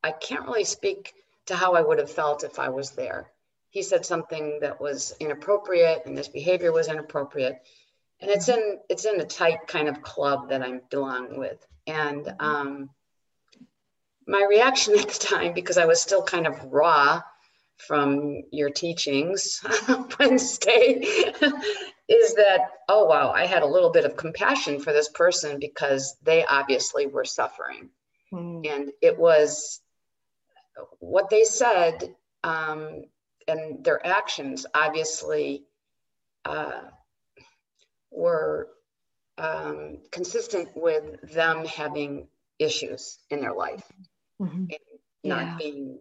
I 0.03 0.11
can't 0.13 0.47
really 0.47 0.65
speak 0.65 1.13
to 1.47 1.57
how 1.57 1.75
I 1.75 1.83
would 1.83 1.99
have 1.99 2.11
felt 2.11 2.45
if 2.45 2.59
I 2.59 2.69
was 2.69 2.91
there. 2.91 3.31
He 3.71 3.83
said 3.83 4.05
something 4.05 4.61
that 4.61 4.81
was 4.81 5.15
inappropriate, 5.21 6.03
and 6.07 6.17
this 6.17 6.29
behavior 6.29 6.73
was 6.73 6.89
inappropriate, 6.89 7.61
and 8.21 8.31
it's 8.31 8.49
in 8.49 8.79
it's 8.89 9.05
in 9.05 9.21
a 9.21 9.25
tight 9.25 9.67
kind 9.69 9.89
of 9.89 10.03
club 10.03 10.49
that 10.49 10.63
I 10.63 10.81
belong 10.91 11.39
with, 11.39 11.65
and 11.87 12.35
um, 12.41 12.91
my 14.27 14.45
reaction 14.49 14.95
at 14.99 15.09
the 15.09 15.19
time, 15.19 15.53
because 15.53 15.79
I 15.79 15.87
was 15.87 16.03
still 16.03 16.23
kind 16.23 16.47
of 16.47 16.65
raw 16.65 17.23
from 17.87 18.43
your 18.51 18.71
teachings 18.71 19.65
Wednesday, 20.19 21.01
is 22.09 22.35
that, 22.35 22.71
oh, 22.89 23.05
wow, 23.05 23.31
I 23.31 23.47
had 23.47 23.63
a 23.63 23.67
little 23.67 23.91
bit 23.91 24.05
of 24.05 24.17
compassion 24.17 24.81
for 24.81 24.93
this 24.93 25.09
person 25.09 25.59
because 25.59 26.17
they 26.23 26.45
obviously 26.45 27.07
were 27.07 27.25
suffering. 27.25 27.91
Mm. 28.33 28.69
And 28.71 28.91
it 29.01 29.19
was 29.19 29.81
what 30.99 31.31
they 31.31 31.45
said 31.45 32.15
um, 32.43 33.05
and 33.49 33.85
their 33.85 34.05
actions 34.07 34.67
obviously 34.75 35.65
uh, 36.45 36.83
were 38.11 38.69
um, 39.39 39.99
consistent 40.11 40.69
with 40.75 41.33
them 41.33 41.65
having 41.65 42.29
issues 42.59 43.19
in 43.31 43.41
their 43.41 43.55
life 43.55 43.85
mm-hmm. 44.41 44.65
and 44.65 44.79
not 45.25 45.43
yeah. 45.43 45.57
being 45.59 45.99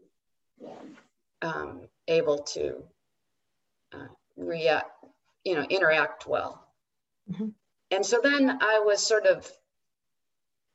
um, 1.41 1.81
able 2.07 2.39
to 2.39 2.83
uh, 3.93 4.07
react, 4.35 4.91
you 5.43 5.55
know, 5.55 5.63
interact 5.63 6.27
well. 6.27 6.67
Mm-hmm. 7.31 7.49
And 7.91 8.05
so 8.05 8.19
then 8.21 8.57
I 8.61 8.81
was 8.85 9.05
sort 9.05 9.25
of 9.25 9.49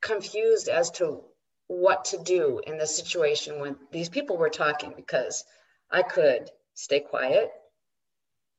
confused 0.01 0.67
as 0.67 0.91
to 0.91 1.23
what 1.67 2.05
to 2.05 2.17
do 2.17 2.61
in 2.65 2.77
the 2.77 2.85
situation 2.85 3.59
when 3.59 3.75
these 3.91 4.09
people 4.09 4.37
were 4.37 4.49
talking 4.49 4.93
because 4.95 5.43
I 5.91 6.03
could 6.03 6.49
stay 6.73 6.99
quiet 6.99 7.51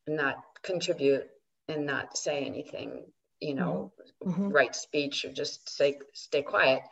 and 0.06 0.16
not 0.16 0.36
contribute 0.62 1.28
and 1.68 1.86
not 1.86 2.16
say 2.16 2.44
anything, 2.44 3.04
you 3.40 3.54
know, 3.54 3.92
mm-hmm. 4.24 4.30
mm-hmm. 4.30 4.48
right 4.48 4.74
speech 4.74 5.24
or 5.24 5.32
just 5.32 5.68
say 5.68 5.98
stay 6.12 6.42
quiet. 6.42 6.82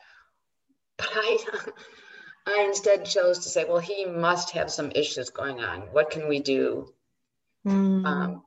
But 0.97 1.09
I 1.13 1.39
I 2.47 2.65
instead 2.69 3.07
chose 3.07 3.41
to 3.41 3.49
say, 3.49 3.65
well, 3.65 3.79
he 3.79 4.05
must 4.05 4.51
have 4.51 4.71
some 4.71 4.93
issues 4.95 5.31
going 5.31 5.61
on. 5.61 5.81
What 5.93 6.11
can 6.11 6.29
we 6.29 6.41
do? 6.41 6.93
Mm. 7.67 8.05
Um, 8.05 8.43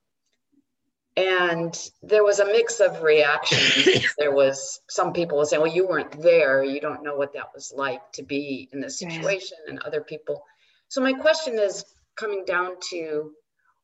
and 1.16 1.90
there 2.04 2.24
was 2.24 2.40
a 2.40 2.46
mix 2.46 2.80
of 2.80 3.02
reactions. 3.02 4.14
there 4.20 4.32
was 4.32 4.80
some 4.88 5.14
people 5.14 5.44
saying, 5.46 5.62
well, 5.62 5.74
you 5.74 5.88
weren't 5.88 6.22
there. 6.22 6.64
You 6.64 6.80
don't 6.80 7.02
know 7.02 7.16
what 7.16 7.34
that 7.34 7.54
was 7.56 7.74
like 7.76 8.12
to 8.14 8.24
be 8.24 8.70
in 8.72 8.82
this 8.82 9.00
situation, 9.00 9.58
and 9.68 9.80
other 9.80 10.02
people. 10.02 10.44
So 10.90 11.02
my 11.02 11.14
question 11.14 11.58
is 11.58 11.84
coming 12.16 12.46
down 12.46 12.76
to 12.92 13.32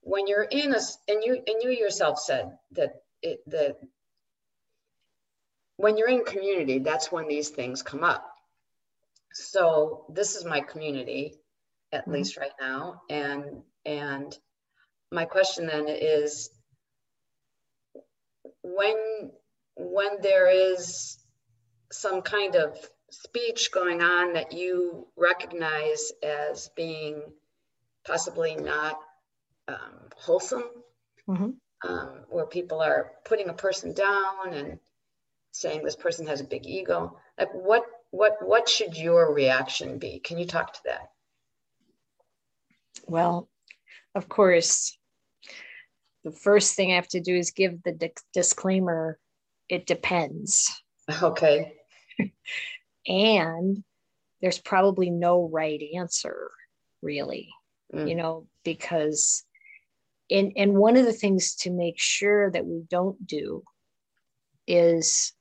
when 0.02 0.28
you're 0.28 0.44
in 0.44 0.76
a, 0.76 0.80
and 1.08 1.24
you 1.24 1.34
and 1.34 1.64
you 1.64 1.72
yourself 1.72 2.20
said 2.20 2.56
that 2.74 3.02
it 3.24 3.40
that 3.48 3.78
when 5.78 5.98
you're 5.98 6.10
in 6.10 6.24
community, 6.24 6.78
that's 6.78 7.12
when 7.12 7.28
these 7.28 7.50
things 7.50 7.82
come 7.82 8.04
up 8.04 8.33
so 9.34 10.06
this 10.10 10.36
is 10.36 10.46
my 10.46 10.62
community 10.62 11.36
at 11.92 12.02
mm-hmm. 12.02 12.14
least 12.14 12.38
right 12.38 12.52
now 12.60 13.02
and 13.10 13.46
and 13.86 14.38
my 15.12 15.26
question 15.26 15.68
then 15.68 15.86
is 15.88 16.50
when 18.62 19.32
when 19.76 20.22
there 20.22 20.48
is 20.48 21.18
some 21.92 22.22
kind 22.22 22.56
of 22.56 22.78
speech 23.12 23.72
going 23.72 24.02
on 24.02 24.34
that 24.34 24.54
you 24.54 25.08
recognize 25.16 26.12
as 26.24 26.70
being 26.76 27.22
possibly 28.06 28.56
not 28.56 29.00
um, 29.68 30.10
wholesome 30.16 30.64
mm-hmm. 31.28 31.50
um, 31.88 32.10
where 32.30 32.46
people 32.46 32.82
are 32.82 33.12
putting 33.24 33.50
a 33.50 33.54
person 33.54 33.94
down 33.94 34.54
and 34.54 34.80
saying 35.52 35.84
this 35.84 35.96
person 35.96 36.26
has 36.26 36.42
a 36.42 36.46
big 36.46 36.66
ego 36.66 37.18
like 37.38 37.54
what 37.54 37.84
what 38.14 38.38
what 38.42 38.70
should 38.70 38.96
your 38.96 39.34
reaction 39.34 39.98
be? 39.98 40.20
Can 40.20 40.38
you 40.38 40.46
talk 40.46 40.74
to 40.74 40.80
that? 40.86 41.10
Well 43.08 43.50
of 44.16 44.30
course 44.30 44.96
the 46.24 46.32
first 46.32 46.76
thing 46.76 46.92
i 46.92 46.96
have 46.96 47.08
to 47.08 47.20
do 47.20 47.36
is 47.36 47.52
give 47.52 47.82
the 47.84 47.92
di- 47.92 48.14
disclaimer. 48.32 49.18
It 49.68 49.88
depends. 49.88 50.72
Okay. 51.22 51.74
And 53.08 53.84
there's 54.42 54.60
probably 54.60 55.10
no 55.10 55.50
right 55.52 55.82
answer 55.98 56.52
really 57.02 57.50
mm. 57.94 58.08
you 58.08 58.16
know 58.16 58.48
because 58.64 59.44
and 60.32 60.54
and 60.56 60.76
one 60.76 60.96
of 60.96 61.06
the 61.06 61.12
things 61.12 61.56
to 61.56 61.70
make 61.70 62.00
sure 62.00 62.50
that 62.52 62.66
we 62.66 62.84
don't 62.90 63.28
do 63.28 63.64
is 64.68 65.34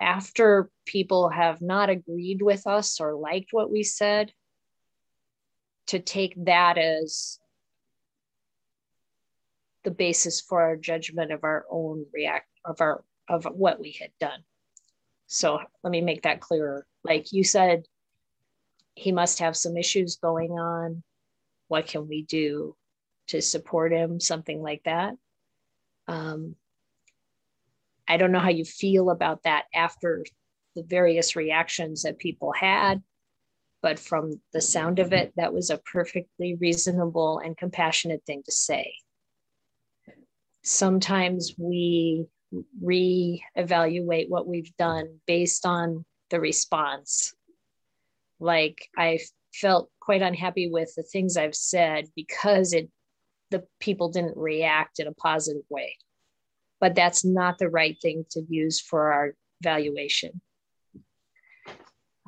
after 0.00 0.70
people 0.84 1.28
have 1.28 1.60
not 1.60 1.90
agreed 1.90 2.42
with 2.42 2.66
us 2.66 3.00
or 3.00 3.14
liked 3.14 3.48
what 3.52 3.70
we 3.70 3.82
said, 3.82 4.32
to 5.86 5.98
take 5.98 6.34
that 6.44 6.78
as 6.78 7.38
the 9.84 9.90
basis 9.90 10.40
for 10.40 10.60
our 10.60 10.76
judgment 10.76 11.30
of 11.30 11.44
our 11.44 11.64
own 11.70 12.04
react 12.12 12.48
of 12.64 12.80
our 12.80 13.04
of 13.28 13.44
what 13.44 13.80
we 13.80 13.92
had 13.92 14.10
done. 14.20 14.40
So 15.28 15.60
let 15.82 15.90
me 15.90 16.00
make 16.00 16.22
that 16.22 16.40
clearer. 16.40 16.86
Like 17.04 17.32
you 17.32 17.44
said, 17.44 17.84
he 18.94 19.12
must 19.12 19.40
have 19.40 19.56
some 19.56 19.76
issues 19.76 20.16
going 20.16 20.52
on. 20.52 21.02
What 21.68 21.86
can 21.86 22.08
we 22.08 22.22
do 22.22 22.76
to 23.28 23.40
support 23.42 23.92
him? 23.92 24.20
Something 24.20 24.62
like 24.62 24.82
that. 24.84 25.14
Um, 26.08 26.54
I 28.08 28.16
don't 28.16 28.32
know 28.32 28.38
how 28.38 28.50
you 28.50 28.64
feel 28.64 29.10
about 29.10 29.42
that 29.42 29.64
after 29.74 30.24
the 30.74 30.82
various 30.82 31.36
reactions 31.36 32.02
that 32.02 32.18
people 32.18 32.52
had, 32.52 33.02
but 33.82 33.98
from 33.98 34.40
the 34.52 34.60
sound 34.60 34.98
of 34.98 35.12
it, 35.12 35.32
that 35.36 35.52
was 35.52 35.70
a 35.70 35.78
perfectly 35.78 36.54
reasonable 36.60 37.38
and 37.38 37.56
compassionate 37.56 38.22
thing 38.26 38.42
to 38.44 38.52
say. 38.52 38.94
Sometimes 40.62 41.54
we 41.58 42.26
re-evaluate 42.80 44.30
what 44.30 44.46
we've 44.46 44.74
done 44.76 45.20
based 45.26 45.66
on 45.66 46.04
the 46.30 46.40
response. 46.40 47.34
Like 48.38 48.88
I 48.96 49.20
felt 49.54 49.90
quite 50.00 50.22
unhappy 50.22 50.68
with 50.70 50.92
the 50.94 51.02
things 51.02 51.36
I've 51.36 51.54
said 51.54 52.08
because 52.14 52.72
it 52.72 52.90
the 53.50 53.64
people 53.78 54.10
didn't 54.10 54.36
react 54.36 54.98
in 54.98 55.06
a 55.06 55.12
positive 55.12 55.62
way 55.70 55.96
but 56.80 56.94
that's 56.94 57.24
not 57.24 57.58
the 57.58 57.68
right 57.68 57.96
thing 58.00 58.24
to 58.30 58.42
use 58.48 58.80
for 58.80 59.12
our 59.12 59.34
valuation. 59.62 60.40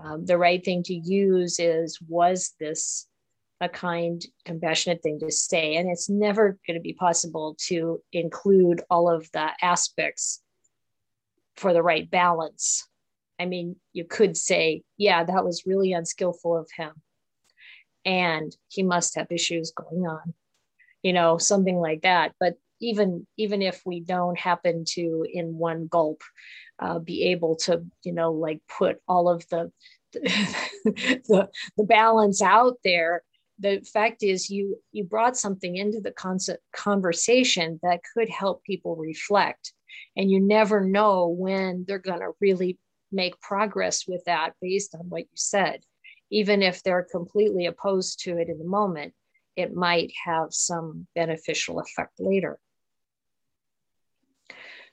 Um, 0.03 0.25
the 0.25 0.39
right 0.39 0.65
thing 0.65 0.83
to 0.85 0.95
use 0.95 1.59
is 1.59 2.01
was 2.01 2.55
this 2.61 3.07
a 3.61 3.69
kind, 3.69 4.25
compassionate 4.45 5.03
thing 5.03 5.19
to 5.21 5.33
say? 5.33 5.77
And 5.77 5.91
it's 5.91 6.09
never 6.09 6.57
going 6.67 6.79
to 6.79 6.83
be 6.83 6.93
possible 6.93 7.57
to 7.67 8.01
include 8.13 8.83
all 8.89 9.11
of 9.11 9.29
the 9.33 9.51
aspects 9.61 10.41
for 11.57 11.73
the 11.73 11.83
right 11.83 12.09
balance 12.09 12.89
I 13.39 13.47
mean, 13.47 13.77
you 13.93 14.05
could 14.05 14.37
say, 14.37 14.83
yeah, 14.97 15.25
that 15.25 15.45
was 15.45 15.67
really 15.67 15.93
unskillful 15.93 16.57
of 16.57 16.69
him. 16.77 16.93
And 18.05 18.55
he 18.69 18.83
must 18.83 19.15
have 19.17 19.31
issues 19.31 19.73
going 19.73 20.07
on, 20.07 20.35
you 21.03 21.13
know, 21.13 21.39
something 21.39 21.77
like 21.77 22.03
that. 22.03 22.33
But 22.41 22.55
even 22.81 23.27
even 23.37 23.63
if 23.63 23.83
we 23.85 24.01
don't 24.01 24.39
happen 24.39 24.85
to 24.87 25.27
in 25.31 25.57
one 25.57 25.87
gulp 25.87 26.23
uh, 26.79 26.99
be 26.99 27.25
able 27.25 27.57
to, 27.57 27.85
you 28.05 28.13
know, 28.13 28.33
like 28.33 28.61
put 28.79 28.99
all 29.09 29.29
of 29.29 29.47
the 29.49 29.71
the, 30.13 31.49
the 31.77 31.85
balance 31.85 32.41
out 32.41 32.77
there 32.83 33.23
the 33.59 33.81
fact 33.93 34.23
is 34.23 34.49
you 34.49 34.79
you 34.93 35.05
brought 35.05 35.37
something 35.37 35.77
into 35.77 36.01
the 36.01 36.13
concept 36.13 36.63
conversation 36.73 37.79
that 37.83 38.01
could 38.15 38.29
help 38.29 38.63
people 38.65 38.97
reflect. 38.97 39.73
And 40.17 40.31
you 40.31 40.41
never 40.41 40.85
know 40.85 41.27
when 41.29 41.85
they're 41.87 41.99
going 41.99 42.21
to 42.21 42.33
really 42.41 42.79
make 43.11 43.41
progress 43.41 44.07
with 44.07 44.23
that 44.27 44.53
based 44.63 44.95
on 44.95 45.09
what 45.09 45.23
you 45.23 45.35
said. 45.35 45.81
Even 46.31 46.63
if 46.63 46.83
they're 46.83 47.07
completely 47.11 47.67
opposed 47.67 48.21
to 48.21 48.39
it 48.39 48.49
in 48.49 48.59
the 48.59 48.65
moment 48.65 49.13
it 49.59 49.75
might 49.75 50.13
have 50.25 50.55
some 50.55 51.09
beneficial 51.17 51.81
effect 51.81 52.13
later 52.21 52.61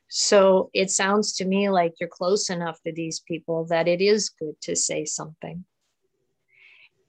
so 0.08 0.70
it 0.74 0.92
sounds 0.92 1.34
to 1.34 1.46
me 1.46 1.70
like 1.70 1.94
you're 2.00 2.10
close 2.10 2.50
enough 2.50 2.82
to 2.84 2.94
these 2.94 3.20
people 3.22 3.66
that 3.66 3.88
it 3.88 4.02
is 4.02 4.30
good 4.30 4.60
to 4.62 4.76
say 4.76 5.06
something. 5.06 5.66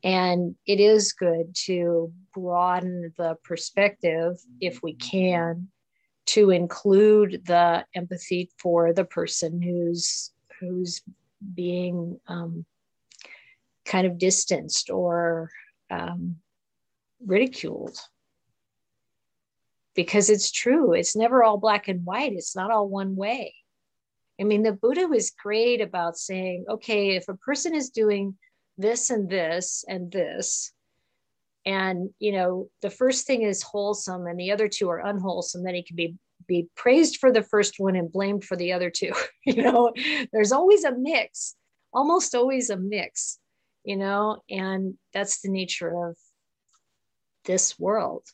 And 0.02 0.54
it 0.66 0.80
is 0.80 1.12
good 1.12 1.54
to 1.66 2.12
broaden 2.34 3.12
the 3.16 3.36
perspective 3.42 4.36
if 4.60 4.82
we 4.82 4.94
can 4.94 5.68
to 6.26 6.50
include 6.50 7.42
the 7.46 7.84
empathy 7.94 8.50
for 8.58 8.92
the 8.92 9.04
person 9.04 9.62
who's 9.62 10.32
who's 10.60 11.02
being 11.54 12.18
um, 12.28 12.64
kind 13.84 14.06
of 14.06 14.18
distanced 14.18 14.90
or 14.90 15.50
um, 15.90 16.36
ridiculed 17.24 17.98
because 19.96 20.30
it's 20.30 20.52
true. 20.52 20.92
It's 20.92 21.16
never 21.16 21.42
all 21.42 21.56
black 21.56 21.88
and 21.88 22.04
white. 22.04 22.34
It's 22.34 22.54
not 22.54 22.70
all 22.70 22.88
one 22.88 23.16
way. 23.16 23.54
I 24.40 24.44
mean 24.44 24.62
the 24.62 24.72
buddha 24.72 25.08
was 25.08 25.30
great 25.30 25.80
about 25.80 26.18
saying 26.18 26.66
okay 26.68 27.16
if 27.16 27.28
a 27.28 27.34
person 27.34 27.74
is 27.74 27.90
doing 27.90 28.36
this 28.76 29.10
and 29.10 29.30
this 29.30 29.84
and 29.88 30.12
this 30.12 30.72
and 31.64 32.10
you 32.18 32.32
know 32.32 32.68
the 32.82 32.90
first 32.90 33.26
thing 33.26 33.42
is 33.42 33.62
wholesome 33.62 34.26
and 34.26 34.38
the 34.38 34.52
other 34.52 34.68
two 34.68 34.90
are 34.90 34.98
unwholesome 34.98 35.62
then 35.62 35.74
he 35.74 35.82
can 35.82 35.96
be 35.96 36.14
be 36.46 36.68
praised 36.76 37.16
for 37.16 37.32
the 37.32 37.42
first 37.42 37.74
one 37.78 37.96
and 37.96 38.12
blamed 38.12 38.44
for 38.44 38.56
the 38.56 38.72
other 38.72 38.90
two. 38.90 39.12
You 39.46 39.62
know 39.62 39.92
there's 40.32 40.52
always 40.52 40.84
a 40.84 40.96
mix 40.96 41.54
almost 41.92 42.34
always 42.34 42.68
a 42.68 42.76
mix 42.76 43.38
you 43.84 43.96
know 43.96 44.42
and 44.50 44.98
that's 45.14 45.40
the 45.40 45.48
nature 45.48 46.08
of 46.08 46.16
this 47.44 47.78
world 47.78 48.24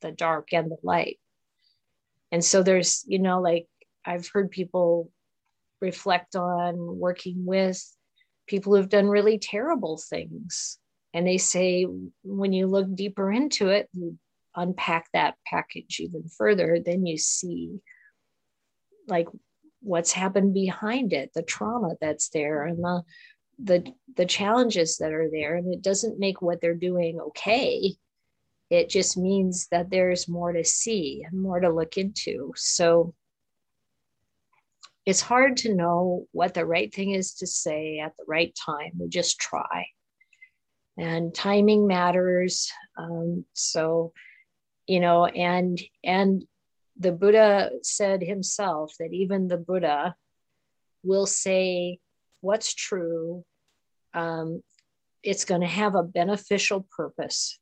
the 0.00 0.12
dark 0.12 0.48
and 0.52 0.70
the 0.70 0.76
light 0.82 1.18
and 2.32 2.44
so 2.44 2.62
there's 2.62 3.04
you 3.06 3.18
know 3.18 3.40
like 3.40 3.66
i've 4.04 4.28
heard 4.28 4.50
people 4.50 5.10
reflect 5.80 6.36
on 6.36 6.98
working 6.98 7.44
with 7.44 7.82
people 8.48 8.74
who've 8.74 8.88
done 8.88 9.08
really 9.08 9.38
terrible 9.38 9.98
things. 9.98 10.78
And 11.14 11.26
they 11.26 11.38
say 11.38 11.86
when 12.24 12.52
you 12.52 12.66
look 12.66 12.92
deeper 12.94 13.30
into 13.30 13.68
it, 13.68 13.88
you 13.92 14.18
unpack 14.56 15.06
that 15.12 15.34
package 15.46 16.00
even 16.00 16.24
further, 16.36 16.78
then 16.84 17.06
you 17.06 17.16
see 17.16 17.78
like 19.06 19.28
what's 19.80 20.12
happened 20.12 20.52
behind 20.52 21.12
it, 21.12 21.30
the 21.34 21.42
trauma 21.42 21.94
that's 22.00 22.30
there 22.30 22.64
and 22.64 22.82
the 22.82 23.02
the 23.60 23.92
the 24.16 24.26
challenges 24.26 24.98
that 24.98 25.12
are 25.12 25.28
there. 25.30 25.56
And 25.56 25.72
it 25.72 25.82
doesn't 25.82 26.18
make 26.18 26.42
what 26.42 26.60
they're 26.60 26.74
doing 26.74 27.20
okay. 27.20 27.94
It 28.70 28.90
just 28.90 29.16
means 29.16 29.68
that 29.70 29.90
there's 29.90 30.28
more 30.28 30.52
to 30.52 30.64
see 30.64 31.24
and 31.28 31.40
more 31.40 31.60
to 31.60 31.70
look 31.70 31.96
into. 31.96 32.52
So 32.56 33.14
it's 35.06 35.22
hard 35.22 35.56
to 35.58 35.74
know 35.74 36.26
what 36.32 36.52
the 36.52 36.66
right 36.66 36.92
thing 36.92 37.12
is 37.12 37.34
to 37.36 37.46
say 37.46 37.98
at 37.98 38.14
the 38.18 38.24
right 38.28 38.54
time. 38.54 38.92
We 38.98 39.08
just 39.08 39.38
try. 39.38 39.86
And 40.98 41.34
timing 41.34 41.86
matters. 41.86 42.70
Um, 42.98 43.46
so, 43.54 44.12
you 44.86 45.00
know, 45.00 45.24
and 45.24 45.80
and 46.04 46.44
the 46.98 47.12
Buddha 47.12 47.70
said 47.82 48.22
himself 48.22 48.92
that 48.98 49.12
even 49.12 49.48
the 49.48 49.56
Buddha 49.56 50.14
will 51.02 51.26
say 51.26 52.00
what's 52.40 52.74
true. 52.74 53.44
Um, 54.12 54.62
it's 55.22 55.44
going 55.44 55.60
to 55.62 55.66
have 55.66 55.94
a 55.94 56.02
beneficial 56.02 56.86
purpose, 56.96 57.58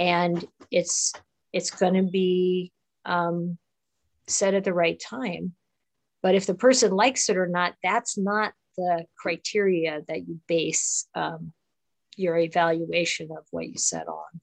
and 0.00 0.44
it's 0.72 1.12
it's 1.52 1.70
going 1.70 1.94
to 1.94 2.02
be 2.02 2.72
um, 3.04 3.56
said 4.26 4.54
at 4.54 4.64
the 4.64 4.74
right 4.74 5.00
time 5.00 5.54
but 6.22 6.34
if 6.34 6.46
the 6.46 6.54
person 6.54 6.92
likes 6.92 7.28
it 7.28 7.36
or 7.36 7.46
not, 7.46 7.74
that's 7.82 8.18
not 8.18 8.52
the 8.76 9.04
criteria 9.16 10.02
that 10.08 10.28
you 10.28 10.40
base 10.46 11.06
um, 11.14 11.52
your 12.16 12.36
evaluation 12.36 13.30
of 13.30 13.44
what 13.50 13.68
you 13.68 13.78
set 13.78 14.06
on, 14.06 14.40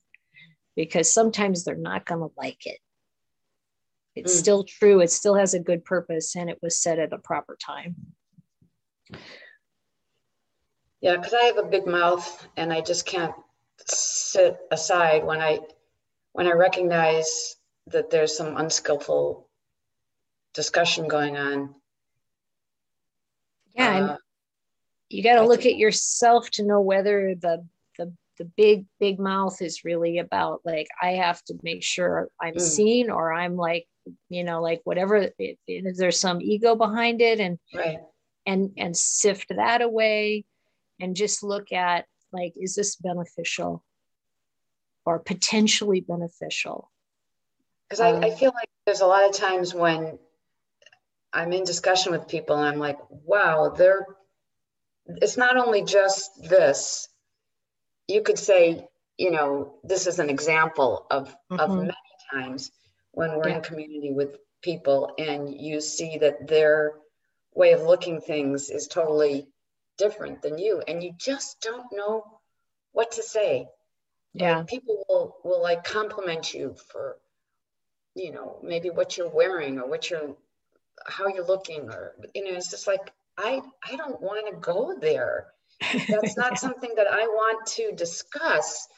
because 0.76 1.12
sometimes 1.12 1.64
they're 1.64 1.76
not 1.76 2.04
going 2.04 2.20
to 2.20 2.34
like 2.36 2.66
it. 2.66 2.78
It's 4.16 4.34
mm. 4.34 4.38
still 4.38 4.64
true, 4.64 5.00
it 5.00 5.10
still 5.10 5.36
has 5.36 5.54
a 5.54 5.60
good 5.60 5.84
purpose, 5.84 6.34
and 6.34 6.50
it 6.50 6.58
was 6.60 6.82
set 6.82 6.98
at 6.98 7.12
a 7.12 7.18
proper 7.18 7.56
time. 7.64 7.94
Yeah, 11.00 11.16
because 11.16 11.34
I 11.34 11.44
have 11.44 11.58
a 11.58 11.62
big 11.62 11.86
mouth 11.86 12.48
and 12.56 12.72
I 12.72 12.80
just 12.80 13.06
can't 13.06 13.32
sit 13.86 14.58
aside 14.70 15.24
when 15.24 15.40
I 15.40 15.60
when 16.32 16.46
I 16.46 16.52
recognize 16.52 17.56
that 17.88 18.10
there's 18.10 18.36
some 18.36 18.56
unskillful 18.56 19.48
discussion 20.54 21.08
going 21.08 21.36
on. 21.36 21.74
Yeah, 23.74 24.04
uh, 24.04 24.16
you 25.08 25.22
got 25.22 25.36
to 25.36 25.46
look 25.46 25.66
at 25.66 25.76
yourself 25.76 26.50
to 26.52 26.64
know 26.64 26.80
whether 26.80 27.34
the 27.34 27.66
the 27.96 28.12
the 28.38 28.44
big 28.44 28.86
big 29.00 29.18
mouth 29.18 29.60
is 29.62 29.84
really 29.84 30.18
about 30.18 30.60
like 30.64 30.88
I 31.00 31.12
have 31.12 31.42
to 31.44 31.58
make 31.62 31.82
sure 31.82 32.28
I'm 32.40 32.54
mm. 32.54 32.60
seen 32.60 33.10
or 33.10 33.32
I'm 33.32 33.56
like 33.56 33.86
you 34.28 34.44
know 34.44 34.62
like 34.62 34.80
whatever 34.84 35.30
if 35.38 35.96
there's 35.96 36.18
some 36.18 36.40
ego 36.40 36.74
behind 36.74 37.20
it 37.20 37.40
and 37.40 37.58
right 37.74 37.98
and 38.46 38.72
and 38.78 38.96
sift 38.96 39.48
that 39.50 39.82
away 39.82 40.44
and 41.00 41.14
just 41.14 41.42
look 41.42 41.72
at 41.72 42.06
like 42.32 42.54
is 42.56 42.74
this 42.74 42.96
beneficial 42.96 43.84
or 45.04 45.18
potentially 45.18 46.00
beneficial 46.00 46.90
because 47.88 48.00
um, 48.00 48.22
I, 48.22 48.28
I 48.28 48.30
feel 48.30 48.52
like 48.54 48.68
there's 48.86 49.00
a 49.00 49.06
lot 49.06 49.28
of 49.28 49.34
times 49.34 49.74
when 49.74 50.18
I'm 51.32 51.52
in 51.52 51.64
discussion 51.64 52.12
with 52.12 52.28
people 52.28 52.56
and 52.56 52.66
I'm 52.66 52.78
like, 52.78 52.98
wow, 53.10 53.74
they're, 53.76 54.06
it's 55.06 55.36
not 55.36 55.56
only 55.56 55.84
just 55.84 56.48
this. 56.48 57.08
You 58.06 58.22
could 58.22 58.38
say, 58.38 58.86
you 59.16 59.30
know, 59.30 59.74
this 59.84 60.06
is 60.06 60.18
an 60.18 60.30
example 60.30 61.06
of, 61.10 61.34
mm-hmm. 61.50 61.60
of 61.60 61.76
many 61.76 61.92
times 62.32 62.70
when 63.12 63.36
we're 63.36 63.48
yeah. 63.48 63.56
in 63.56 63.62
community 63.62 64.12
with 64.12 64.36
people 64.62 65.12
and 65.18 65.54
you 65.54 65.80
see 65.80 66.18
that 66.18 66.46
their 66.46 66.94
way 67.54 67.72
of 67.72 67.82
looking 67.82 68.20
things 68.20 68.70
is 68.70 68.86
totally 68.86 69.48
different 69.98 70.40
than 70.42 70.58
you 70.58 70.82
and 70.86 71.02
you 71.02 71.12
just 71.18 71.60
don't 71.60 71.92
know 71.92 72.24
what 72.92 73.12
to 73.12 73.22
say. 73.22 73.68
Yeah. 74.34 74.58
like 74.58 74.66
people 74.68 75.04
will 75.08 75.36
will 75.44 75.62
like 75.62 75.84
compliment 75.84 76.54
you 76.54 76.76
for 76.90 77.16
you 78.14 78.30
know 78.30 78.58
maybe 78.62 78.90
what 78.90 79.16
you're 79.16 79.28
wearing 79.28 79.78
or 79.78 79.88
what 79.88 80.10
you're 80.10 80.36
how 81.06 81.28
you're 81.28 81.46
looking 81.46 81.88
or 81.90 82.14
you 82.34 82.44
know 82.44 82.56
it's 82.56 82.70
just 82.70 82.86
like 82.86 83.12
i 83.38 83.60
i 83.90 83.96
don't 83.96 84.20
want 84.20 84.46
to 84.46 84.60
go 84.60 84.96
there. 85.00 85.46
That's 86.08 86.36
not 86.36 86.52
yeah. 86.52 86.54
something 86.66 86.92
that 86.96 87.06
i 87.10 87.26
want 87.26 87.66
to 87.66 87.92
discuss 87.92 88.88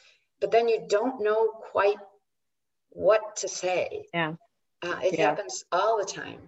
but 0.41 0.51
then 0.51 0.67
you 0.67 0.83
don't 0.89 1.23
know 1.23 1.47
quite 1.71 1.97
what 2.89 3.37
to 3.37 3.47
say. 3.47 4.05
Yeah. 4.13 4.33
Uh, 4.83 4.99
it 5.03 5.17
yeah. 5.17 5.29
happens 5.29 5.63
all 5.71 5.97
the 5.97 6.11
time. 6.11 6.39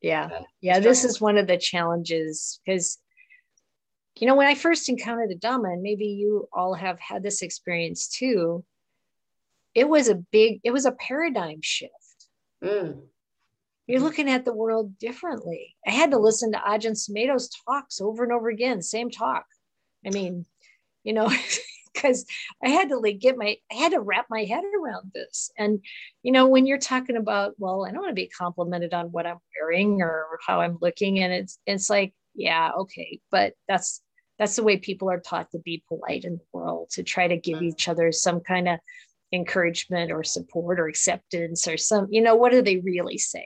Yeah. 0.00 0.30
Uh, 0.32 0.42
yeah 0.60 0.78
this 0.78 1.04
is 1.04 1.20
one 1.20 1.36
of 1.36 1.46
the 1.46 1.58
challenges 1.58 2.60
because 2.64 2.98
you 4.20 4.26
know 4.26 4.34
when 4.34 4.46
i 4.46 4.54
first 4.54 4.88
encountered 4.88 5.30
the 5.30 5.36
dhamma 5.36 5.72
and 5.72 5.82
maybe 5.82 6.06
you 6.06 6.48
all 6.52 6.74
have 6.74 6.98
had 7.00 7.22
this 7.22 7.42
experience 7.42 8.08
too 8.08 8.64
it 9.74 9.88
was 9.88 10.08
a 10.08 10.14
big 10.14 10.60
it 10.64 10.70
was 10.70 10.86
a 10.86 10.92
paradigm 10.92 11.60
shift 11.62 11.92
mm 12.62 13.00
you're 13.90 14.00
looking 14.00 14.30
at 14.30 14.44
the 14.44 14.54
world 14.54 14.96
differently. 15.00 15.74
I 15.84 15.90
had 15.90 16.12
to 16.12 16.18
listen 16.18 16.52
to 16.52 16.58
Ajahn 16.58 16.92
Sumedho's 16.92 17.50
talks 17.66 18.00
over 18.00 18.22
and 18.22 18.32
over 18.32 18.48
again, 18.48 18.82
same 18.82 19.10
talk. 19.10 19.44
I 20.06 20.10
mean, 20.10 20.46
you 21.02 21.12
know, 21.12 21.28
because 21.92 22.24
I 22.62 22.68
had 22.68 22.90
to 22.90 22.98
like 22.98 23.18
get 23.18 23.36
my, 23.36 23.56
I 23.68 23.74
had 23.74 23.90
to 23.90 24.00
wrap 24.00 24.26
my 24.30 24.44
head 24.44 24.62
around 24.62 25.10
this. 25.12 25.50
And, 25.58 25.80
you 26.22 26.30
know, 26.30 26.46
when 26.46 26.66
you're 26.66 26.78
talking 26.78 27.16
about, 27.16 27.54
well, 27.58 27.84
I 27.84 27.90
don't 27.90 28.02
want 28.02 28.10
to 28.10 28.14
be 28.14 28.28
complimented 28.28 28.94
on 28.94 29.06
what 29.06 29.26
I'm 29.26 29.38
wearing 29.60 30.02
or 30.02 30.38
how 30.46 30.60
I'm 30.60 30.78
looking. 30.80 31.18
And 31.18 31.32
it's, 31.32 31.58
it's 31.66 31.90
like, 31.90 32.14
yeah, 32.36 32.70
okay. 32.78 33.18
But 33.32 33.54
that's 33.66 34.02
that's 34.40 34.56
the 34.56 34.62
way 34.62 34.78
people 34.78 35.10
are 35.10 35.20
taught 35.20 35.50
to 35.50 35.58
be 35.58 35.84
polite 35.86 36.24
in 36.24 36.38
the 36.38 36.44
world, 36.50 36.88
to 36.92 37.02
try 37.02 37.28
to 37.28 37.36
give 37.36 37.60
each 37.60 37.88
other 37.88 38.10
some 38.10 38.40
kind 38.40 38.68
of 38.68 38.78
encouragement 39.34 40.10
or 40.10 40.24
support 40.24 40.80
or 40.80 40.88
acceptance 40.88 41.68
or 41.68 41.76
some, 41.76 42.06
you 42.10 42.22
know, 42.22 42.34
what 42.36 42.54
are 42.54 42.62
they 42.62 42.78
really 42.78 43.18
saying? 43.18 43.44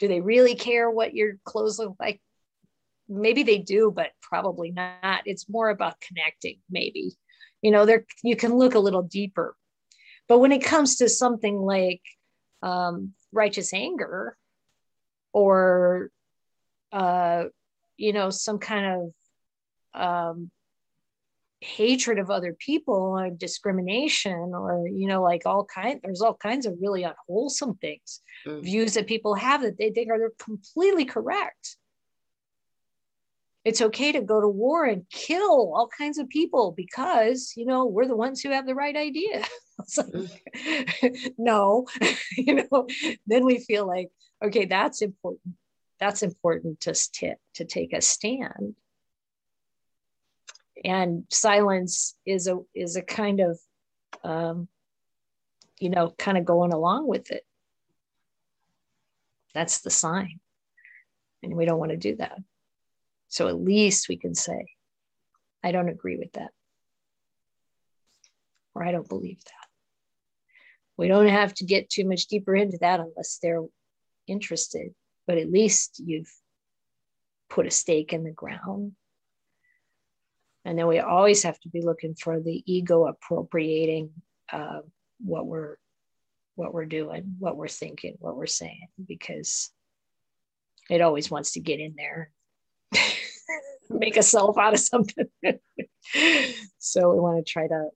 Do 0.00 0.08
they 0.08 0.22
really 0.22 0.54
care 0.54 0.90
what 0.90 1.14
your 1.14 1.34
clothes 1.44 1.78
look 1.78 1.94
like? 2.00 2.22
Maybe 3.06 3.42
they 3.42 3.58
do, 3.58 3.92
but 3.94 4.12
probably 4.22 4.70
not. 4.70 5.22
It's 5.26 5.46
more 5.46 5.68
about 5.68 6.00
connecting, 6.00 6.58
maybe. 6.70 7.14
You 7.60 7.70
know, 7.70 7.84
there 7.84 8.06
you 8.24 8.34
can 8.34 8.56
look 8.56 8.76
a 8.76 8.80
little 8.80 9.02
deeper. 9.02 9.54
But 10.26 10.38
when 10.38 10.52
it 10.52 10.64
comes 10.64 10.96
to 10.96 11.08
something 11.10 11.54
like 11.54 12.00
um, 12.62 13.12
righteous 13.30 13.74
anger 13.74 14.38
or 15.34 16.10
uh, 16.92 17.44
you 17.98 18.14
know 18.14 18.30
some 18.30 18.58
kind 18.58 18.86
of 18.86 19.12
um, 19.96 20.50
hatred 21.60 22.18
of 22.18 22.30
other 22.30 22.54
people 22.58 22.94
or 22.94 23.30
discrimination 23.30 24.52
or 24.54 24.86
you 24.88 25.08
know 25.08 25.22
like 25.22 25.42
all 25.46 25.64
kind 25.64 26.00
there's 26.02 26.20
all 26.20 26.34
kinds 26.34 26.66
of 26.66 26.74
really 26.80 27.02
unwholesome 27.02 27.74
things 27.76 28.20
mm. 28.46 28.62
views 28.62 28.94
that 28.94 29.06
people 29.06 29.34
have 29.34 29.62
that 29.62 29.78
they 29.78 29.90
think 29.90 30.10
are 30.10 30.32
completely 30.38 31.04
correct 31.04 31.76
it's 33.64 33.80
okay 33.80 34.12
to 34.12 34.20
go 34.20 34.40
to 34.40 34.48
war 34.48 34.84
and 34.84 35.08
kill 35.10 35.72
all 35.74 35.88
kinds 35.88 36.18
of 36.18 36.28
people 36.28 36.72
because 36.76 37.54
you 37.56 37.64
know 37.64 37.86
we're 37.86 38.06
the 38.06 38.14
ones 38.14 38.42
who 38.42 38.50
have 38.50 38.66
the 38.66 38.74
right 38.74 38.96
idea 38.96 39.42
like, 39.96 40.06
mm. 40.06 41.32
no 41.38 41.86
you 42.36 42.54
know 42.54 42.86
then 43.26 43.46
we 43.46 43.58
feel 43.58 43.86
like 43.86 44.10
okay 44.44 44.66
that's 44.66 45.00
important 45.00 45.54
that's 45.98 46.22
important 46.22 46.78
to, 46.80 46.92
to, 47.14 47.34
to 47.54 47.64
take 47.64 47.94
a 47.94 48.02
stand 48.02 48.76
and 50.84 51.24
silence 51.30 52.16
is 52.26 52.46
a 52.48 52.58
is 52.74 52.96
a 52.96 53.02
kind 53.02 53.40
of 53.40 53.58
um, 54.24 54.68
you 55.78 55.90
know 55.90 56.14
kind 56.18 56.38
of 56.38 56.44
going 56.44 56.72
along 56.72 57.06
with 57.06 57.30
it. 57.30 57.44
That's 59.54 59.80
the 59.80 59.90
sign. 59.90 60.40
And 61.42 61.54
we 61.54 61.64
don't 61.64 61.78
want 61.78 61.92
to 61.92 61.96
do 61.96 62.16
that. 62.16 62.38
So 63.28 63.48
at 63.48 63.60
least 63.60 64.08
we 64.08 64.16
can 64.16 64.34
say 64.34 64.66
i 65.62 65.72
don't 65.72 65.88
agree 65.88 66.16
with 66.16 66.32
that. 66.32 66.50
Or 68.74 68.84
i 68.84 68.92
don't 68.92 69.08
believe 69.08 69.42
that. 69.44 69.66
We 70.96 71.08
don't 71.08 71.28
have 71.28 71.52
to 71.54 71.64
get 71.64 71.90
too 71.90 72.06
much 72.06 72.26
deeper 72.26 72.54
into 72.54 72.78
that 72.78 73.00
unless 73.00 73.38
they're 73.42 73.64
interested. 74.26 74.94
But 75.26 75.38
at 75.38 75.50
least 75.50 76.00
you've 76.04 76.32
put 77.48 77.66
a 77.66 77.70
stake 77.70 78.12
in 78.12 78.24
the 78.24 78.30
ground. 78.30 78.92
And 80.66 80.76
then 80.76 80.88
we 80.88 80.98
always 80.98 81.44
have 81.44 81.58
to 81.60 81.68
be 81.68 81.80
looking 81.80 82.16
for 82.16 82.40
the 82.40 82.60
ego 82.66 83.06
appropriating 83.06 84.10
uh, 84.52 84.80
what 85.24 85.46
we're 85.46 85.76
what 86.56 86.74
we're 86.74 86.86
doing, 86.86 87.36
what 87.38 87.56
we're 87.56 87.68
thinking, 87.68 88.16
what 88.18 88.36
we're 88.36 88.46
saying, 88.46 88.88
because 89.06 89.70
it 90.90 91.02
always 91.02 91.30
wants 91.30 91.52
to 91.52 91.60
get 91.60 91.78
in 91.78 91.94
there, 91.96 92.32
make 93.90 94.16
a 94.16 94.22
self 94.22 94.58
out 94.58 94.74
of 94.74 94.80
something. 94.80 95.28
so 96.78 97.12
we 97.12 97.20
want 97.20 97.46
to 97.46 97.52
try 97.52 97.68
to 97.68 97.90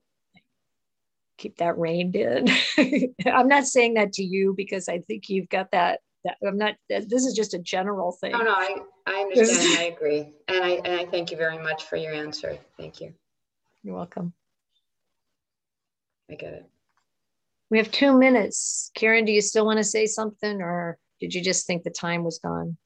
keep 1.37 1.57
that 1.57 1.77
reined 1.77 2.15
in. 2.15 2.47
I'm 3.25 3.49
not 3.49 3.65
saying 3.65 3.95
that 3.95 4.13
to 4.13 4.23
you 4.23 4.53
because 4.55 4.87
I 4.87 4.99
think 4.99 5.27
you've 5.27 5.49
got 5.49 5.71
that 5.71 5.99
that 6.23 6.37
I'm 6.45 6.57
not, 6.57 6.75
this 6.89 7.25
is 7.25 7.33
just 7.35 7.53
a 7.53 7.59
general 7.59 8.11
thing. 8.19 8.31
No, 8.31 8.39
no, 8.39 8.51
I, 8.51 8.77
I 9.07 9.21
understand. 9.21 9.79
I 9.79 9.83
agree. 9.83 10.33
And 10.47 10.63
I, 10.63 10.69
and 10.85 10.99
I 10.99 11.05
thank 11.05 11.31
you 11.31 11.37
very 11.37 11.57
much 11.57 11.85
for 11.85 11.95
your 11.95 12.13
answer. 12.13 12.57
Thank 12.77 13.01
you. 13.01 13.13
You're 13.83 13.95
welcome. 13.95 14.33
I 16.29 16.35
get 16.35 16.53
it. 16.53 16.69
We 17.69 17.77
have 17.77 17.91
two 17.91 18.17
minutes. 18.17 18.91
Karen, 18.93 19.25
do 19.25 19.31
you 19.31 19.41
still 19.41 19.65
want 19.65 19.77
to 19.77 19.83
say 19.83 20.05
something 20.05 20.61
or 20.61 20.97
did 21.19 21.33
you 21.33 21.41
just 21.41 21.65
think 21.65 21.83
the 21.83 21.89
time 21.89 22.23
was 22.23 22.39
gone? 22.39 22.77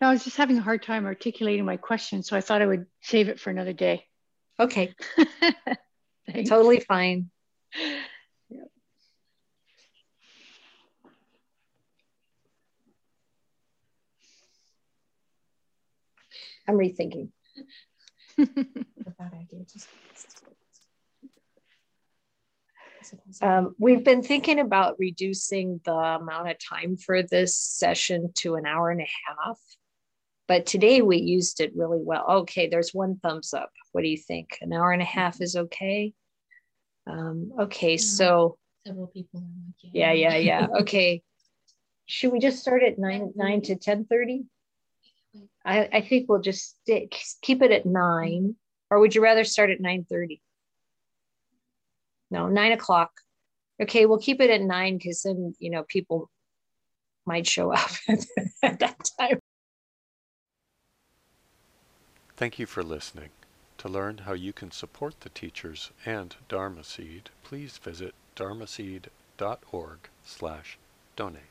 No, 0.00 0.08
I 0.08 0.12
was 0.12 0.24
just 0.24 0.36
having 0.36 0.58
a 0.58 0.62
hard 0.62 0.82
time 0.82 1.04
articulating 1.04 1.64
my 1.64 1.76
question. 1.76 2.22
So 2.22 2.36
I 2.36 2.40
thought 2.40 2.62
I 2.62 2.66
would 2.66 2.86
save 3.02 3.28
it 3.28 3.38
for 3.38 3.50
another 3.50 3.74
day. 3.74 4.06
Okay. 4.58 4.94
totally 6.46 6.80
fine. 6.80 7.30
I'm 16.70 16.78
rethinking. 16.78 17.30
um, 23.42 23.74
we've 23.78 24.04
been 24.04 24.22
thinking 24.22 24.60
about 24.60 24.96
reducing 24.98 25.80
the 25.84 25.92
amount 25.92 26.48
of 26.48 26.56
time 26.58 26.96
for 26.96 27.22
this 27.24 27.56
session 27.56 28.32
to 28.36 28.54
an 28.54 28.66
hour 28.66 28.90
and 28.90 29.00
a 29.00 29.08
half. 29.26 29.58
But 30.46 30.66
today 30.66 31.02
we 31.02 31.16
used 31.18 31.60
it 31.60 31.72
really 31.74 32.00
well. 32.00 32.24
Okay, 32.42 32.68
there's 32.68 32.94
one 32.94 33.16
thumbs 33.16 33.52
up. 33.52 33.70
What 33.92 34.02
do 34.02 34.08
you 34.08 34.18
think? 34.18 34.58
An 34.60 34.72
hour 34.72 34.92
and 34.92 35.02
a 35.02 35.06
half 35.06 35.40
is 35.40 35.56
okay? 35.56 36.12
Um, 37.08 37.52
okay, 37.58 37.96
so 37.96 38.58
several 38.86 39.08
people 39.08 39.40
are 39.40 39.90
yeah, 39.92 40.12
yeah, 40.12 40.36
yeah. 40.36 40.66
Okay. 40.80 41.22
Should 42.06 42.32
we 42.32 42.38
just 42.38 42.60
start 42.60 42.82
at 42.82 42.98
nine 42.98 43.32
nine 43.34 43.62
to 43.62 43.76
ten 43.76 44.04
thirty? 44.04 44.44
I, 45.70 45.88
I 45.92 46.00
think 46.00 46.28
we'll 46.28 46.40
just 46.40 46.80
stick, 46.80 47.14
keep 47.42 47.62
it 47.62 47.70
at 47.70 47.86
nine. 47.86 48.56
Or 48.90 48.98
would 48.98 49.14
you 49.14 49.22
rather 49.22 49.44
start 49.44 49.70
at 49.70 49.80
9:30? 49.80 50.40
No, 52.32 52.48
nine 52.48 52.72
o'clock. 52.72 53.12
Okay, 53.80 54.04
we'll 54.06 54.18
keep 54.18 54.40
it 54.40 54.50
at 54.50 54.60
nine 54.60 54.98
because 54.98 55.22
then 55.22 55.54
you 55.60 55.70
know 55.70 55.84
people 55.84 56.28
might 57.24 57.46
show 57.46 57.72
up 57.72 57.90
at 58.62 58.80
that 58.80 58.98
time. 59.18 59.38
Thank 62.36 62.58
you 62.58 62.66
for 62.66 62.82
listening. 62.82 63.30
To 63.78 63.88
learn 63.88 64.18
how 64.18 64.32
you 64.32 64.52
can 64.52 64.72
support 64.72 65.20
the 65.20 65.28
teachers 65.28 65.90
and 66.04 66.34
Dharma 66.48 66.84
Seed, 66.84 67.30
please 67.44 67.78
visit 67.78 68.14
dharmaseed.org 68.34 69.98
slash 70.24 70.78
donate. 71.16 71.49